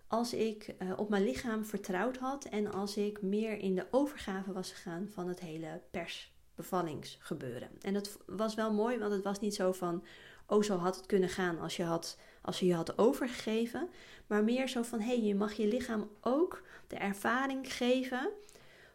als 0.07 0.35
ik 0.35 0.75
uh, 0.83 0.93
op 0.97 1.09
mijn 1.09 1.25
lichaam 1.25 1.65
vertrouwd 1.65 2.17
had. 2.17 2.45
En 2.45 2.73
als 2.73 2.97
ik 2.97 3.23
meer 3.23 3.59
in 3.59 3.75
de 3.75 3.87
overgave 3.91 4.53
was 4.53 4.73
gegaan 4.73 5.09
van 5.09 5.29
het 5.29 5.41
hele 5.41 5.81
persbevallingsgebeuren. 5.91 7.71
En 7.81 7.95
dat 7.95 8.19
was 8.27 8.55
wel 8.55 8.73
mooi, 8.73 8.99
want 8.99 9.13
het 9.13 9.23
was 9.23 9.41
niet 9.41 9.55
zo 9.55 9.73
van 9.73 10.05
oh 10.47 10.63
zo 10.63 10.77
had 10.77 10.97
het 10.97 11.07
kunnen 11.07 11.29
gaan 11.29 11.61
als 11.61 11.77
je, 11.77 11.83
had, 11.83 12.19
als 12.41 12.61
je 12.61 12.67
je 12.67 12.75
had 12.75 12.99
overgegeven. 12.99 13.89
Maar 14.27 14.45
meer 14.45 14.69
zo 14.69 14.83
van, 14.83 15.01
hé, 15.01 15.07
hey, 15.07 15.23
je 15.23 15.35
mag 15.35 15.53
je 15.53 15.67
lichaam 15.67 16.11
ook 16.21 16.63
de 16.87 16.97
ervaring 16.97 17.73
geven 17.73 18.31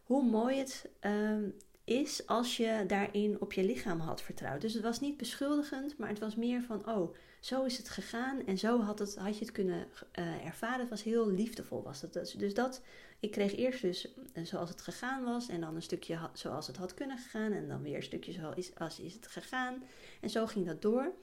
hoe 0.04 0.24
mooi 0.24 0.58
het 0.58 0.90
uh, 1.02 1.38
is 1.84 2.28
als 2.28 2.58
je 2.58 2.84
daarin 2.88 3.42
op 3.42 3.54
je 3.54 3.64
lichaam 3.64 4.00
had 4.00 4.22
vertrouwd. 4.22 4.62
Dus 4.62 4.74
het 4.74 4.84
was 4.84 5.00
niet 5.00 5.18
beschuldigend, 5.18 5.98
maar 5.98 6.10
het 6.10 6.20
was 6.20 6.36
meer 6.36 6.62
van, 6.62 6.88
oh, 6.88 7.16
zo 7.40 7.64
is 7.64 7.78
het 7.78 7.90
gegaan 7.90 8.46
en 8.46 8.58
zo 8.58 8.82
had, 8.82 9.00
het, 9.00 9.16
had 9.16 9.38
je 9.38 9.46
het 9.46 9.54
kunnen 9.54 9.88
uh, 10.20 10.46
ervaren. 10.46 10.80
Het 10.80 10.90
was 10.90 11.04
heel 11.04 11.32
liefdevol, 11.32 11.84
was 11.84 12.02
het. 12.02 12.14
Dus, 12.14 12.32
dus 12.32 12.54
dat, 12.54 12.82
ik 13.19 13.32
kreeg 13.32 13.55
eerst 13.55 13.82
dus 13.82 14.13
uh, 14.34 14.45
zoals 14.45 14.69
het 14.69 14.82
gegaan 14.82 15.23
was 15.23 15.49
en 15.49 15.62
dan 15.62 15.75
een 15.75 15.82
stukje 15.82 16.19
zoals 16.34 16.67
het 16.67 16.77
had 16.77 16.93
kunnen 16.93 17.17
gegaan 17.17 17.51
en 17.51 17.67
dan 17.67 17.82
weer 17.82 17.95
een 17.95 18.03
stukje 18.03 18.32
zoals 18.32 18.99
is, 18.99 19.13
het 19.13 19.27
gegaan. 19.27 19.84
En 20.21 20.29
zo 20.29 20.45
ging 20.45 20.65
dat 20.65 20.82
door. 20.82 21.13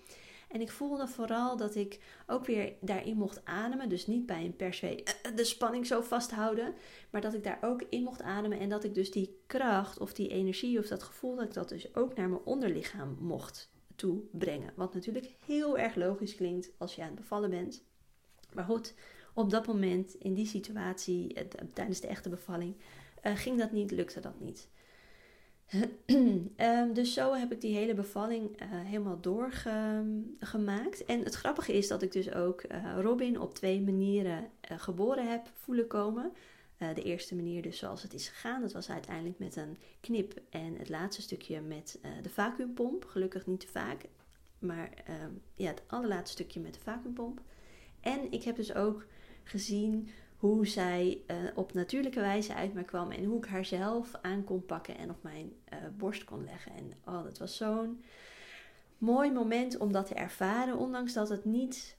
En 0.49 0.61
ik 0.61 0.71
voelde 0.71 1.09
vooral 1.09 1.57
dat 1.57 1.75
ik 1.75 2.01
ook 2.27 2.47
weer 2.47 2.73
daarin 2.81 3.17
mocht 3.17 3.45
ademen. 3.45 3.89
Dus 3.89 4.07
niet 4.07 4.27
bij 4.27 4.45
een 4.45 4.57
per 4.57 4.75
se 4.75 5.03
de 5.35 5.45
spanning 5.45 5.87
zo 5.87 6.01
vasthouden. 6.01 6.75
Maar 7.11 7.21
dat 7.21 7.35
ik 7.35 7.45
daar 7.45 7.59
ook 7.61 7.83
in 7.89 8.03
mocht 8.03 8.23
ademen. 8.23 8.59
En 8.59 8.69
dat 8.69 8.85
ik 8.85 8.95
dus 8.95 9.11
die 9.11 9.41
kracht 9.47 9.99
of 9.99 10.13
die 10.13 10.29
energie 10.29 10.79
of 10.79 10.87
dat 10.87 11.03
gevoel, 11.03 11.37
dat 11.37 11.45
ik 11.45 11.55
dat 11.55 11.69
dus 11.69 11.95
ook 11.95 12.15
naar 12.15 12.29
mijn 12.29 12.45
onderlichaam 12.45 13.17
mocht 13.21 13.71
toebrengen. 13.97 14.73
Wat 14.75 14.95
natuurlijk 14.95 15.35
heel 15.47 15.79
erg 15.79 15.95
logisch 15.95 16.35
klinkt 16.35 16.71
als 16.79 16.95
je 16.95 17.03
aan 17.03 17.09
het 17.09 17.17
bevallen 17.17 17.51
bent. 17.51 17.85
Maar 18.53 18.65
goed, 18.65 18.95
op 19.37 19.51
dat 19.51 19.67
moment, 19.67 20.15
in 20.19 20.35
die 20.35 20.47
situatie, 20.47 21.37
tijdens 21.73 22.01
de 22.01 22.07
echte 22.07 22.29
bevalling, 22.29 22.75
uh, 23.27 23.37
ging 23.37 23.59
dat 23.59 23.73
niet, 23.73 23.91
lukte 23.91 24.21
dat 24.21 24.41
niet. 24.41 24.69
um, 26.57 26.93
dus 26.99 27.13
zo 27.13 27.35
heb 27.35 27.53
ik 27.53 27.61
die 27.61 27.77
hele 27.77 27.95
bevalling 27.95 28.63
uh, 28.63 28.69
helemaal 28.71 29.21
doorgemaakt. 29.21 31.05
En 31.07 31.25
het 31.25 31.35
grappige 31.35 31.73
is 31.73 31.89
dat 31.89 32.03
ik 32.03 32.13
dus 32.13 32.33
ook 32.33 32.63
Robin 32.99 33.41
op 33.41 33.55
twee 33.55 33.81
manieren 33.81 34.51
geboren 34.61 35.31
heb 35.31 35.47
voelen 35.55 35.87
komen. 35.87 36.33
de 36.79 37.03
eerste 37.03 37.35
manier 37.35 37.63
dus 37.63 37.79
zoals 37.79 38.03
het 38.03 38.15
is 38.15 38.29
gegaan. 38.29 38.61
Dat 38.61 38.73
was 38.73 38.91
uiteindelijk 38.91 39.39
met 39.39 39.57
een 39.57 39.77
knip. 40.01 40.41
En 40.51 40.77
het 40.79 40.89
laatste 40.89 41.23
stukje 41.23 41.61
met 41.61 41.99
de 42.23 42.31
vacuümpomp. 42.31 43.05
Gelukkig 43.07 43.47
niet 43.47 43.61
te 43.61 43.69
vaak. 43.69 44.05
Maar 44.59 44.91
ehm, 45.05 45.31
ja, 45.55 45.69
het 45.69 45.83
allerlaatste 45.87 46.33
stukje 46.33 46.61
met 46.61 46.75
de 46.75 46.81
vacuümpomp. 46.81 47.41
En 48.01 48.33
ik 48.33 48.43
heb 48.43 48.57
dus 48.57 48.75
ook 48.75 49.07
gezien 49.49 50.09
hoe 50.37 50.67
zij 50.67 51.23
uh, 51.31 51.37
op 51.55 51.73
natuurlijke 51.73 52.21
wijze 52.21 52.55
uit 52.55 52.75
mij 52.75 52.85
kwam 52.85 53.11
en 53.11 53.25
hoe 53.25 53.39
ik 53.39 53.47
haar 53.47 53.65
zelf 53.65 54.15
aan 54.23 54.45
kon 54.45 54.67
pakken 54.67 54.99
en 54.99 55.11
op 55.11 55.23
mijn 55.23 55.53
uh, 55.73 55.79
borst 55.97 56.25
kon 56.25 56.45
leggen. 56.45 56.73
En 56.73 56.93
oh, 57.05 57.25
dat 57.25 57.39
was 57.39 57.57
zo'n 57.57 58.03
mooi 58.99 59.33
moment 59.33 59.79
om 59.79 59.93
dat 59.93 60.07
te 60.07 60.15
ervaren, 60.15 60.77
ondanks 60.77 61.13
dat 61.13 61.29
het 61.29 61.45
niet 61.45 61.97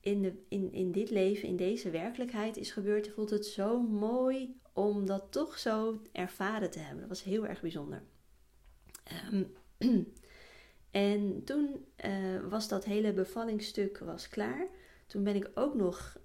in, 0.00 0.22
de, 0.22 0.42
in, 0.48 0.72
in 0.72 0.92
dit 0.92 1.10
leven, 1.10 1.48
in 1.48 1.56
deze 1.56 1.90
werkelijkheid 1.90 2.56
is 2.56 2.70
gebeurd, 2.70 3.08
voelt 3.08 3.30
het 3.30 3.46
zo 3.46 3.80
mooi 3.82 4.60
om 4.72 5.06
dat 5.06 5.24
toch 5.30 5.58
zo 5.58 6.02
ervaren 6.12 6.70
te 6.70 6.78
hebben. 6.78 7.00
Dat 7.00 7.08
was 7.08 7.22
heel 7.22 7.46
erg 7.46 7.60
bijzonder. 7.60 8.02
Um, 9.32 9.52
en 10.90 11.44
toen 11.44 11.84
uh, 12.04 12.40
was 12.48 12.68
dat 12.68 12.84
hele 12.84 13.12
bevallingsstuk 13.12 13.98
was 13.98 14.28
klaar. 14.28 14.66
Toen 15.06 15.24
ben 15.24 15.34
ik 15.34 15.50
ook 15.54 15.74
nog 15.74 16.16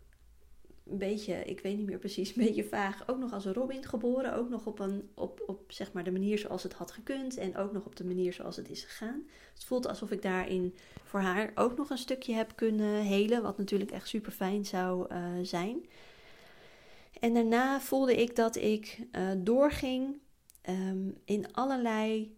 een 0.90 0.98
beetje, 0.98 1.44
ik 1.44 1.60
weet 1.60 1.78
niet 1.78 1.86
meer 1.86 1.98
precies, 1.98 2.36
een 2.36 2.44
beetje 2.46 2.64
vaag, 2.64 3.08
ook 3.08 3.18
nog 3.18 3.34
als 3.34 3.46
Robin 3.46 3.86
geboren. 3.86 4.36
Ook 4.36 4.50
nog 4.50 4.66
op, 4.66 4.80
een, 4.80 5.10
op, 5.14 5.44
op 5.48 5.72
zeg 5.72 5.94
maar 5.94 6.04
de 6.04 6.12
manier 6.12 6.38
zoals 6.38 6.64
het 6.64 6.74
had 6.74 6.92
gekund 6.92 7.38
en 7.38 7.58
ook 7.58 7.72
nog 7.72 7.86
op 7.86 7.96
de 7.96 8.06
manier 8.06 8.34
zoals 8.34 8.56
het 8.56 8.70
is 8.70 8.84
gegaan. 8.84 9.24
het 9.54 9.64
voelt 9.64 9.88
alsof 9.88 10.12
ik 10.12 10.22
daarin 10.22 10.76
voor 11.04 11.20
haar 11.20 11.52
ook 11.56 11.78
nog 11.78 11.90
een 11.90 11.98
stukje 11.98 12.34
heb 12.34 12.56
kunnen 12.56 13.02
helen, 13.02 13.42
wat 13.42 13.58
natuurlijk 13.58 13.92
echt 13.92 14.08
super 14.08 14.32
fijn 14.32 14.66
zou 14.66 15.14
uh, 15.14 15.24
zijn. 15.42 15.86
En 17.20 17.34
daarna 17.34 17.82
voelde 17.82 18.16
ik 18.16 18.36
dat 18.36 18.56
ik 18.56 19.00
uh, 19.12 19.32
doorging 19.38 20.20
um, 20.70 21.18
in 21.26 21.54
allerlei 21.54 22.38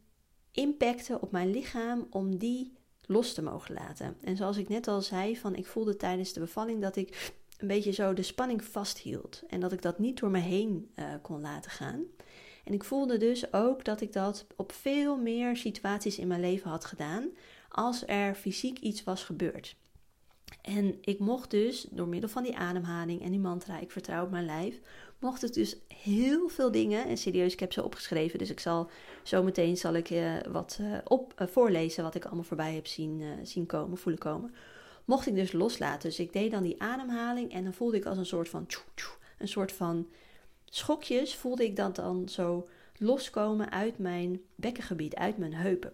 impacten 0.51 1.21
op 1.21 1.31
mijn 1.31 1.49
lichaam 1.49 2.07
om 2.09 2.37
die 2.37 2.77
los 3.05 3.33
te 3.33 3.41
mogen 3.41 3.73
laten. 3.73 4.17
En 4.21 4.37
zoals 4.37 4.57
ik 4.57 4.69
net 4.69 4.87
al 4.87 5.01
zei, 5.01 5.37
van 5.37 5.55
ik 5.55 5.65
voelde 5.65 5.95
tijdens 5.95 6.33
de 6.33 6.39
bevalling 6.39 6.81
dat 6.81 6.95
ik 6.95 7.33
een 7.59 7.67
beetje 7.67 7.91
zo 7.91 8.13
de 8.13 8.23
spanning 8.23 8.63
vasthield. 8.63 9.43
En 9.47 9.59
dat 9.59 9.71
ik 9.71 9.81
dat 9.81 9.99
niet 9.99 10.19
door 10.19 10.29
me 10.29 10.39
heen 10.39 10.91
uh, 10.95 11.05
kon 11.21 11.41
laten 11.41 11.71
gaan. 11.71 12.03
En 12.63 12.73
ik 12.73 12.83
voelde 12.83 13.17
dus 13.17 13.53
ook 13.53 13.85
dat 13.85 14.01
ik 14.01 14.13
dat 14.13 14.45
op 14.55 14.71
veel 14.71 15.17
meer 15.17 15.57
situaties 15.57 16.17
in 16.17 16.27
mijn 16.27 16.41
leven 16.41 16.69
had 16.69 16.85
gedaan. 16.85 17.29
Als 17.69 18.03
er 18.07 18.35
fysiek 18.35 18.79
iets 18.79 19.03
was 19.03 19.23
gebeurd. 19.23 19.75
En 20.61 20.97
ik 21.01 21.19
mocht 21.19 21.51
dus 21.51 21.87
door 21.91 22.07
middel 22.07 22.29
van 22.29 22.43
die 22.43 22.57
ademhaling 22.57 23.21
en 23.21 23.31
die 23.31 23.39
mantra, 23.39 23.79
ik 23.79 23.91
vertrouw 23.91 24.23
op 24.23 24.31
mijn 24.31 24.45
lijf, 24.45 24.79
mocht 25.19 25.43
ik 25.43 25.53
dus 25.53 25.77
heel 25.87 26.49
veel 26.49 26.71
dingen, 26.71 27.05
en 27.05 27.17
serieus, 27.17 27.53
ik 27.53 27.59
heb 27.59 27.73
ze 27.73 27.83
opgeschreven, 27.83 28.39
dus 28.39 28.49
ik 28.49 28.59
zal 28.59 28.89
zo 29.23 29.43
meteen 29.43 29.77
zal 29.77 29.93
ik, 29.93 30.09
uh, 30.09 30.33
wat 30.51 30.77
uh, 30.81 30.97
op, 31.03 31.33
voorlezen 31.37 32.03
wat 32.03 32.15
ik 32.15 32.25
allemaal 32.25 32.43
voorbij 32.43 32.73
heb 32.73 32.87
zien, 32.87 33.23
zien 33.43 33.65
komen, 33.65 33.97
voelen 33.97 34.21
komen 34.21 34.53
mocht 35.09 35.27
ik 35.27 35.35
dus 35.35 35.51
loslaten. 35.51 36.09
Dus 36.09 36.19
ik 36.19 36.33
deed 36.33 36.51
dan 36.51 36.63
die 36.63 36.81
ademhaling 36.81 37.53
en 37.53 37.63
dan 37.63 37.73
voelde 37.73 37.97
ik 37.97 38.05
als 38.05 38.17
een 38.17 38.25
soort 38.25 38.49
van, 38.49 38.67
een 39.37 39.47
soort 39.47 39.71
van 39.71 40.07
schokjes, 40.65 41.35
voelde 41.35 41.63
ik 41.63 41.75
dat 41.75 41.95
dan 41.95 42.29
zo 42.29 42.67
loskomen 42.97 43.71
uit 43.71 43.97
mijn 43.97 44.41
bekkengebied, 44.55 45.15
uit 45.15 45.37
mijn 45.37 45.53
heupen. 45.53 45.93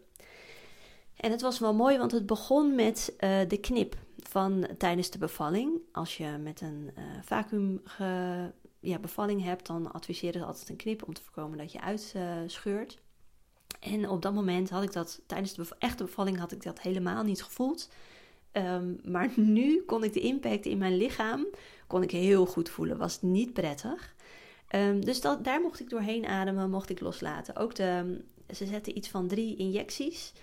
En 1.16 1.32
het 1.32 1.42
was 1.42 1.60
wel 1.60 1.74
mooi, 1.74 1.98
want 1.98 2.12
het 2.12 2.26
begon 2.26 2.76
met 2.76 3.14
uh, 3.20 3.40
de 3.48 3.60
knip 3.60 3.96
van 4.18 4.68
tijdens 4.78 5.10
de 5.10 5.18
bevalling. 5.18 5.80
Als 5.92 6.18
je 6.18 6.38
met 6.42 6.62
een 6.62 6.92
uh, 6.98 7.04
vacuüm 7.22 7.82
ja, 8.80 9.00
bevalling 9.00 9.44
hebt, 9.44 9.68
dan 9.68 9.92
adviseren 9.92 10.40
ze 10.40 10.46
altijd 10.46 10.70
een 10.70 10.76
knip 10.76 11.08
om 11.08 11.14
te 11.14 11.22
voorkomen 11.24 11.58
dat 11.58 11.72
je 11.72 11.82
uitscheurt. 11.82 13.02
En 13.80 14.10
op 14.10 14.22
dat 14.22 14.34
moment 14.34 14.70
had 14.70 14.84
ik 14.84 14.94
dat, 14.94 15.22
tijdens 15.26 15.54
de 15.54 15.66
echte 15.80 16.04
bevalling 16.04 16.38
had 16.38 16.52
ik 16.52 16.64
dat 16.64 16.82
helemaal 16.82 17.24
niet 17.24 17.44
gevoeld. 17.44 17.90
Ehm, 18.56 18.94
maar 19.04 19.32
nu 19.36 19.82
kon 19.82 20.04
ik 20.04 20.14
de 20.14 20.20
impact 20.20 20.66
in 20.66 20.78
mijn 20.78 20.98
lichaam 20.98 21.48
kon 21.88 22.04
ik 22.04 22.12
heel 22.12 22.46
goed 22.46 22.70
voelen. 22.70 22.98
Was 22.98 23.22
niet 23.22 23.54
prettig. 23.54 24.16
Um, 24.76 25.06
dus 25.06 25.22
dat, 25.22 25.44
daar 25.44 25.62
mocht 25.62 25.80
ik 25.80 25.90
doorheen 25.90 26.26
ademen, 26.26 26.70
mocht 26.70 26.90
ik 26.90 27.00
loslaten. 27.00 27.56
Ook 27.56 27.76
de, 27.76 28.22
ze 28.54 28.66
zetten 28.66 28.98
iets 28.98 29.10
van 29.10 29.28
drie 29.28 29.56
injecties. 29.56 30.34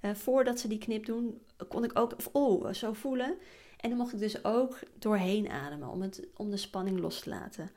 Uh, 0.00 0.14
voordat 0.14 0.60
ze 0.60 0.68
die 0.68 0.78
knip 0.78 1.06
doen, 1.06 1.40
kon 1.68 1.84
ik 1.84 1.98
ook 1.98 2.16
oh, 2.32 2.72
zo 2.72 2.92
voelen. 2.92 3.36
En 3.76 3.88
dan 3.88 3.98
mocht 3.98 4.12
ik 4.12 4.18
dus 4.18 4.44
ook 4.44 4.78
doorheen 4.98 5.50
ademen 5.50 5.88
om, 5.88 6.02
het, 6.02 6.26
om 6.36 6.50
de 6.50 6.56
spanning 6.56 7.00
los 7.00 7.20
te 7.20 7.28
laten. 7.28 7.70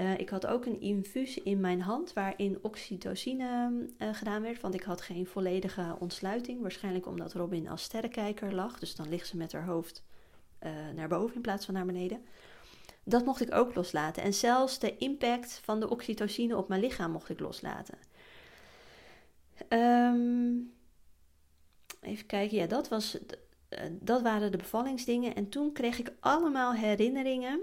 Uh, 0.00 0.18
ik 0.18 0.28
had 0.28 0.46
ook 0.46 0.66
een 0.66 0.80
infuus 0.80 1.38
in 1.42 1.60
mijn 1.60 1.80
hand 1.80 2.12
waarin 2.12 2.58
oxytocine 2.62 3.70
uh, 3.98 4.14
gedaan 4.14 4.42
werd, 4.42 4.60
want 4.60 4.74
ik 4.74 4.82
had 4.82 5.00
geen 5.00 5.26
volledige 5.26 5.96
ontsluiting. 5.98 6.60
Waarschijnlijk 6.60 7.06
omdat 7.06 7.32
Robin 7.32 7.68
als 7.68 7.82
sterrenkijker 7.82 8.54
lag, 8.54 8.78
dus 8.78 8.94
dan 8.96 9.08
ligt 9.08 9.26
ze 9.26 9.36
met 9.36 9.52
haar 9.52 9.64
hoofd 9.64 10.04
uh, 10.62 10.70
naar 10.94 11.08
boven 11.08 11.34
in 11.34 11.40
plaats 11.40 11.64
van 11.64 11.74
naar 11.74 11.86
beneden. 11.86 12.24
Dat 13.04 13.24
mocht 13.24 13.40
ik 13.40 13.54
ook 13.54 13.74
loslaten. 13.74 14.22
En 14.22 14.34
zelfs 14.34 14.78
de 14.78 14.96
impact 14.96 15.60
van 15.64 15.80
de 15.80 15.88
oxytocine 15.88 16.56
op 16.56 16.68
mijn 16.68 16.80
lichaam 16.80 17.10
mocht 17.10 17.28
ik 17.28 17.40
loslaten. 17.40 17.98
Um, 19.68 20.72
even 22.00 22.26
kijken, 22.26 22.56
ja, 22.56 22.66
dat, 22.66 22.88
was, 22.88 23.18
dat 23.90 24.22
waren 24.22 24.50
de 24.50 24.56
bevallingsdingen. 24.56 25.34
En 25.34 25.48
toen 25.48 25.72
kreeg 25.72 25.98
ik 25.98 26.12
allemaal 26.20 26.74
herinneringen 26.74 27.60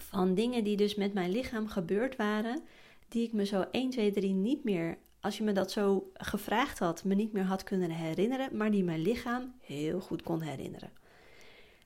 van 0.00 0.34
dingen 0.34 0.64
die 0.64 0.76
dus 0.76 0.94
met 0.94 1.12
mijn 1.12 1.30
lichaam 1.30 1.68
gebeurd 1.68 2.16
waren, 2.16 2.62
die 3.08 3.26
ik 3.26 3.32
me 3.32 3.44
zo 3.44 3.64
1, 3.70 3.90
2, 3.90 4.12
3 4.12 4.32
niet 4.32 4.64
meer, 4.64 4.98
als 5.20 5.36
je 5.38 5.44
me 5.44 5.52
dat 5.52 5.70
zo 5.70 6.10
gevraagd 6.14 6.78
had, 6.78 7.04
me 7.04 7.14
niet 7.14 7.32
meer 7.32 7.44
had 7.44 7.64
kunnen 7.64 7.90
herinneren, 7.90 8.56
maar 8.56 8.70
die 8.70 8.84
mijn 8.84 9.02
lichaam 9.02 9.54
heel 9.60 10.00
goed 10.00 10.22
kon 10.22 10.40
herinneren. 10.40 10.90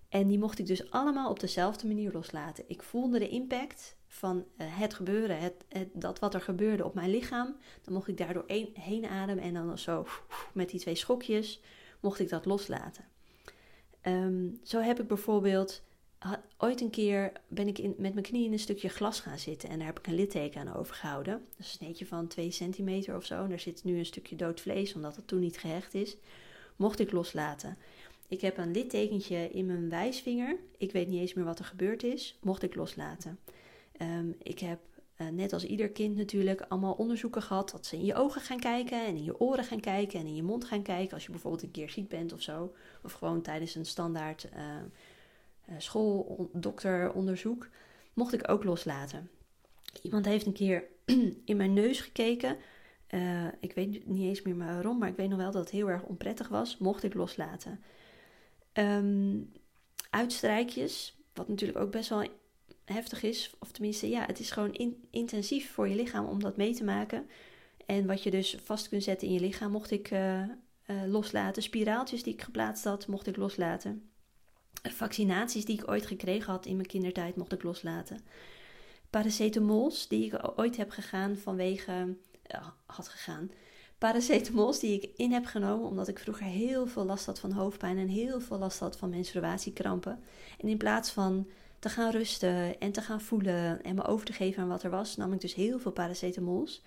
En 0.08 0.26
die 0.26 0.38
mocht 0.38 0.58
ik 0.58 0.66
dus 0.66 0.90
allemaal 0.90 1.30
op 1.30 1.40
dezelfde 1.40 1.86
manier 1.86 2.12
loslaten. 2.12 2.64
Ik 2.66 2.82
voelde 2.82 3.18
de 3.18 3.28
impact 3.28 3.96
van 4.06 4.44
eh, 4.56 4.66
het 4.70 4.94
gebeuren, 4.94 5.38
het, 5.40 5.64
dat 5.92 6.18
wat 6.18 6.34
er 6.34 6.40
gebeurde 6.40 6.84
op 6.84 6.94
mijn 6.94 7.10
lichaam. 7.10 7.56
Dan 7.82 7.94
mocht 7.94 8.08
ik 8.08 8.16
daardoor 8.16 8.44
een, 8.46 8.70
heen 8.74 9.06
ademen 9.06 9.44
en 9.44 9.54
dan 9.54 9.78
zo 9.78 10.06
met 10.52 10.70
die 10.70 10.80
twee 10.80 10.94
schokjes 10.94 11.60
mocht 12.00 12.20
ik 12.20 12.28
dat 12.28 12.44
loslaten. 12.44 13.04
Um, 14.02 14.60
zo 14.62 14.80
heb 14.80 15.00
ik 15.00 15.06
bijvoorbeeld 15.06 15.82
ooit 16.58 16.80
een 16.80 16.90
keer 16.90 17.32
ben 17.48 17.68
ik 17.68 17.78
in, 17.78 17.94
met 17.98 18.12
mijn 18.12 18.26
knie 18.26 18.44
in 18.44 18.52
een 18.52 18.58
stukje 18.58 18.88
glas 18.88 19.20
gaan 19.20 19.38
zitten 19.38 19.68
en 19.68 19.78
daar 19.78 19.86
heb 19.86 19.98
ik 19.98 20.06
een 20.06 20.14
litteken 20.14 20.60
aan 20.60 20.76
overgehouden. 20.76 21.34
Een 21.34 21.64
sneetje 21.64 22.06
van 22.06 22.26
2 22.26 22.50
centimeter 22.50 23.16
of 23.16 23.24
zo. 23.24 23.42
En 23.42 23.48
daar 23.48 23.60
zit 23.60 23.84
nu 23.84 23.98
een 23.98 24.06
stukje 24.06 24.36
dood 24.36 24.60
vlees, 24.60 24.94
omdat 24.94 25.16
het 25.16 25.26
toen 25.26 25.40
niet 25.40 25.58
gehecht 25.58 25.94
is. 25.94 26.16
Mocht 26.76 26.98
ik 26.98 27.12
loslaten. 27.12 27.76
Ik 28.28 28.40
heb 28.40 28.58
een 28.58 28.70
littekentje 28.70 29.50
in 29.50 29.66
mijn 29.66 29.88
wijsvinger. 29.88 30.56
Ik 30.78 30.92
weet 30.92 31.08
niet 31.08 31.20
eens 31.20 31.34
meer 31.34 31.44
wat 31.44 31.58
er 31.58 31.64
gebeurd 31.64 32.02
is. 32.02 32.38
Mocht 32.42 32.62
ik 32.62 32.74
loslaten. 32.74 33.38
Um, 34.02 34.36
ik 34.42 34.58
heb, 34.58 34.80
uh, 35.20 35.28
net 35.28 35.52
als 35.52 35.64
ieder 35.64 35.88
kind 35.88 36.16
natuurlijk, 36.16 36.60
allemaal 36.68 36.92
onderzoeken 36.92 37.42
gehad. 37.42 37.70
Dat 37.70 37.86
ze 37.86 37.96
in 37.96 38.04
je 38.04 38.14
ogen 38.14 38.40
gaan 38.40 38.60
kijken 38.60 39.06
en 39.06 39.16
in 39.16 39.24
je 39.24 39.40
oren 39.40 39.64
gaan 39.64 39.80
kijken 39.80 40.20
en 40.20 40.26
in 40.26 40.34
je 40.34 40.42
mond 40.42 40.64
gaan 40.64 40.82
kijken. 40.82 41.14
Als 41.14 41.24
je 41.24 41.30
bijvoorbeeld 41.30 41.62
een 41.62 41.70
keer 41.70 41.90
ziek 41.90 42.08
bent 42.08 42.32
of 42.32 42.42
zo. 42.42 42.74
Of 43.02 43.12
gewoon 43.12 43.42
tijdens 43.42 43.74
een 43.74 43.86
standaard... 43.86 44.48
Uh, 44.56 44.60
uh, 45.68 45.74
schooldokteronderzoek, 45.78 47.68
mocht 48.14 48.32
ik 48.32 48.50
ook 48.50 48.64
loslaten. 48.64 49.30
Iemand 50.02 50.24
heeft 50.24 50.46
een 50.46 50.52
keer 50.52 50.84
in 51.44 51.56
mijn 51.56 51.72
neus 51.72 52.00
gekeken. 52.00 52.56
Uh, 53.10 53.46
ik 53.60 53.72
weet 53.72 54.06
niet 54.06 54.28
eens 54.28 54.42
meer 54.42 54.56
waarom, 54.56 54.98
maar 54.98 55.08
ik 55.08 55.16
weet 55.16 55.28
nog 55.28 55.38
wel 55.38 55.50
dat 55.50 55.62
het 55.62 55.72
heel 55.72 55.90
erg 55.90 56.02
onprettig 56.02 56.48
was. 56.48 56.78
Mocht 56.78 57.02
ik 57.02 57.14
loslaten. 57.14 57.80
Um, 58.72 59.52
uitstrijkjes, 60.10 61.16
wat 61.32 61.48
natuurlijk 61.48 61.78
ook 61.78 61.90
best 61.90 62.08
wel 62.08 62.28
heftig 62.84 63.22
is. 63.22 63.54
Of 63.58 63.72
tenminste, 63.72 64.08
ja, 64.08 64.26
het 64.26 64.38
is 64.38 64.50
gewoon 64.50 64.72
in, 64.72 65.04
intensief 65.10 65.72
voor 65.72 65.88
je 65.88 65.94
lichaam 65.94 66.26
om 66.26 66.40
dat 66.40 66.56
mee 66.56 66.74
te 66.74 66.84
maken. 66.84 67.28
En 67.86 68.06
wat 68.06 68.22
je 68.22 68.30
dus 68.30 68.58
vast 68.64 68.88
kunt 68.88 69.02
zetten 69.02 69.28
in 69.28 69.34
je 69.34 69.40
lichaam, 69.40 69.70
mocht 69.70 69.90
ik 69.90 70.10
uh, 70.10 70.42
loslaten. 71.06 71.62
Spiraaltjes 71.62 72.22
die 72.22 72.32
ik 72.32 72.42
geplaatst 72.42 72.84
had, 72.84 73.06
mocht 73.06 73.26
ik 73.26 73.36
loslaten. 73.36 74.10
Vaccinaties 74.82 75.64
die 75.64 75.78
ik 75.78 75.90
ooit 75.90 76.06
gekregen 76.06 76.52
had 76.52 76.66
in 76.66 76.76
mijn 76.76 76.88
kindertijd, 76.88 77.36
mocht 77.36 77.52
ik 77.52 77.62
loslaten. 77.62 78.20
Paracetamols 79.10 80.08
die 80.08 80.26
ik 80.26 80.52
ooit 80.56 80.76
heb 80.76 80.90
gegaan 80.90 81.36
vanwege. 81.36 82.16
had 82.86 83.08
gegaan. 83.08 83.50
Paracetamols 83.98 84.78
die 84.78 85.00
ik 85.00 85.10
in 85.16 85.32
heb 85.32 85.44
genomen 85.44 85.88
omdat 85.88 86.08
ik 86.08 86.18
vroeger 86.18 86.46
heel 86.46 86.86
veel 86.86 87.04
last 87.04 87.26
had 87.26 87.40
van 87.40 87.52
hoofdpijn 87.52 87.98
en 87.98 88.08
heel 88.08 88.40
veel 88.40 88.58
last 88.58 88.78
had 88.78 88.96
van 88.96 89.10
menstruatiekrampen. 89.10 90.22
En 90.58 90.68
in 90.68 90.76
plaats 90.76 91.10
van 91.10 91.46
te 91.78 91.88
gaan 91.88 92.10
rusten 92.10 92.80
en 92.80 92.92
te 92.92 93.00
gaan 93.00 93.20
voelen 93.20 93.82
en 93.82 93.94
me 93.94 94.04
over 94.04 94.26
te 94.26 94.32
geven 94.32 94.62
aan 94.62 94.68
wat 94.68 94.82
er 94.82 94.90
was, 94.90 95.16
nam 95.16 95.32
ik 95.32 95.40
dus 95.40 95.54
heel 95.54 95.78
veel 95.78 95.92
paracetamols. 95.92 96.82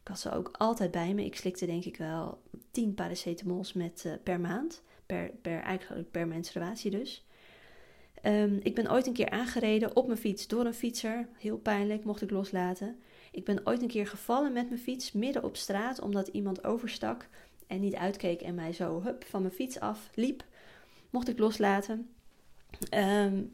Ik 0.00 0.08
had 0.08 0.20
ze 0.20 0.32
ook 0.32 0.50
altijd 0.52 0.90
bij 0.90 1.14
me. 1.14 1.24
Ik 1.24 1.36
slikte 1.36 1.66
denk 1.66 1.84
ik 1.84 1.96
wel 1.96 2.42
10 2.70 2.94
paracetamols 2.94 3.72
met, 3.72 4.02
uh, 4.06 4.12
per 4.22 4.40
maand. 4.40 4.82
Per, 5.06 5.30
per, 5.42 5.60
eigenlijk 5.60 6.10
per 6.10 6.28
menstruatie 6.28 6.90
dus. 6.90 7.24
Um, 8.26 8.60
ik 8.62 8.74
ben 8.74 8.90
ooit 8.92 9.06
een 9.06 9.12
keer 9.12 9.30
aangereden 9.30 9.96
op 9.96 10.06
mijn 10.06 10.18
fiets 10.18 10.46
door 10.46 10.64
een 10.64 10.74
fietser. 10.74 11.28
Heel 11.38 11.58
pijnlijk, 11.58 12.04
mocht 12.04 12.22
ik 12.22 12.30
loslaten. 12.30 12.96
Ik 13.32 13.44
ben 13.44 13.60
ooit 13.64 13.82
een 13.82 13.88
keer 13.88 14.06
gevallen 14.06 14.52
met 14.52 14.68
mijn 14.68 14.80
fiets 14.80 15.12
midden 15.12 15.44
op 15.44 15.56
straat 15.56 16.00
omdat 16.00 16.28
iemand 16.28 16.64
overstak 16.64 17.28
en 17.66 17.80
niet 17.80 17.94
uitkeek 17.94 18.40
en 18.42 18.54
mij 18.54 18.72
zo 18.72 19.02
hup, 19.02 19.24
van 19.24 19.42
mijn 19.42 19.54
fiets 19.54 19.80
af 19.80 20.10
liep. 20.14 20.44
Mocht 21.10 21.28
ik 21.28 21.38
loslaten. 21.38 22.08
Um, 22.94 23.50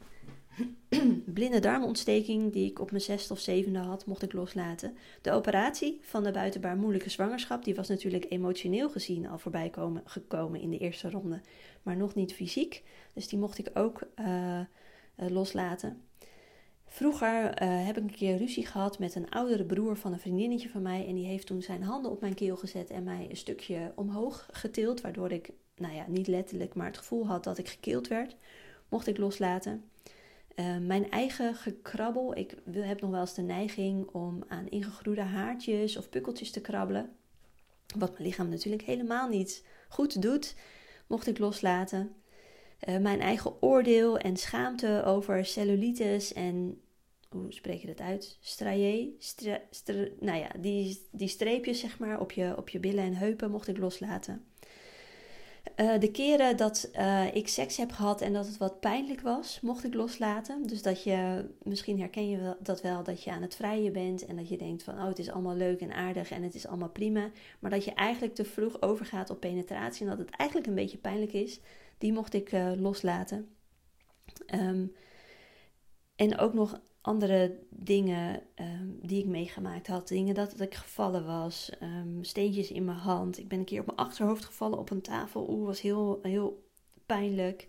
blinde 1.33 1.59
darmontsteking 1.59 2.53
die 2.53 2.69
ik 2.69 2.79
op 2.79 2.91
mijn 2.91 3.03
zesde 3.03 3.33
of 3.33 3.39
zevende 3.39 3.79
had, 3.79 4.05
mocht 4.05 4.21
ik 4.21 4.33
loslaten. 4.33 4.97
De 5.21 5.31
operatie 5.31 5.99
van 6.01 6.23
de 6.23 6.31
buitenbaar 6.31 6.77
moeilijke 6.77 7.09
zwangerschap, 7.09 7.63
die 7.63 7.75
was 7.75 7.87
natuurlijk 7.87 8.25
emotioneel 8.29 8.89
gezien 8.89 9.27
al 9.27 9.37
voorbij 9.37 9.69
komen, 9.69 10.01
gekomen 10.05 10.61
in 10.61 10.69
de 10.69 10.77
eerste 10.77 11.09
ronde, 11.09 11.41
maar 11.83 11.97
nog 11.97 12.15
niet 12.15 12.33
fysiek. 12.33 12.83
Dus 13.13 13.27
die 13.27 13.39
mocht 13.39 13.57
ik 13.57 13.69
ook 13.73 14.01
uh, 14.19 14.59
loslaten. 15.15 16.01
Vroeger 16.85 17.61
uh, 17.61 17.85
heb 17.85 17.97
ik 17.97 18.03
een 18.03 18.15
keer 18.15 18.37
ruzie 18.37 18.65
gehad 18.65 18.99
met 18.99 19.15
een 19.15 19.29
oudere 19.29 19.65
broer 19.65 19.97
van 19.97 20.13
een 20.13 20.19
vriendinnetje 20.19 20.69
van 20.69 20.81
mij. 20.81 21.07
En 21.07 21.15
die 21.15 21.25
heeft 21.25 21.47
toen 21.47 21.61
zijn 21.61 21.83
handen 21.83 22.11
op 22.11 22.21
mijn 22.21 22.33
keel 22.33 22.57
gezet 22.57 22.89
en 22.89 23.03
mij 23.03 23.27
een 23.29 23.37
stukje 23.37 23.91
omhoog 23.95 24.49
getild. 24.51 25.01
Waardoor 25.01 25.31
ik, 25.31 25.49
nou 25.75 25.93
ja, 25.93 26.05
niet 26.07 26.27
letterlijk, 26.27 26.75
maar 26.75 26.85
het 26.85 26.97
gevoel 26.97 27.27
had 27.27 27.43
dat 27.43 27.57
ik 27.57 27.67
gekeeld 27.67 28.07
werd. 28.07 28.35
Mocht 28.89 29.07
ik 29.07 29.17
loslaten. 29.17 29.83
Uh, 30.59 30.77
mijn 30.77 31.11
eigen 31.11 31.55
gekrabbel. 31.55 32.37
Ik 32.37 32.55
heb 32.71 33.01
nog 33.01 33.11
wel 33.11 33.19
eens 33.19 33.33
de 33.33 33.41
neiging 33.41 34.07
om 34.07 34.43
aan 34.47 34.69
ingegroeide 34.69 35.21
haartjes 35.21 35.97
of 35.97 36.09
pukkeltjes 36.09 36.51
te 36.51 36.61
krabbelen. 36.61 37.09
Wat 37.97 38.11
mijn 38.11 38.23
lichaam 38.23 38.49
natuurlijk 38.49 38.83
helemaal 38.83 39.29
niet 39.29 39.65
goed 39.89 40.21
doet. 40.21 40.55
Mocht 41.07 41.27
ik 41.27 41.37
loslaten. 41.37 42.11
Uh, 42.87 42.97
mijn 42.97 43.19
eigen 43.19 43.61
oordeel 43.61 44.17
en 44.17 44.37
schaamte 44.37 45.03
over 45.05 45.45
cellulitis 45.45 46.33
en 46.33 46.81
hoe 47.29 47.53
spreek 47.53 47.81
je 47.81 47.87
dat 47.87 47.99
uit? 47.99 48.37
Strié, 48.41 49.09
stra, 49.19 49.59
nou 50.19 50.37
ja, 50.37 50.49
die, 50.59 51.07
die 51.11 51.27
streepjes 51.27 51.79
zeg 51.79 51.99
maar 51.99 52.19
op 52.19 52.31
je, 52.31 52.57
op 52.57 52.69
je 52.69 52.79
billen 52.79 53.03
en 53.03 53.13
heupen 53.13 53.51
mocht 53.51 53.67
ik 53.67 53.77
loslaten. 53.77 54.45
Uh, 55.75 55.99
de 55.99 56.11
keren 56.11 56.57
dat 56.57 56.89
uh, 56.95 57.35
ik 57.35 57.47
seks 57.47 57.77
heb 57.77 57.91
gehad 57.91 58.21
en 58.21 58.33
dat 58.33 58.45
het 58.45 58.57
wat 58.57 58.79
pijnlijk 58.79 59.21
was, 59.21 59.59
mocht 59.61 59.83
ik 59.83 59.93
loslaten. 59.93 60.67
Dus 60.67 60.81
dat 60.81 61.03
je, 61.03 61.49
misschien 61.63 61.99
herken 61.99 62.29
je 62.29 62.55
dat 62.59 62.81
wel, 62.81 63.03
dat 63.03 63.23
je 63.23 63.31
aan 63.31 63.41
het 63.41 63.55
vrijen 63.55 63.93
bent 63.93 64.25
en 64.25 64.35
dat 64.35 64.49
je 64.49 64.57
denkt 64.57 64.83
van, 64.83 64.93
oh 64.93 65.07
het 65.07 65.19
is 65.19 65.29
allemaal 65.29 65.55
leuk 65.55 65.81
en 65.81 65.93
aardig 65.93 66.31
en 66.31 66.43
het 66.43 66.55
is 66.55 66.67
allemaal 66.67 66.89
prima. 66.89 67.29
Maar 67.59 67.71
dat 67.71 67.83
je 67.83 67.93
eigenlijk 67.93 68.35
te 68.35 68.45
vroeg 68.45 68.81
overgaat 68.81 69.29
op 69.29 69.39
penetratie 69.39 70.03
en 70.03 70.09
dat 70.09 70.25
het 70.25 70.35
eigenlijk 70.35 70.69
een 70.69 70.75
beetje 70.75 70.97
pijnlijk 70.97 71.33
is. 71.33 71.59
Die 71.97 72.13
mocht 72.13 72.33
ik 72.33 72.51
uh, 72.51 72.71
loslaten. 72.75 73.49
Um, 74.53 74.93
en 76.15 76.37
ook 76.37 76.53
nog 76.53 76.81
andere 77.01 77.57
dingen 77.69 78.41
um, 78.55 78.99
die 79.01 79.19
ik 79.19 79.25
meegemaakt 79.25 79.87
had. 79.87 80.07
Dingen 80.07 80.35
dat, 80.35 80.59
ik 80.59 80.75
gevallen 80.75 81.25
was. 81.25 81.69
Um, 81.81 82.23
steentjes 82.23 82.71
in 82.71 82.85
mijn 82.85 82.97
hand. 82.97 83.37
Ik 83.37 83.47
ben 83.47 83.59
een 83.59 83.65
keer 83.65 83.79
op 83.79 83.85
mijn 83.85 83.97
achterhoofd 83.97 84.45
gevallen 84.45 84.79
op 84.79 84.89
een 84.89 85.01
tafel. 85.01 85.49
Oeh, 85.49 85.65
was 85.65 85.81
heel, 85.81 86.19
heel 86.21 86.63
pijnlijk. 87.05 87.67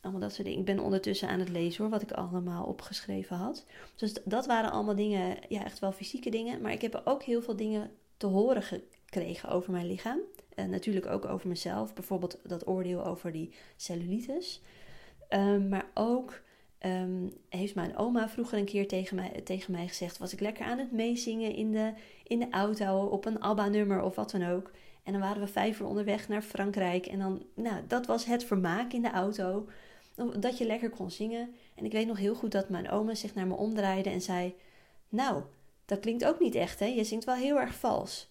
allemaal 0.00 0.20
dat 0.20 0.32
soort 0.32 0.46
dingen. 0.46 0.60
Ik 0.60 0.66
ben 0.66 0.78
ondertussen 0.78 1.28
aan 1.28 1.38
het 1.38 1.48
lezen 1.48 1.82
hoor, 1.82 1.92
wat 1.92 2.02
ik 2.02 2.12
allemaal 2.12 2.64
opgeschreven 2.64 3.36
had. 3.36 3.66
Dus 3.96 4.14
dat 4.24 4.46
waren 4.46 4.70
allemaal 4.70 4.96
dingen, 4.96 5.36
ja, 5.48 5.64
echt 5.64 5.78
wel 5.78 5.92
fysieke 5.92 6.30
dingen. 6.30 6.60
Maar 6.60 6.72
ik 6.72 6.82
heb 6.82 7.02
ook 7.04 7.22
heel 7.22 7.42
veel 7.42 7.56
dingen 7.56 7.90
te 8.16 8.26
horen 8.26 8.62
gekregen 8.62 9.48
over 9.48 9.72
mijn 9.72 9.86
lichaam. 9.86 10.20
En 10.54 10.70
natuurlijk 10.70 11.06
ook 11.06 11.24
over 11.24 11.48
mezelf. 11.48 11.94
Bijvoorbeeld 11.94 12.38
dat 12.42 12.66
oordeel 12.66 13.04
over 13.04 13.32
die 13.32 13.54
cellulitis. 13.76 14.62
Maar 15.68 15.90
ook 15.94 16.42
um, 16.84 17.32
heeft 17.48 17.74
mijn 17.74 17.96
oma 17.96 18.28
vroeger 18.28 18.58
een 18.58 18.64
keer 18.64 18.88
tegen 18.88 19.16
mij, 19.16 19.40
tegen 19.44 19.72
mij 19.72 19.88
gezegd: 19.88 20.18
was 20.18 20.32
ik 20.32 20.40
lekker 20.40 20.64
aan 20.64 20.78
het 20.78 20.92
meezingen 20.92 21.54
in 21.54 21.72
de, 21.72 21.92
in 22.22 22.38
de 22.38 22.50
auto 22.50 23.04
op 23.04 23.24
een 23.24 23.40
ABBA-nummer 23.40 24.02
of 24.02 24.14
wat 24.14 24.30
dan 24.30 24.46
ook. 24.46 24.70
En 25.02 25.12
dan 25.12 25.20
waren 25.20 25.42
we 25.42 25.48
vijf 25.48 25.80
uur 25.80 25.86
onderweg 25.86 26.28
naar 26.28 26.42
Frankrijk. 26.42 27.06
En 27.06 27.18
dan, 27.18 27.42
nou, 27.54 27.86
dat 27.86 28.06
was 28.06 28.24
het 28.24 28.44
vermaak 28.44 28.92
in 28.92 29.02
de 29.02 29.10
auto. 29.10 29.68
Dat 30.38 30.58
je 30.58 30.66
lekker 30.66 30.90
kon 30.90 31.10
zingen. 31.10 31.54
En 31.74 31.84
ik 31.84 31.92
weet 31.92 32.06
nog 32.06 32.18
heel 32.18 32.34
goed 32.34 32.52
dat 32.52 32.68
mijn 32.68 32.90
oma 32.90 33.14
zich 33.14 33.34
naar 33.34 33.46
me 33.46 33.54
omdraaide 33.54 34.10
en 34.10 34.20
zei: 34.20 34.54
Nou, 35.08 35.42
dat 35.84 36.00
klinkt 36.00 36.24
ook 36.24 36.40
niet 36.40 36.54
echt, 36.54 36.80
hè? 36.80 36.86
Je 36.86 37.04
zingt 37.04 37.24
wel 37.24 37.34
heel 37.34 37.60
erg 37.60 37.74
vals. 37.74 38.28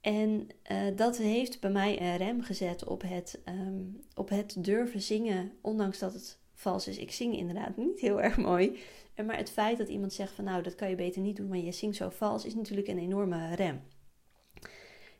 En 0.00 0.48
uh, 0.72 0.78
dat 0.96 1.16
heeft 1.16 1.60
bij 1.60 1.70
mij 1.70 2.00
een 2.00 2.16
rem 2.16 2.42
gezet 2.42 2.84
op 2.84 3.02
het, 3.02 3.40
um, 3.48 4.00
op 4.14 4.28
het 4.28 4.64
durven 4.64 5.02
zingen, 5.02 5.52
ondanks 5.60 5.98
dat 5.98 6.12
het 6.12 6.38
vals 6.64 6.88
is. 6.88 6.98
Ik 6.98 7.12
zing 7.12 7.36
inderdaad 7.36 7.76
niet 7.76 8.00
heel 8.00 8.22
erg 8.22 8.36
mooi. 8.36 8.78
Maar 9.26 9.36
het 9.36 9.50
feit 9.50 9.78
dat 9.78 9.88
iemand 9.88 10.12
zegt 10.12 10.32
van 10.32 10.44
nou, 10.44 10.62
dat 10.62 10.74
kan 10.74 10.88
je 10.90 10.94
beter 10.94 11.22
niet 11.22 11.36
doen, 11.36 11.48
maar 11.48 11.58
je 11.58 11.72
zingt 11.72 11.96
zo 11.96 12.08
vals, 12.08 12.44
is 12.44 12.54
natuurlijk 12.54 12.88
een 12.88 12.98
enorme 12.98 13.54
rem. 13.54 13.82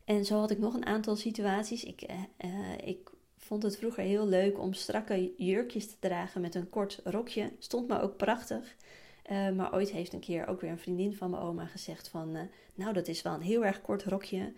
En 0.04 0.24
zo 0.24 0.38
had 0.38 0.50
ik 0.50 0.58
nog 0.58 0.74
een 0.74 0.86
aantal 0.86 1.16
situaties. 1.16 1.84
Ik, 1.84 2.10
uh, 2.10 2.50
uh, 2.50 2.88
ik 2.88 3.10
vond 3.36 3.62
het 3.62 3.76
vroeger 3.76 4.04
heel 4.04 4.26
leuk 4.26 4.58
om 4.58 4.72
strakke 4.72 5.32
jurkjes 5.36 5.86
te 5.86 5.96
dragen 5.98 6.40
met 6.40 6.54
een 6.54 6.68
kort 6.68 7.00
rokje. 7.04 7.52
Stond 7.58 7.88
me 7.88 8.00
ook 8.00 8.16
prachtig. 8.16 8.76
Uh, 9.30 9.50
maar 9.50 9.74
ooit 9.74 9.90
heeft 9.90 10.12
een 10.12 10.20
keer 10.20 10.46
ook 10.46 10.60
weer 10.60 10.70
een 10.70 10.78
vriendin 10.78 11.14
van 11.14 11.30
mijn 11.30 11.42
oma 11.42 11.66
gezegd 11.66 12.08
van... 12.08 12.48
nou, 12.74 12.92
dat 12.92 13.08
is 13.08 13.22
wel 13.22 13.34
een 13.34 13.40
heel 13.40 13.64
erg 13.64 13.80
kort 13.80 14.04
rokje. 14.04 14.52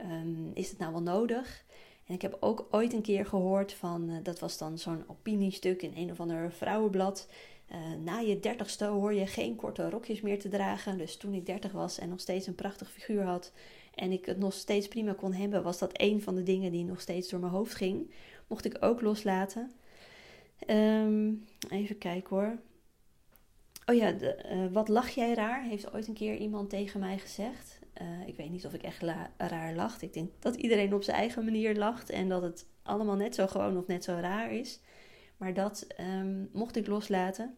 Um, 0.00 0.50
is 0.54 0.70
het 0.70 0.78
nou 0.78 0.92
wel 0.92 1.02
nodig? 1.02 1.64
En 2.06 2.14
ik 2.14 2.22
heb 2.22 2.36
ook 2.40 2.66
ooit 2.70 2.92
een 2.92 3.02
keer 3.02 3.26
gehoord 3.26 3.72
van, 3.72 4.10
uh, 4.10 4.16
dat 4.22 4.38
was 4.38 4.58
dan 4.58 4.78
zo'n 4.78 5.04
opiniestuk 5.06 5.82
in 5.82 5.92
een 5.96 6.10
of 6.10 6.20
ander 6.20 6.52
vrouwenblad. 6.52 7.28
Uh, 7.72 7.76
na 8.04 8.18
je 8.18 8.40
dertigste 8.40 8.84
hoor 8.84 9.14
je 9.14 9.26
geen 9.26 9.56
korte 9.56 9.90
rokjes 9.90 10.20
meer 10.20 10.38
te 10.38 10.48
dragen. 10.48 10.98
Dus 10.98 11.16
toen 11.16 11.34
ik 11.34 11.46
dertig 11.46 11.72
was 11.72 11.98
en 11.98 12.08
nog 12.08 12.20
steeds 12.20 12.46
een 12.46 12.54
prachtig 12.54 12.90
figuur 12.90 13.22
had 13.22 13.52
en 13.94 14.12
ik 14.12 14.26
het 14.26 14.38
nog 14.38 14.52
steeds 14.52 14.88
prima 14.88 15.12
kon 15.12 15.32
hebben, 15.32 15.62
was 15.62 15.78
dat 15.78 16.00
een 16.00 16.22
van 16.22 16.34
de 16.34 16.42
dingen 16.42 16.72
die 16.72 16.84
nog 16.84 17.00
steeds 17.00 17.28
door 17.28 17.40
mijn 17.40 17.52
hoofd 17.52 17.74
ging. 17.74 18.10
Mocht 18.46 18.64
ik 18.64 18.76
ook 18.80 19.00
loslaten. 19.00 19.72
Um, 20.66 21.44
even 21.70 21.98
kijken 21.98 22.36
hoor. 22.36 22.58
Oh 23.86 23.94
ja, 23.94 24.12
de, 24.12 24.44
uh, 24.52 24.72
wat 24.72 24.88
lach 24.88 25.10
jij 25.10 25.34
raar? 25.34 25.62
Heeft 25.62 25.92
ooit 25.92 26.08
een 26.08 26.14
keer 26.14 26.36
iemand 26.36 26.70
tegen 26.70 27.00
mij 27.00 27.18
gezegd. 27.18 27.75
Uh, 28.02 28.26
ik 28.26 28.36
weet 28.36 28.50
niet 28.50 28.66
of 28.66 28.74
ik 28.74 28.82
echt 28.82 29.02
raar 29.36 29.74
lacht. 29.74 30.02
Ik 30.02 30.12
denk 30.12 30.30
dat 30.38 30.54
iedereen 30.54 30.94
op 30.94 31.02
zijn 31.02 31.16
eigen 31.16 31.44
manier 31.44 31.76
lacht 31.76 32.10
en 32.10 32.28
dat 32.28 32.42
het 32.42 32.66
allemaal 32.82 33.16
net 33.16 33.34
zo 33.34 33.46
gewoon 33.46 33.78
of 33.78 33.86
net 33.86 34.04
zo 34.04 34.12
raar 34.20 34.52
is. 34.52 34.80
Maar 35.36 35.54
dat 35.54 35.86
um, 36.00 36.48
mocht 36.52 36.76
ik 36.76 36.86
loslaten. 36.86 37.54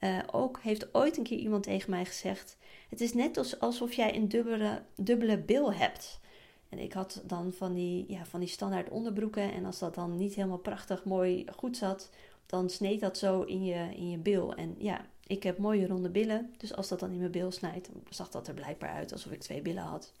Uh, 0.00 0.18
ook 0.30 0.60
heeft 0.62 0.94
ooit 0.94 1.16
een 1.16 1.22
keer 1.22 1.38
iemand 1.38 1.62
tegen 1.62 1.90
mij 1.90 2.04
gezegd: 2.04 2.56
Het 2.88 3.00
is 3.00 3.14
net 3.14 3.58
alsof 3.60 3.92
jij 3.92 4.16
een 4.16 4.28
dubbele, 4.28 4.82
dubbele 4.96 5.38
bil 5.38 5.72
hebt. 5.72 6.20
En 6.68 6.78
ik 6.78 6.92
had 6.92 7.22
dan 7.26 7.52
van 7.52 7.74
die, 7.74 8.04
ja, 8.08 8.24
van 8.24 8.40
die 8.40 8.48
standaard 8.48 8.88
onderbroeken. 8.88 9.52
En 9.52 9.64
als 9.64 9.78
dat 9.78 9.94
dan 9.94 10.16
niet 10.16 10.34
helemaal 10.34 10.58
prachtig 10.58 11.04
mooi 11.04 11.46
goed 11.56 11.76
zat, 11.76 12.10
dan 12.46 12.70
sneed 12.70 13.00
dat 13.00 13.18
zo 13.18 13.42
in 13.42 13.64
je, 13.64 13.88
in 13.96 14.10
je 14.10 14.18
bil. 14.18 14.54
En 14.54 14.74
ja, 14.78 15.06
ik 15.28 15.42
heb 15.42 15.58
mooie 15.58 15.86
ronde 15.86 16.08
billen, 16.08 16.54
dus 16.56 16.74
als 16.74 16.88
dat 16.88 17.00
dan 17.00 17.12
in 17.12 17.18
mijn 17.18 17.30
bil 17.30 17.50
snijdt, 17.50 17.88
zag 18.10 18.28
dat 18.28 18.48
er 18.48 18.54
blijkbaar 18.54 18.90
uit 18.90 19.12
alsof 19.12 19.32
ik 19.32 19.40
twee 19.40 19.62
billen 19.62 19.82
had. 19.82 20.12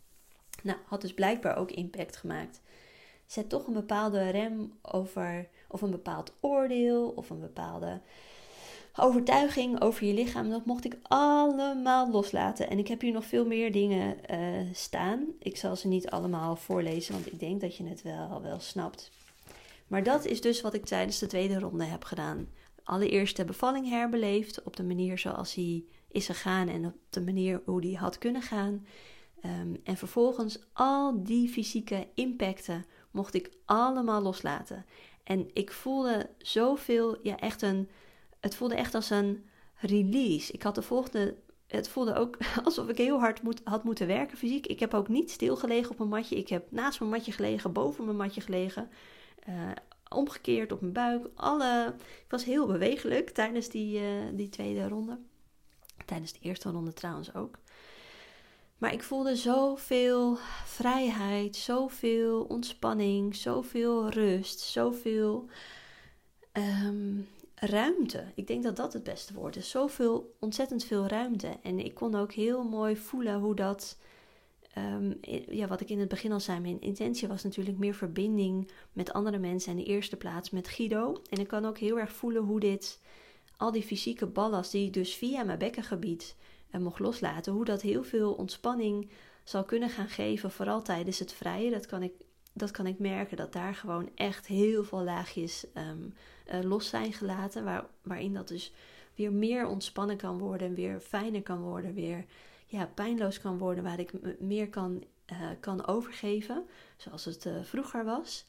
Nou, 0.62 0.78
had 0.84 1.00
dus 1.00 1.14
blijkbaar 1.14 1.56
ook 1.56 1.70
impact 1.70 2.16
gemaakt. 2.16 2.60
Zet 3.26 3.48
toch 3.48 3.66
een 3.66 3.72
bepaalde 3.72 4.30
rem 4.30 4.72
over, 4.82 5.48
of 5.68 5.82
een 5.82 5.90
bepaald 5.90 6.32
oordeel, 6.40 7.08
of 7.08 7.30
een 7.30 7.40
bepaalde 7.40 8.00
overtuiging 8.96 9.80
over 9.80 10.06
je 10.06 10.14
lichaam. 10.14 10.50
Dat 10.50 10.64
mocht 10.64 10.84
ik 10.84 10.96
allemaal 11.02 12.10
loslaten. 12.10 12.70
En 12.70 12.78
ik 12.78 12.88
heb 12.88 13.00
hier 13.00 13.12
nog 13.12 13.24
veel 13.24 13.46
meer 13.46 13.72
dingen 13.72 14.16
uh, 14.30 14.74
staan. 14.74 15.26
Ik 15.38 15.56
zal 15.56 15.76
ze 15.76 15.88
niet 15.88 16.10
allemaal 16.10 16.56
voorlezen, 16.56 17.14
want 17.14 17.26
ik 17.26 17.40
denk 17.40 17.60
dat 17.60 17.76
je 17.76 17.86
het 17.86 18.02
wel, 18.02 18.42
wel 18.42 18.60
snapt. 18.60 19.10
Maar 19.86 20.02
dat 20.02 20.24
is 20.24 20.40
dus 20.40 20.60
wat 20.60 20.74
ik 20.74 20.84
tijdens 20.84 21.18
de 21.18 21.26
tweede 21.26 21.58
ronde 21.58 21.84
heb 21.84 22.04
gedaan 22.04 22.48
allereerst 22.88 23.36
de 23.36 23.44
bevalling 23.44 23.88
herbeleefd 23.88 24.62
op 24.62 24.76
de 24.76 24.84
manier 24.84 25.18
zoals 25.18 25.54
hij 25.54 25.84
is 26.08 26.26
gegaan 26.26 26.68
en 26.68 26.86
op 26.86 26.94
de 27.10 27.20
manier 27.20 27.62
hoe 27.64 27.80
die 27.80 27.96
had 27.96 28.18
kunnen 28.18 28.42
gaan. 28.42 28.86
Ehm, 29.40 29.74
en 29.84 29.96
vervolgens 29.96 30.58
al 30.72 31.24
die 31.24 31.48
fysieke 31.48 32.08
impacten 32.14 32.84
mocht 33.10 33.34
ik 33.34 33.50
allemaal 33.64 34.22
loslaten. 34.22 34.84
En 35.24 35.50
ik 35.52 35.72
voelde 35.72 36.30
zoveel, 36.38 37.18
ja, 37.22 37.38
echt 37.38 37.62
een. 37.62 37.88
Het 38.40 38.54
voelde 38.54 38.74
echt 38.74 38.94
als 38.94 39.10
een 39.10 39.44
release. 39.74 40.52
Ik 40.52 40.62
had 40.62 40.74
de 40.74 40.82
volgende. 40.82 41.36
Het 41.66 41.88
voelde 41.88 42.14
ook 42.14 42.36
alsof 42.64 42.88
ik 42.88 42.96
heel 42.96 43.18
hard 43.18 43.42
moet, 43.42 43.60
had 43.64 43.84
moeten 43.84 44.06
werken 44.06 44.38
fysiek. 44.38 44.66
Ik 44.66 44.80
heb 44.80 44.94
ook 44.94 45.08
niet 45.08 45.30
stilgelegen 45.30 45.90
op 45.90 45.98
mijn 45.98 46.10
matje. 46.10 46.36
Ik 46.36 46.48
heb 46.48 46.70
naast 46.70 46.98
mijn 46.98 47.10
matje 47.10 47.32
gelegen, 47.32 47.72
boven 47.72 48.04
mijn 48.04 48.16
matje 48.16 48.40
gelegen. 48.40 48.90
Uh, 49.48 49.54
omgekeerd 50.08 50.72
op 50.72 50.80
mijn 50.80 50.92
buik. 50.92 51.28
Alle, 51.34 51.94
ik 51.98 52.30
was 52.30 52.44
heel 52.44 52.66
bewegelijk 52.66 53.30
tijdens 53.30 53.68
die, 53.68 54.00
uh, 54.00 54.22
die 54.32 54.48
tweede 54.48 54.88
ronde. 54.88 55.18
Tijdens 56.04 56.32
de 56.32 56.38
eerste 56.42 56.70
ronde 56.70 56.92
trouwens 56.92 57.34
ook. 57.34 57.58
Maar 58.78 58.92
ik 58.92 59.02
voelde 59.02 59.36
zoveel 59.36 60.36
vrijheid, 60.64 61.56
zoveel 61.56 62.44
ontspanning, 62.44 63.36
zoveel 63.36 64.08
rust, 64.08 64.60
zoveel 64.60 65.48
um, 66.52 67.28
ruimte. 67.54 68.24
Ik 68.34 68.46
denk 68.46 68.62
dat 68.62 68.76
dat 68.76 68.92
het 68.92 69.02
beste 69.02 69.34
woord 69.34 69.56
is. 69.56 69.70
Zoveel, 69.70 70.36
ontzettend 70.40 70.84
veel 70.84 71.06
ruimte. 71.06 71.58
En 71.62 71.78
ik 71.78 71.94
kon 71.94 72.14
ook 72.14 72.32
heel 72.32 72.64
mooi 72.64 72.96
voelen 72.96 73.40
hoe 73.40 73.54
dat. 73.54 73.98
Um, 74.78 75.18
ja, 75.50 75.66
wat 75.66 75.80
ik 75.80 75.90
in 75.90 75.98
het 75.98 76.08
begin 76.08 76.32
al 76.32 76.40
zei, 76.40 76.60
mijn 76.60 76.80
intentie 76.80 77.28
was 77.28 77.42
natuurlijk 77.42 77.78
meer 77.78 77.94
verbinding 77.94 78.70
met 78.92 79.12
andere 79.12 79.38
mensen. 79.38 79.70
En 79.70 79.78
de 79.78 79.84
eerste 79.84 80.16
plaats 80.16 80.50
met 80.50 80.68
Guido. 80.68 81.22
En 81.30 81.38
ik 81.38 81.48
kan 81.48 81.64
ook 81.64 81.78
heel 81.78 81.98
erg 81.98 82.12
voelen 82.12 82.42
hoe 82.42 82.60
dit, 82.60 83.00
al 83.56 83.72
die 83.72 83.82
fysieke 83.82 84.26
ballast 84.26 84.72
die 84.72 84.90
dus 84.90 85.14
via 85.14 85.44
mijn 85.44 85.58
bekkengebied 85.58 86.36
en 86.70 86.82
mocht 86.82 86.98
loslaten, 86.98 87.52
hoe 87.52 87.64
dat 87.64 87.82
heel 87.82 88.04
veel 88.04 88.32
ontspanning 88.32 89.10
zal 89.44 89.64
kunnen 89.64 89.88
gaan 89.90 90.08
geven, 90.08 90.50
vooral 90.50 90.82
tijdens 90.82 91.18
het 91.18 91.32
vrije. 91.32 91.70
Dat 91.70 91.86
kan 91.86 92.02
ik, 92.02 92.12
dat 92.52 92.70
kan 92.70 92.86
ik 92.86 92.98
merken, 92.98 93.36
dat 93.36 93.52
daar 93.52 93.74
gewoon 93.74 94.10
echt 94.14 94.46
heel 94.46 94.84
veel 94.84 95.02
laagjes 95.02 95.66
um, 95.74 96.14
los 96.68 96.88
zijn 96.88 97.12
gelaten, 97.12 97.64
waar, 97.64 97.86
waarin 98.02 98.34
dat 98.34 98.48
dus 98.48 98.72
weer 99.14 99.32
meer 99.32 99.66
ontspannen 99.66 100.16
kan 100.16 100.38
worden, 100.38 100.74
weer 100.74 101.00
fijner 101.00 101.42
kan 101.42 101.60
worden, 101.60 101.94
weer 101.94 102.24
ja, 102.68 102.90
pijnloos 102.94 103.40
kan 103.40 103.58
worden, 103.58 103.84
waar 103.84 103.98
ik 103.98 104.12
me 104.12 104.36
meer 104.38 104.68
kan, 104.68 105.04
uh, 105.32 105.50
kan 105.60 105.86
overgeven, 105.86 106.66
zoals 106.96 107.24
het 107.24 107.44
uh, 107.44 107.62
vroeger 107.62 108.04
was. 108.04 108.44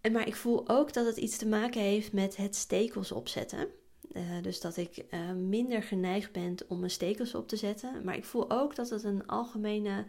En, 0.00 0.12
maar 0.12 0.26
ik 0.26 0.36
voel 0.36 0.68
ook 0.68 0.92
dat 0.92 1.06
het 1.06 1.16
iets 1.16 1.36
te 1.36 1.46
maken 1.46 1.80
heeft 1.80 2.12
met 2.12 2.36
het 2.36 2.56
stekels 2.56 3.12
opzetten. 3.12 3.68
Uh, 4.12 4.22
dus 4.42 4.60
dat 4.60 4.76
ik 4.76 5.04
minder 5.34 5.82
geneigd 5.82 6.32
ben 6.32 6.54
om 6.68 6.78
mijn 6.78 6.90
stekels 6.90 7.34
op 7.34 7.48
te 7.48 7.56
zetten. 7.56 8.04
Maar 8.04 8.16
ik 8.16 8.24
voel 8.24 8.50
ook 8.50 8.74
dat 8.74 8.90
het 8.90 9.04
een 9.04 9.26
algemene 9.26 10.04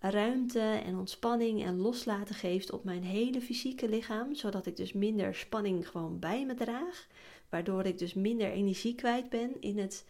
ruimte 0.00 0.60
en 0.60 0.98
ontspanning 0.98 1.64
en 1.64 1.80
loslaten 1.80 2.34
geeft 2.34 2.72
op 2.72 2.84
mijn 2.84 3.02
hele 3.02 3.40
fysieke 3.40 3.88
lichaam. 3.88 4.34
Zodat 4.34 4.66
ik 4.66 4.76
dus 4.76 4.92
minder 4.92 5.34
spanning 5.34 5.88
gewoon 5.88 6.18
bij 6.18 6.46
me 6.46 6.54
draag. 6.54 7.06
Waardoor 7.48 7.84
ik 7.84 7.98
dus 7.98 8.14
minder 8.14 8.50
energie 8.50 8.94
kwijt 8.94 9.28
ben 9.28 9.60
in 9.60 9.78
het 9.78 10.04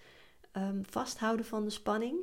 um, 0.53 0.85
vasthouden 0.85 1.47
van 1.47 1.65
de 1.65 1.71
spanning. 1.71 2.19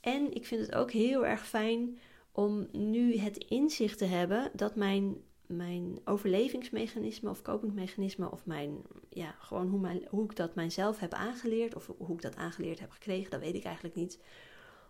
En 0.00 0.32
ik 0.32 0.46
vind 0.46 0.60
het 0.60 0.74
ook 0.74 0.90
heel 0.90 1.26
erg 1.26 1.46
fijn 1.46 1.98
om 2.32 2.68
nu 2.72 3.16
het 3.16 3.36
inzicht 3.36 3.98
te 3.98 4.04
hebben 4.04 4.50
dat 4.54 4.76
mijn 4.76 5.16
mijn 5.50 6.00
overlevingsmechanisme 6.04 7.30
of 7.30 7.42
copingmechanisme 7.42 8.30
of 8.30 8.46
mijn, 8.46 8.82
ja, 9.08 9.34
gewoon 9.38 9.68
hoe, 9.68 9.80
mijn, 9.80 10.06
hoe 10.08 10.24
ik 10.24 10.36
dat 10.36 10.54
mijzelf 10.54 10.98
heb 10.98 11.12
aangeleerd 11.12 11.74
of 11.74 11.90
hoe 11.98 12.14
ik 12.14 12.22
dat 12.22 12.36
aangeleerd 12.36 12.80
heb 12.80 12.90
gekregen, 12.90 13.30
dat 13.30 13.40
weet 13.40 13.54
ik 13.54 13.64
eigenlijk 13.64 13.94
niet. 13.94 14.18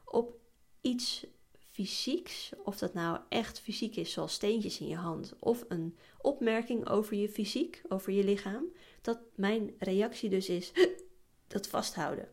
Op 0.05 0.39
iets 0.81 1.27
fysieks, 1.59 2.53
of 2.65 2.79
dat 2.79 2.95
nou 2.95 3.19
echt 3.29 3.61
fysiek 3.61 3.97
is, 3.97 4.13
zoals 4.13 4.33
steentjes 4.33 4.81
in 4.81 4.89
je 4.89 4.97
hand, 4.97 5.35
of 5.39 5.65
een 5.69 5.97
opmerking 6.21 6.89
over 6.89 7.17
je 7.17 7.29
fysiek, 7.29 7.83
over 7.89 8.13
je 8.13 8.25
lichaam, 8.25 8.65
dat 9.01 9.21
mijn 9.35 9.75
reactie 9.79 10.31
dus 10.31 10.49
is 10.49 10.73
dat 11.47 11.69
vasthouden. 11.69 12.29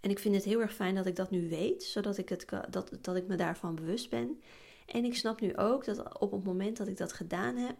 En 0.00 0.10
ik 0.10 0.18
vind 0.18 0.34
het 0.34 0.44
heel 0.44 0.60
erg 0.60 0.74
fijn 0.74 0.94
dat 0.94 1.06
ik 1.06 1.16
dat 1.16 1.30
nu 1.30 1.48
weet, 1.48 1.82
zodat 1.82 2.18
ik, 2.18 2.28
het, 2.28 2.46
dat, 2.70 2.90
dat 3.00 3.16
ik 3.16 3.26
me 3.26 3.36
daarvan 3.36 3.74
bewust 3.74 4.10
ben. 4.10 4.40
En 4.86 5.04
ik 5.04 5.16
snap 5.16 5.40
nu 5.40 5.56
ook 5.56 5.84
dat 5.84 6.18
op 6.18 6.32
het 6.32 6.44
moment 6.44 6.76
dat 6.76 6.88
ik 6.88 6.96
dat 6.96 7.12
gedaan 7.12 7.56
heb, 7.56 7.76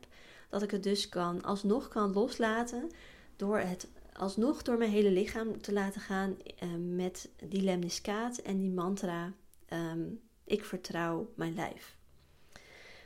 dat 0.49 0.63
ik 0.63 0.71
het 0.71 0.83
dus 0.83 1.09
kan, 1.09 1.43
alsnog 1.43 1.89
kan 1.89 2.13
loslaten 2.13 2.91
door 3.37 3.59
het 3.59 3.89
alsnog 4.19 4.63
door 4.63 4.79
mijn 4.79 4.91
hele 4.91 5.11
lichaam 5.11 5.61
te 5.61 5.73
laten 5.73 6.01
gaan 6.01 6.37
uh, 6.63 6.69
met 6.97 7.29
die 7.49 7.63
lemniscaat 7.63 8.39
en 8.39 8.59
die 8.59 8.71
mantra: 8.71 9.33
um, 9.73 10.21
Ik 10.45 10.65
vertrouw 10.65 11.33
mijn 11.35 11.55
lijf. 11.55 11.97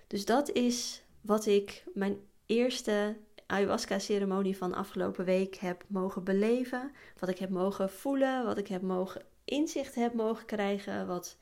Dus 0.07 0.25
dat 0.25 0.51
is 0.51 1.03
wat 1.21 1.47
ik 1.47 1.85
mijn 1.95 2.19
eerste 2.47 3.17
ayahuasca-ceremonie 3.51 4.57
van 4.57 4.75
afgelopen 4.75 5.25
week 5.25 5.55
heb 5.55 5.85
mogen 5.87 6.25
beleven. 6.25 6.93
Wat 7.19 7.29
ik 7.29 7.39
heb 7.39 7.51
mogen 7.51 7.91
voelen, 7.91 8.45
wat 8.45 8.59
ik 8.59 8.69
heb 8.69 8.83
mogen 8.83 9.23
inzicht 9.45 9.95
heb 9.95 10.15
mogen 10.15 10.47
krijgen, 10.47 11.07
wat 11.07 11.37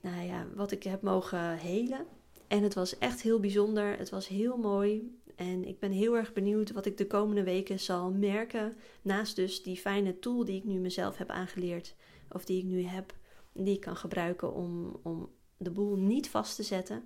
nou 0.00 0.22
ja, 0.22 0.46
wat 0.54 0.70
ik 0.70 0.82
heb 0.82 1.02
mogen 1.02 1.56
helen. 1.56 2.06
En 2.48 2.62
het 2.62 2.74
was 2.74 2.98
echt 2.98 3.22
heel 3.22 3.40
bijzonder. 3.40 3.98
Het 3.98 4.10
was 4.10 4.28
heel 4.28 4.56
mooi. 4.56 5.18
En 5.34 5.64
ik 5.64 5.78
ben 5.78 5.90
heel 5.90 6.16
erg 6.16 6.32
benieuwd 6.32 6.72
wat 6.72 6.86
ik 6.86 6.96
de 6.96 7.06
komende 7.06 7.42
weken 7.42 7.80
zal 7.80 8.10
merken. 8.10 8.76
Naast 9.02 9.36
dus 9.36 9.62
die 9.62 9.76
fijne 9.76 10.18
tool 10.18 10.44
die 10.44 10.56
ik 10.56 10.64
nu 10.64 10.78
mezelf 10.78 11.16
heb 11.16 11.30
aangeleerd. 11.30 11.94
Of 12.30 12.44
die 12.44 12.58
ik 12.58 12.64
nu 12.64 12.82
heb. 12.82 13.14
Die 13.52 13.74
ik 13.74 13.80
kan 13.80 13.96
gebruiken 13.96 14.54
om, 14.54 15.00
om 15.02 15.30
de 15.56 15.70
boel 15.70 15.96
niet 15.96 16.28
vast 16.28 16.56
te 16.56 16.62
zetten. 16.62 17.04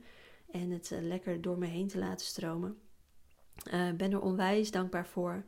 En 0.50 0.70
het 0.70 0.90
uh, 0.92 1.00
lekker 1.00 1.40
door 1.40 1.58
me 1.58 1.66
heen 1.66 1.88
te 1.88 1.98
laten 1.98 2.26
stromen. 2.26 2.78
Uh, 3.72 3.90
ben 3.90 4.12
er 4.12 4.20
onwijs 4.20 4.70
dankbaar 4.70 5.06
voor. 5.06 5.44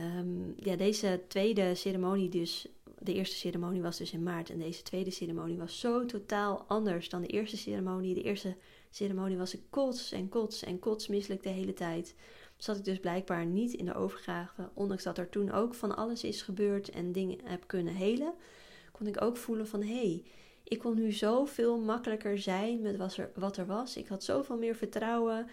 Um, 0.00 0.54
ja, 0.56 0.76
deze 0.76 1.20
tweede 1.28 1.74
ceremonie 1.74 2.28
dus 2.28 2.68
de 2.98 3.14
eerste 3.14 3.36
ceremonie 3.36 3.82
was 3.82 3.96
dus 3.96 4.12
in 4.12 4.22
maart 4.22 4.50
en 4.50 4.58
deze 4.58 4.82
tweede 4.82 5.10
ceremonie 5.10 5.58
was 5.58 5.80
zo 5.80 6.04
totaal 6.04 6.64
anders 6.68 7.08
dan 7.08 7.20
de 7.20 7.26
eerste 7.26 7.56
ceremonie. 7.56 8.14
De 8.14 8.22
eerste 8.22 8.56
ceremonie 8.90 9.36
was 9.36 9.54
ik 9.54 9.60
kots 9.70 10.12
en 10.12 10.28
kots 10.28 10.62
en 10.62 10.78
kotsmisselijk 10.78 11.42
de 11.42 11.48
hele 11.48 11.74
tijd. 11.74 12.14
Zat 12.56 12.76
ik 12.76 12.84
dus 12.84 12.98
blijkbaar 12.98 13.46
niet 13.46 13.72
in 13.72 13.84
de 13.84 13.94
overgave, 13.94 14.70
ondanks 14.74 15.02
dat 15.02 15.18
er 15.18 15.28
toen 15.28 15.50
ook 15.52 15.74
van 15.74 15.96
alles 15.96 16.24
is 16.24 16.42
gebeurd 16.42 16.90
en 16.90 17.12
dingen 17.12 17.38
heb 17.44 17.66
kunnen 17.66 17.94
helen, 17.94 18.34
kon 18.92 19.06
ik 19.06 19.22
ook 19.22 19.36
voelen 19.36 19.66
van 19.66 19.82
hé, 19.82 19.94
hey, 19.94 20.22
ik 20.64 20.78
kon 20.78 20.94
nu 20.94 21.12
zoveel 21.12 21.78
makkelijker 21.78 22.38
zijn 22.38 22.80
met 22.80 22.96
wat 22.96 23.16
er, 23.16 23.30
wat 23.34 23.56
er 23.56 23.66
was. 23.66 23.96
Ik 23.96 24.08
had 24.08 24.24
zoveel 24.24 24.56
meer 24.56 24.74
vertrouwen 24.74 25.46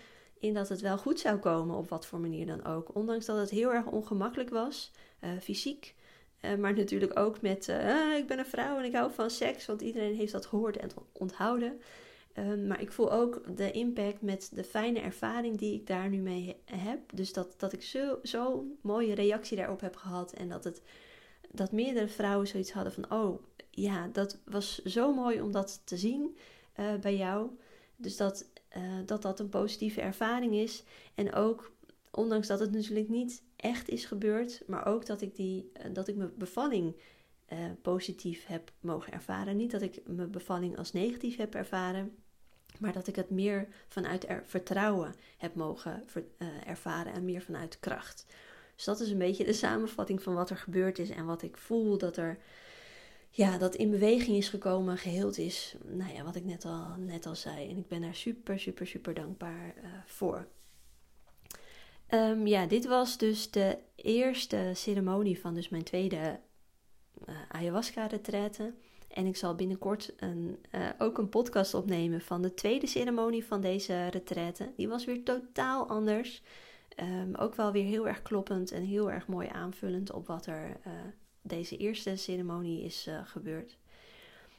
dat 0.54 0.70
het 0.70 0.82
wel 0.82 0.98
goed 0.98 1.20
zou 1.20 1.38
komen 1.38 1.76
op 1.76 1.90
wat 1.90 2.06
voor 2.06 2.20
manier 2.20 2.46
dan 2.46 2.66
ook. 2.66 2.96
Ondanks 2.96 3.26
dat 3.26 3.38
het 3.38 3.50
heel 3.50 3.74
erg 3.74 3.86
ongemakkelijk 3.86 4.50
was, 4.50 4.92
uh, 5.24 5.30
fysiek. 5.42 5.96
Uh, 6.42 6.56
maar 6.56 6.74
natuurlijk 6.74 7.20
ook 7.20 7.42
met, 7.42 7.68
uh, 7.68 8.18
ik 8.18 8.28
ben 8.28 8.40
een 8.40 8.46
vrouw 8.46 8.78
en 8.78 8.86
ik 8.86 8.96
hou 8.96 9.12
van 9.12 9.30
seks, 9.30 9.66
want 9.66 9.82
iedereen 9.82 10.16
heeft 10.16 10.32
dat 10.32 10.46
gehoord 10.46 10.78
en 10.78 10.90
onthouden. 11.12 11.80
Uh, 12.40 12.68
maar 12.68 12.82
ik 12.82 12.92
voel 12.92 13.12
ook 13.12 13.58
de 13.58 13.72
impact 13.72 14.22
met 14.22 14.50
de 14.54 14.64
fijne 14.64 15.00
ervaring 15.00 15.58
die 15.58 15.74
ik 15.74 15.88
daar 15.88 16.10
nu 16.10 16.18
mee 16.18 16.56
heb. 16.66 17.00
Dus 17.14 17.34
dat, 17.34 17.54
dat 17.58 17.74
ik 17.74 17.84
zo'n 17.84 18.18
zo 18.24 18.66
mooie 18.82 19.16
reactie 19.16 19.58
daarop 19.58 19.82
heb 19.82 19.96
gehad. 19.96 20.34
En 20.34 20.50
dat, 20.50 20.64
het, 20.64 20.82
dat 21.52 21.72
meerdere 21.72 22.08
vrouwen 22.08 22.48
zoiets 22.48 22.72
hadden 22.72 22.94
van: 22.94 23.12
Oh 23.12 23.42
ja, 23.72 24.08
dat 24.12 24.38
was 24.46 24.84
zo 24.84 25.14
mooi 25.14 25.42
om 25.42 25.52
dat 25.52 25.82
te 25.84 25.98
zien 25.98 26.38
eh, 26.74 26.96
bij 26.96 27.16
jou. 27.16 27.50
Dus 27.96 28.18
dat, 28.18 28.46
dat 29.06 29.22
dat 29.22 29.40
een 29.40 29.50
positieve 29.50 30.02
ervaring 30.02 30.54
is. 30.54 30.84
En 31.16 31.34
ook, 31.34 31.72
ondanks 32.12 32.48
dat 32.48 32.60
het 32.60 32.72
natuurlijk 32.72 33.10
niet 33.10 33.44
echt 33.56 33.90
is 33.90 34.06
gebeurd, 34.06 34.64
maar 34.68 34.86
ook 34.86 35.06
dat 35.06 35.22
ik, 35.22 35.36
die, 35.36 35.70
eh, 35.74 35.86
dat 35.94 36.08
ik 36.08 36.16
mijn 36.16 36.32
bevalling 36.38 36.96
uh, 37.54 37.60
positief 37.82 38.46
heb 38.46 38.72
mogen 38.80 39.14
ervaren. 39.14 39.58
Niet 39.58 39.72
dat 39.72 39.82
ik 39.82 40.02
mijn 40.06 40.32
bevalling 40.32 40.78
als 40.78 40.94
negatief 40.94 41.38
heb 41.38 41.56
ervaren, 41.56 42.16
maar 42.80 42.94
dat 42.94 43.08
ik 43.08 43.16
het 43.16 43.30
meer 43.30 43.68
vanuit 43.88 44.30
er, 44.30 44.44
vertrouwen 44.46 45.16
heb 45.38 45.56
mogen 45.56 46.04
ervaren 46.66 47.14
en 47.14 47.26
meer 47.26 47.42
vanuit 47.42 47.80
kracht. 47.80 48.26
Dus 48.76 48.86
dat 48.86 49.00
is 49.00 49.10
een 49.10 49.18
beetje 49.18 49.46
de 49.46 49.54
samenvatting 49.54 50.24
van 50.24 50.34
wat 50.34 50.50
er 50.50 50.58
gebeurd 50.58 51.00
is 51.00 51.10
en 51.10 51.26
wat 51.26 51.42
ik 51.42 51.58
voel 51.58 51.98
dat 51.98 52.18
er. 52.18 52.38
Ja, 53.36 53.58
dat 53.58 53.76
in 53.76 53.90
beweging 53.90 54.38
is 54.38 54.50
gekomen, 54.50 54.98
geheeld 54.98 55.38
is. 55.38 55.76
Nou 55.86 56.14
ja, 56.14 56.24
wat 56.24 56.36
ik 56.36 56.46
net 56.46 56.66
al, 56.66 56.86
net 56.98 57.26
al 57.26 57.36
zei. 57.36 57.70
En 57.70 57.78
ik 57.78 57.88
ben 57.88 58.02
daar 58.02 58.16
super, 58.16 58.60
super, 58.60 58.88
super 58.88 59.14
dankbaar 59.14 59.76
uh, 59.78 59.90
voor. 60.06 60.48
Um, 62.10 62.48
ja, 62.48 62.66
dit 62.66 62.86
was 62.86 63.18
dus 63.18 63.52
de 63.52 63.78
eerste 63.96 64.72
ceremonie 64.74 65.40
van 65.40 65.54
dus 65.54 65.70
mijn 65.70 65.84
tweede 65.84 66.40
uh, 67.28 67.36
ayahuasca-retraite. 67.50 68.74
En 69.08 69.26
ik 69.26 69.36
zal 69.36 69.56
binnenkort 69.56 70.14
een, 70.18 70.60
uh, 70.72 70.90
ook 70.98 71.18
een 71.18 71.30
podcast 71.30 71.74
opnemen 71.74 72.22
van 72.22 72.42
de 72.42 72.54
tweede 72.54 72.88
ceremonie 72.88 73.46
van 73.46 73.62
deze 73.62 74.08
retraite. 74.08 74.72
Die 74.76 74.88
was 74.88 75.06
weer 75.06 75.24
totaal 75.24 75.88
anders. 75.88 76.42
Um, 77.00 77.36
ook 77.36 77.56
wel 77.56 77.72
weer 77.72 77.86
heel 77.86 78.08
erg 78.08 78.22
kloppend 78.22 78.72
en 78.72 78.82
heel 78.82 79.12
erg 79.12 79.28
mooi 79.28 79.48
aanvullend 79.48 80.12
op 80.12 80.28
wat 80.28 80.46
er 80.46 80.80
deze 81.48 81.78
eerste 81.78 82.16
ceremonie 82.16 82.84
is 82.84 83.10
gebeurd. 83.24 83.78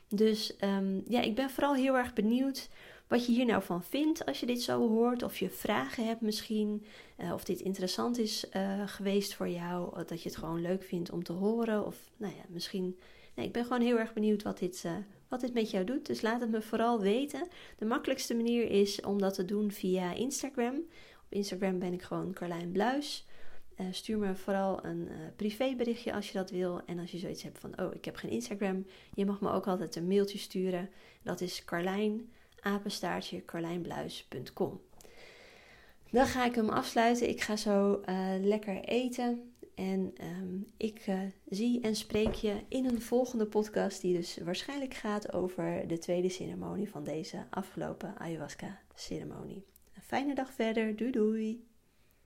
Dus 0.09 0.57
ehm, 0.57 1.01
ja, 1.09 1.20
ik 1.20 1.34
ben 1.34 1.51
vooral 1.51 1.74
heel 1.74 1.97
erg 1.97 2.12
benieuwd 2.12 2.68
wat 3.07 3.26
je 3.26 3.32
hier 3.32 3.45
nou 3.45 3.62
van 3.62 3.84
vindt 3.84 4.26
als 4.26 4.41
je 4.41 4.47
dit 4.47 4.62
zo 4.62 4.89
hoort. 4.89 5.22
Of 5.22 5.39
je 5.39 5.51
vragen 5.51 6.07
hebt 6.07 6.20
misschien. 6.20 6.84
Uh, 7.18 7.32
of 7.32 7.45
dit 7.45 7.61
interessant 7.61 8.18
is 8.18 8.45
uh, 8.57 8.82
geweest 8.87 9.34
voor 9.34 9.49
jou. 9.49 10.05
Dat 10.07 10.22
je 10.22 10.28
het 10.28 10.39
gewoon 10.39 10.61
leuk 10.61 10.82
vindt 10.82 11.11
om 11.11 11.22
te 11.22 11.32
horen. 11.32 11.87
Of 11.87 12.11
nou 12.16 12.34
ja, 12.34 12.43
misschien. 12.49 12.99
Nee, 13.34 13.47
ik 13.47 13.53
ben 13.53 13.62
gewoon 13.62 13.80
heel 13.80 13.99
erg 13.99 14.12
benieuwd 14.12 14.43
wat 14.43 14.59
dit, 14.59 14.84
wat 15.28 15.41
dit 15.41 15.55
met 15.55 15.70
jou 15.70 15.84
doet. 15.84 16.07
Dus 16.07 16.20
laat 16.20 16.41
het 16.41 16.51
me 16.51 16.62
vooral 16.62 17.01
weten. 17.01 17.49
De 17.78 17.84
makkelijkste 17.84 18.34
manier 18.34 18.70
is 18.70 19.01
om 19.01 19.18
dat 19.18 19.34
te 19.34 19.45
doen 19.45 19.72
via 19.72 20.14
Instagram. 20.14 20.74
Op 21.24 21.32
Instagram 21.32 21.78
ben 21.78 21.93
ik 21.93 22.03
gewoon 22.03 22.32
Carlijn 22.32 22.72
Bluis. 22.72 23.26
Uh, 23.81 23.87
stuur 23.91 24.18
me 24.18 24.35
vooral 24.35 24.85
een 24.85 25.09
uh, 25.11 25.16
privéberichtje 25.37 26.12
als 26.12 26.27
je 26.27 26.39
dat 26.39 26.51
wil. 26.51 26.81
En 26.87 26.99
als 26.99 27.11
je 27.11 27.18
zoiets 27.18 27.43
hebt 27.43 27.59
van, 27.59 27.81
oh, 27.81 27.95
ik 27.95 28.05
heb 28.05 28.16
geen 28.16 28.31
Instagram. 28.31 28.87
Je 29.14 29.27
mag 29.27 29.41
me 29.41 29.51
ook 29.51 29.66
altijd 29.66 29.97
een 29.97 30.07
mailtje 30.07 30.39
sturen. 30.39 30.91
Dat 31.22 31.41
is 31.41 31.64
Carlijn, 31.64 32.33
apenstaartje, 32.61 33.45
carlijnbluis.com. 33.45 34.81
Dan 36.11 36.27
ga 36.27 36.45
ik 36.45 36.55
hem 36.55 36.68
afsluiten. 36.68 37.29
Ik 37.29 37.41
ga 37.41 37.57
zo 37.57 38.03
uh, 38.09 38.35
lekker 38.41 38.85
eten. 38.85 39.53
En 39.74 40.14
um, 40.20 40.66
ik 40.77 41.05
zie 41.49 41.81
en 41.81 41.97
spreek 41.97 42.35
je 42.35 42.55
in 42.68 42.85
een 42.85 43.03
volgende 43.03 43.47
podcast, 43.47 44.01
die 44.01 44.16
dus 44.16 44.39
waarschijnlijk 44.45 44.95
gaat 44.95 45.33
over 45.33 45.89
de 45.89 45.99
tweede 45.99 46.29
ceremonie 46.29 46.89
van 46.89 47.05
deze 47.05 47.47
afgelopen 47.51 48.18
ayahuasca-ceremonie. 48.18 49.64
Een 49.95 50.03
fijne 50.03 50.35
dag 50.35 50.53
verder. 50.53 50.97
Doei 50.97 51.11
doei! 51.11 51.66